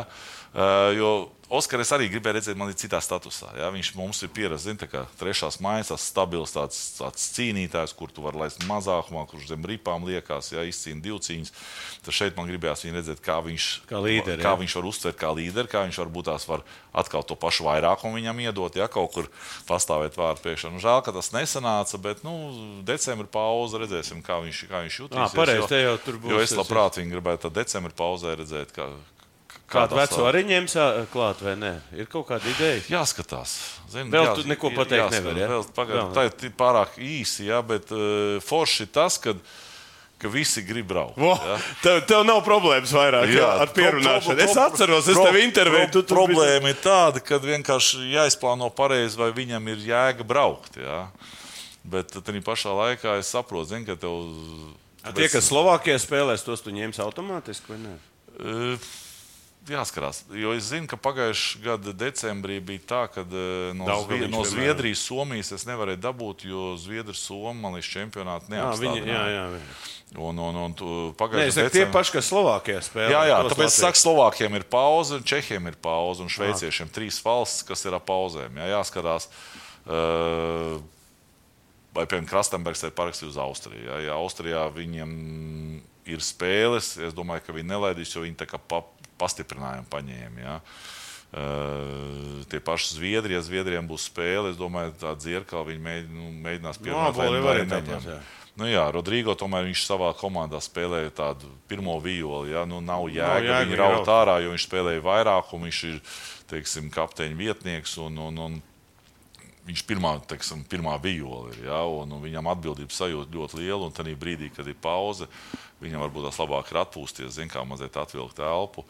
[0.55, 1.09] Uh, jo
[1.53, 3.51] Oskars arī gribēja redzēt mani citā statusā.
[3.53, 3.67] Jā.
[3.69, 8.09] Viņš mums ir pieredzējis, zin, tā kā trešās mājas, tas stabils tāds, tāds cīnītājs, kur
[8.09, 11.53] tu vari laist mazākumā, kurš zem ripām liekas, ja izcīna divcīņas.
[12.07, 14.59] Tad šeit man gribējās viņu redzēt, kā viņš, Kā līderi, kā jā.
[14.63, 16.65] viņš var uztvert kā līderi, kā viņš varbūt tās var
[16.97, 19.29] atkal to pašu vairākumu viņam iedot, ja kaut kur
[19.69, 20.73] pastāvēt vārdu priekšā.
[20.73, 25.29] Nu, žēl, ka tas nesanāca, bet nu, decembra pauze redzēsim, kā viņš, kā viņš jutīsies.
[25.29, 28.89] Ā, pareizi, jo- jau tur būs Jo es labprāt viņu gribētu decembra pauzē redzēt, kā,
[29.65, 30.75] Kādu veco arī ņems
[31.09, 31.71] klāt vai nē?
[31.97, 32.81] Ir kaut kāda ideja.
[32.99, 33.55] Jāskatās.
[33.89, 35.15] Zin, Vēl tu neko pateikt jāskatās.
[35.23, 35.47] nevari, ja?
[35.49, 36.09] Vēl, pagaid, ne.
[36.13, 39.39] tā ir pārāk īsi, ja, bet uh, forši tas, kad,
[40.21, 41.17] ka visi grib braukt.
[41.17, 41.55] Vo, ja.
[41.81, 44.43] tev, tev nav problēmas vairāk jā, ar pierunāšanu.
[44.45, 45.89] Es atceros, es tev intervēju.
[45.95, 50.77] Tu, tu Problēma ir tāda, ka vienkārši jāizplāno pareizi, vai viņam ir jēga braukt.
[50.77, 51.07] Ja.
[51.85, 54.21] Bet tad pašā laikā es saprotu, zin, ka tev.
[55.17, 57.95] Tie, kas Slovākijā spēlēs, tos tu ņems automātiski vai nē?
[58.35, 58.87] Uh,
[59.65, 64.29] Jāskarās, jo es zinu, ka pagājušā gada decembrī bija tā, ka eh, no, Daugaviņš, Zvie,
[64.29, 64.43] no.
[64.45, 68.67] Zviedrijas, Somijas es nevarēju dabūt, jo Zviedrijas Somija līdz čempionātam Jā,
[69.09, 69.45] jā, jā.
[69.55, 69.73] viņi.
[70.21, 73.09] Un, un, un es pagājušajā saku, tie paši, kas Slovākijā spēlē.
[73.09, 73.79] Jā, jā tāpēc Latvijas.
[73.81, 78.61] saka, Slovākiem ir pauze, Čehiem ir pauze, un Šveiciešiem trīs valstis, kas ir ap pauzēm.
[78.61, 79.27] Jā, jāskatās,
[79.89, 80.77] uh,
[81.97, 83.81] vai piemēram Krastenbergs ir parakstījis uz Austriju.
[83.89, 85.17] Jā, ja Austrijā viņiem
[86.05, 88.83] ir spēles, es domāju, ka viņi nelaidīs, jo viņi tā kā pa,
[89.21, 90.45] pastiprinājumu paņēma.
[90.45, 90.59] Jā.
[91.35, 94.53] Uh, tie paši Zviedrija, Zviedrijam būs spēle.
[94.53, 97.89] Es domāju, tā dzirkā viņi mēģ, nu, mēģinās pierunāt, Āboli vai arī neņem.
[97.89, 98.19] tāpat, jā.
[98.55, 102.53] Nu, jā, Rodrigo tomēr viņš savā komandā spēlēja tādu pirmo violi.
[102.53, 104.11] Jā, nu, nav jēga jēga viņu raut.
[104.13, 105.97] ārā, jo viņš spēlēja vairāk, un viņš ir
[106.53, 107.97] teiksim, kapteiņa vietnieks.
[108.05, 108.55] Un, un, un
[109.65, 111.65] viņš pirmā, teiksim, pirmā viola ir.
[111.67, 113.83] Ja, un, un viņam atbildības sajūta ļoti liela.
[113.87, 115.29] Un tajā brīdī, kad ir pauze,
[115.83, 118.85] viņam varbūt tās labāk ir atpūsties, zin, kā mazliet atvilkt elpu.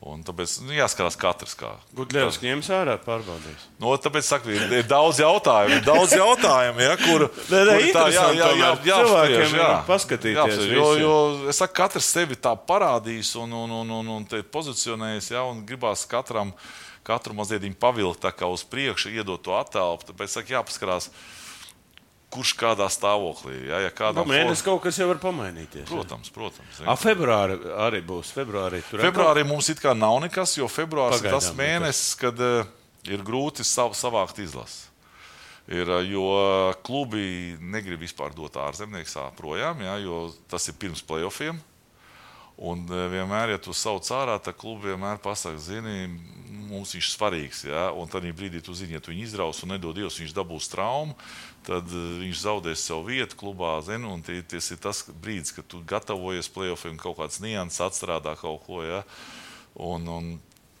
[0.00, 1.52] Un tāpēc nu, jāskatās katrs.
[1.60, 1.74] Kā.
[1.92, 3.66] Gudļevs ņems ārā, pārbaudīs.
[3.82, 7.92] No, tāpēc saku, ir, ir daudz jautājumu, ir daudz jautājumu, ja, kur, Nē, nē, kur
[7.98, 11.04] tā, jā, jā, jā, jā, Cilvēkiem ir paskatīties jāapspriež, jo, visiem.
[11.04, 15.60] jo es saku, katrs sevi tā parādīs un, un, un, un, un pozicionējas, ja, un
[15.68, 16.54] gribās katram,
[17.06, 20.00] katru mazliet pavilkt uz priekšu, iedot to attēlu.
[20.06, 21.10] Tāpēc saku, jāpaskarās,
[22.30, 23.66] kurš kādā stāvoklī.
[23.68, 25.88] Ja, ja Nu, kādam mēnesis for- kaut kas jau var pamainīties.
[25.88, 26.80] Protams, protams.
[26.86, 28.30] A, februāri arī būs.
[28.36, 32.38] Februārī tur Februārī mums it kā nav nekas, jo februāris ir tas Pagaidām mēnesis, kad
[32.38, 32.64] uh,
[33.04, 34.86] ir grūti sav, savākt izlasi.
[35.70, 41.58] Ir, uh, jo klubi negrib vispār dot ārzemniekus projām, jā, jo tas ir pirms playoffiem.
[42.60, 46.10] Un uh, vienmēr, ja tu sauc ārā, tad klubi vienmēr pasaka, zini,
[46.68, 47.62] mums viņš ir svarīgs.
[47.70, 50.68] Jā, un tad brīdī tu zini, ja tu viņu izraus un nedod Dievs, viņš dabūs
[50.68, 51.16] traumu,
[51.66, 53.78] tad uh, viņš zaudēs savu vietu klubā.
[53.86, 58.60] Zini, un tas ir tas brīdis, kad tu gatavojies playoffiem, kaut kāds nianses atstrādā kaut
[58.68, 58.84] ko.
[58.84, 59.00] Jā.
[59.80, 60.30] Un, un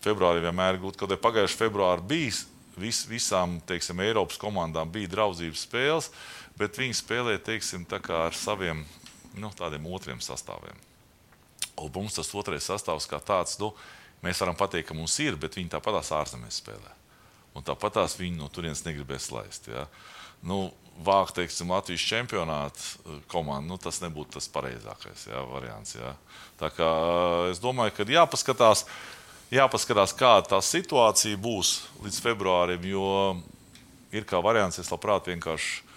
[0.04, 2.40] februārī vienmēr kad pagājušajā februārī bija.
[2.80, 6.06] Vis, visām teiksim, Eiropas komandām bija draudzības spēles,
[6.56, 8.86] bet viņi spēlēja teiksim, ar saviem
[9.36, 10.89] nu, tādiem otriem sastāviem.
[11.88, 13.72] Mums tas otrais sastāvs kā tāds, nu,
[14.24, 16.96] mēs varam pateikt, ka mums ir, bet viņi tāpatās ārzemēs spēlē.
[17.56, 19.66] Un tāpatās viņi no turienes negribēs laist.
[19.70, 19.86] Ja.
[20.46, 20.68] Nu,
[21.04, 25.96] vākt, teiksim, Latvijas čempionāta komandu, nu, tas nebūtu tas pareizākais ja, variants.
[25.96, 26.14] Ja.
[26.60, 28.84] Tā kā eh, es domāju, ka jāpaskatās,
[29.54, 33.08] jāpaskatās, kāda tā situācija būs līdz februārim, jo
[34.14, 35.88] ir kā variants, es labprāt vienkārši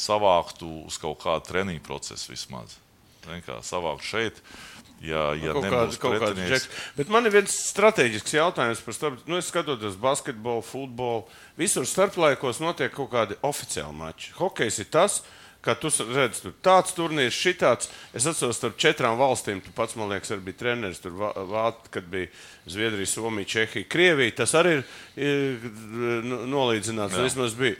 [0.00, 2.78] savāktu uz kaut kādu treniņu procesu vismaz.
[3.20, 4.38] Zini kā Savākt šeit,
[5.00, 6.50] ja, ja kaut nebūs kāds, kaut kāds pretinieks.
[6.52, 6.94] džeks.
[6.96, 9.20] Bet man ir viens strateģisks jautājums par starp.
[9.26, 11.26] Nu, es skatos basketbolu, futbolu.
[11.60, 14.32] Visur starplaikos notiek kaut kādi oficiāli mači.
[14.38, 15.22] Hokejs ir tas,
[15.60, 17.90] ka tu redzi, tur tāds turnīrs, šitāds.
[18.16, 21.02] Es atceros, starp četrām valstīm, tu pats, man liekas, arī bija treneris.
[21.04, 22.30] Tur, Vā- Vāt, kad bija
[22.66, 24.36] Zviedrija, Somija, Čehija, Krievija.
[24.40, 24.84] Tas arī ir,
[25.20, 27.18] ir nu, nolīdzināts.
[27.20, 27.76] Vismaz bija.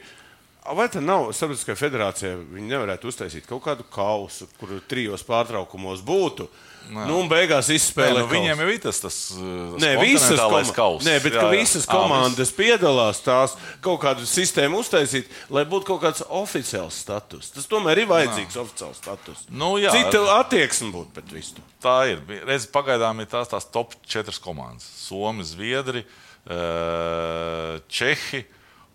[0.61, 2.35] Vai tā nav starptautiskā federācija?
[2.53, 6.45] Viņi nevarētu uztaisīt kaut kādu kausu, kur trijos pārtraukumos būtu.
[6.91, 7.05] Nē.
[7.09, 8.23] Nu, un beigās Nē, izspēlēt.
[8.25, 11.05] nu, viņiem jau ir tas, uh, Nē, visas, koma- kauss.
[11.05, 16.01] Nē, bet Jā, jā, visas komandas piedalās tās kaut kādu sistēmu uztaisīt, lai būtu kaut
[16.01, 17.51] kāds oficiāls status.
[17.53, 19.45] Tas tomēr ir vajadzīgs oficiāls status.
[19.49, 19.91] Nu, jā.
[19.93, 21.61] Cita attieksme būtu pret visu.
[21.81, 22.21] Tā ir.
[22.45, 24.85] Redz, pagaidām ir tās, tās top 4 komandas.
[25.09, 26.05] Somija, Zviedri,
[26.49, 28.45] eh, Čehi.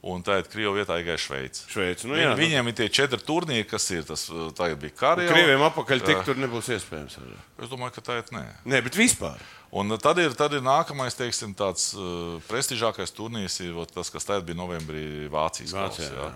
[0.07, 1.65] Un tagad Krievijā vietā ir Šveice.
[1.67, 2.39] Šveice, nu Viņ, jā, nu.
[2.39, 4.05] viņiem ir tie četri turnīri, kas ir.
[4.07, 5.33] Tas eh, tagad bija Karajā.
[5.33, 7.17] Krieviem apakaļ tik tur nebūs iespējams.
[7.59, 8.45] Es domāju, ka tā ir nē.
[8.71, 9.43] Nē, bet vispār.
[9.75, 14.47] Un tad ir, tad ir nākamais, teiksim, tāds uh, prestižākais turnīrs, ir tas, kas tagad
[14.47, 16.31] bija novembrī Vācijas Vācijā, kausā.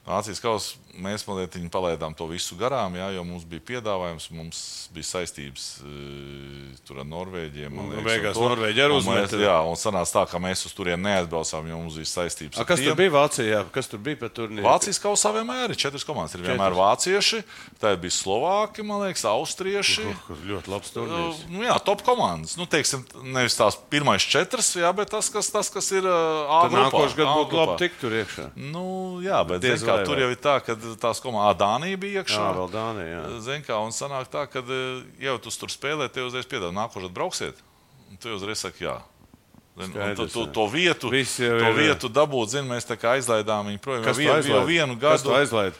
[0.00, 0.10] Jā.
[0.10, 4.60] Vācijas kausā mēs mazliet palaidām to visu garām, jā, jo mums bija piedāvājums, mums
[4.94, 7.76] bija saistības uh, tur ar Norvēģiem.
[7.92, 8.48] liekas, beigās un to.
[8.50, 9.38] Norvēģi arī uzmeta.
[9.40, 12.58] Jā, un sanāca tā, ka mēs uz turieni neatbraucām, jo mums bija saistības.
[12.60, 13.60] A, kas tur bija Vācijā?
[13.74, 14.66] Kas tur bija par turnīru?
[14.66, 16.34] Vācijas kausā vienmēr ir četras komandas.
[16.36, 17.42] Ir vienmēr vācieši,
[17.80, 20.08] tad bija slovāki, man liekas, austrieši.
[20.26, 21.44] Kur Ļoti labs turnīrs.
[21.52, 22.56] Nu, jā, top komandas.
[22.58, 26.64] Nu, teiksim, nevis tās pirmās četras, jā, bet tas, kas, tas, kas ir uh, A
[26.66, 26.88] grupā.
[26.88, 28.48] nākošais gads būtu labi tikt tur iekšā.
[28.74, 28.84] Nu,
[29.24, 32.22] jā, bet Diez zin, kā, vai tur jau ir tā, ka tās komandas Dānija bija
[32.22, 32.40] iekšā.
[32.40, 33.12] Jā, vēl Dānija.
[33.12, 33.22] Jā.
[33.44, 37.12] Zin, kā, un sanāk tā, ka uh, jau tu tur spēlē, te uzreiz piedāvā nākošais
[37.14, 37.64] brauksiet.
[38.10, 38.98] Un tu uzreiz saki, jā.
[39.80, 40.50] Tu, Skaidrs, tu, jā.
[40.52, 44.04] to vietu, to vietu dabūt, zin, mēs tā kā aizlaidām viņu projām.
[44.04, 45.70] Kas Jau vienu, vienu Kas to gadu.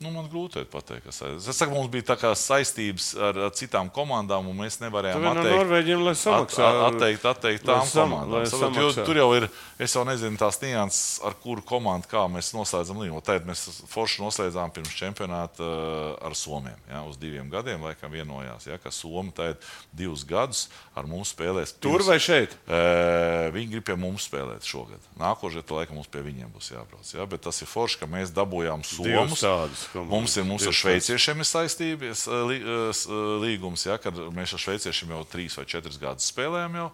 [0.00, 1.34] Nu, man grūti pateikt, kas ir.
[1.36, 5.32] Es saku, mums bija tā kā saistības ar, ar citām komandām, un mēs nevarējām no
[5.34, 6.68] atteikt, Norvēģiem, lai samaksā.
[6.70, 8.46] at- atteikt, atteikt tām sam- komandām.
[8.48, 9.04] Saprot, jo.
[9.04, 13.20] Tur jau ir, es jau nezinu tās nianses, ar kuru komandu kā mēs noslēdzam līgumu.
[13.22, 16.80] Tagad mēs forši noslēdzām pirms čempionāta uh, ar Somiem.
[16.88, 19.60] Ja, uz diviem gadiem laikam vienojās, ja, ka Somi tagad
[19.92, 21.74] divus gadus ar mums spēlēs.
[21.78, 22.56] Tur pirms- vai šeit?
[22.66, 25.00] Ē, Viņi grib pie mums spēlēt šogad.
[25.20, 27.04] Nākošais gadu, laikam, mums pie viņiem būs jābrauc.
[27.12, 27.26] Ja?
[27.26, 29.40] Bet tas ir forši, ka mēs dabūjām somus.
[29.44, 30.10] tādas komandas.
[30.14, 32.40] Mums ir mums ar šveiciešiem ir saistības, ē,
[32.94, 33.96] s- ē, līgums, ja?
[33.98, 36.74] kad mēs ar šveiciešiem jau trīs vai četras gadus spēlējam.
[36.80, 36.88] Jau,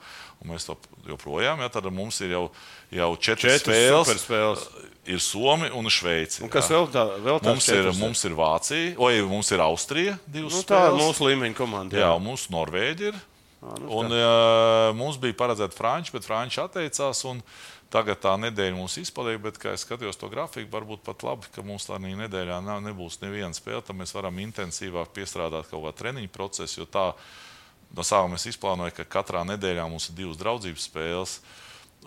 [0.51, 0.77] mēs to
[1.09, 1.69] joprojām, ja?
[1.69, 2.45] tad mums ir jau,
[2.91, 4.05] jau četras, Četras spēles.
[4.07, 4.67] superspēles.
[5.07, 6.43] Ir Somi un Šveice.
[6.43, 6.77] Un kas ja?
[6.81, 10.19] vēl tā- vēl tāds mums ir, mums ir Vācija, vai mums ir Austrija.
[10.35, 11.01] Nu, tā ir spēles.
[11.05, 11.97] mūsu līmeņa komanda.
[11.97, 13.21] Jā, un mums Norvēģi ir.
[13.81, 17.25] Nu Un, uh, mums bija paredzēta Frančija, bet Frančija atteicās.
[17.31, 17.43] un
[17.87, 21.63] Tagad tā nedēļa mums izpaliek, bet, kā es skatījos to grafiku, varbūt pat labi, ka
[21.63, 23.85] mums tā nedēļā nav, nebūs neviena spēle.
[23.87, 26.81] Tad mēs varam intensīvāk piestrādāt kaut kādu treniņu procesu.
[26.81, 27.05] Jo tā
[27.95, 31.37] no sākuma es izplānoju, ka katrā nedēļā mums ir divas draudzības spēles.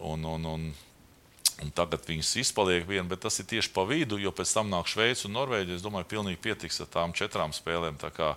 [0.03, 0.67] Un, un, un,
[1.63, 4.91] un tagad viņas izpaliek viena, bet tas ir tieši pa vidu, jo pēc tam nāk
[4.91, 5.79] Šveice un Norvēģija.
[5.79, 7.95] Es domāju, pilnīgi pietiks ar tām četrām spēlēm.
[8.03, 8.33] Tā kā,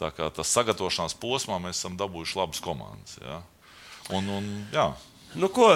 [0.00, 3.18] tā kā tas sagatavošanās posmā mēs esam dabūjuši labas komandas.
[3.22, 3.40] Ja?
[4.16, 4.90] Un, un, jā.
[5.38, 5.70] Nu, ko,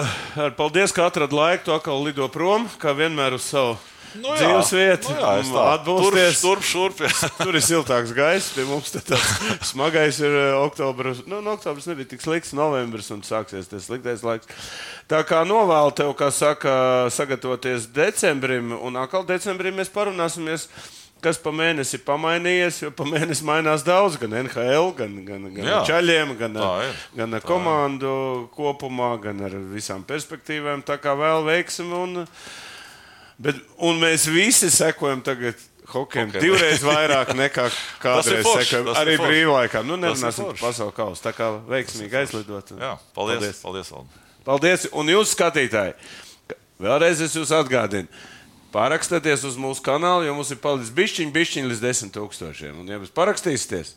[0.57, 1.67] paldies, ka atradāt laiku.
[1.69, 3.77] Tu atkal lido prom, kā vienmēr uz savu
[4.21, 5.11] Nu jā, dzīves vietu.
[5.11, 5.63] nu jā, es tā.
[5.75, 6.41] atbūsties.
[6.43, 7.01] Turp, šurp.
[7.41, 9.31] Tur ir siltāks gaiss, pie mums tāds
[9.71, 11.23] smagais ir eh, oktobris.
[11.29, 14.47] Nu, no oktobris nebija tik slikts, novembris un sāksies tas sliktais laiks.
[15.11, 16.75] Tā kā novēlu tev, kā saka,
[17.13, 20.69] sagatavoties decembrim, un atkal decembrī mēs parunāsimies.
[21.25, 25.79] Kas pa mēnesi pamainījies, jo pa mēnesi mainās daudz, gan NHL, gan, gan, gan Jā,
[25.87, 28.11] čaļiem, gan, ir, gan ar komandu
[28.53, 30.83] kopumā, gan ar visām perspektīvām.
[30.85, 31.89] Tā kā vēl veiksim.
[31.97, 32.27] Un,
[33.41, 35.57] bet, un mēs visi sekojam tagad.
[35.85, 36.41] Hokejam Hokejam.
[36.41, 37.67] divreiz vairāk nekā
[38.03, 38.87] kādreiz sekojam.
[38.89, 39.83] ir Arī brīvlaikā.
[39.85, 41.21] Nu, ir nerunāsim par pasaules kausu.
[41.21, 42.71] Tā kā veiksmīgi aizlidot.
[42.73, 42.95] jā.
[43.17, 43.61] Paldies.
[43.61, 43.91] Paldies, paldies
[44.45, 44.87] Paldies!
[44.93, 45.93] Un jūs, skatītāji,
[46.81, 48.09] vēlreiz es jūs atgādinu.
[48.73, 52.81] Parakstieties uz mūsu kanālu, jo mums ir palicis bišķiņi, bišķiņi līdz desmit tūkstošiem.
[52.81, 53.95] Un, ja jūs parakstīsieties,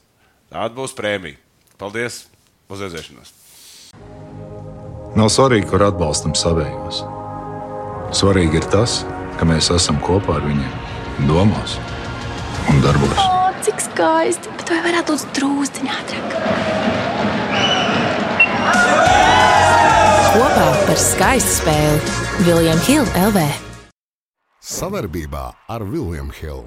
[0.52, 1.40] tāda būs prēmija.
[1.78, 2.26] Paldies!
[2.68, 3.32] Uz redzēšanos!
[5.16, 7.00] Nav svarīgi, kur atbalstam savējos.
[8.14, 9.00] Svarīgi ir tas,
[9.38, 10.74] ka mēs esam kopā ar viņiem,
[11.30, 11.78] domās
[12.68, 13.18] un darbos.
[13.24, 14.52] O, cik skaisti!
[14.60, 16.36] Bet vai varētu būt drūzciņā ātrāk?
[20.34, 23.67] Kopā par skaistu spēli Viljams Hilde LV.
[24.68, 26.66] Savarbībā ar William Hill.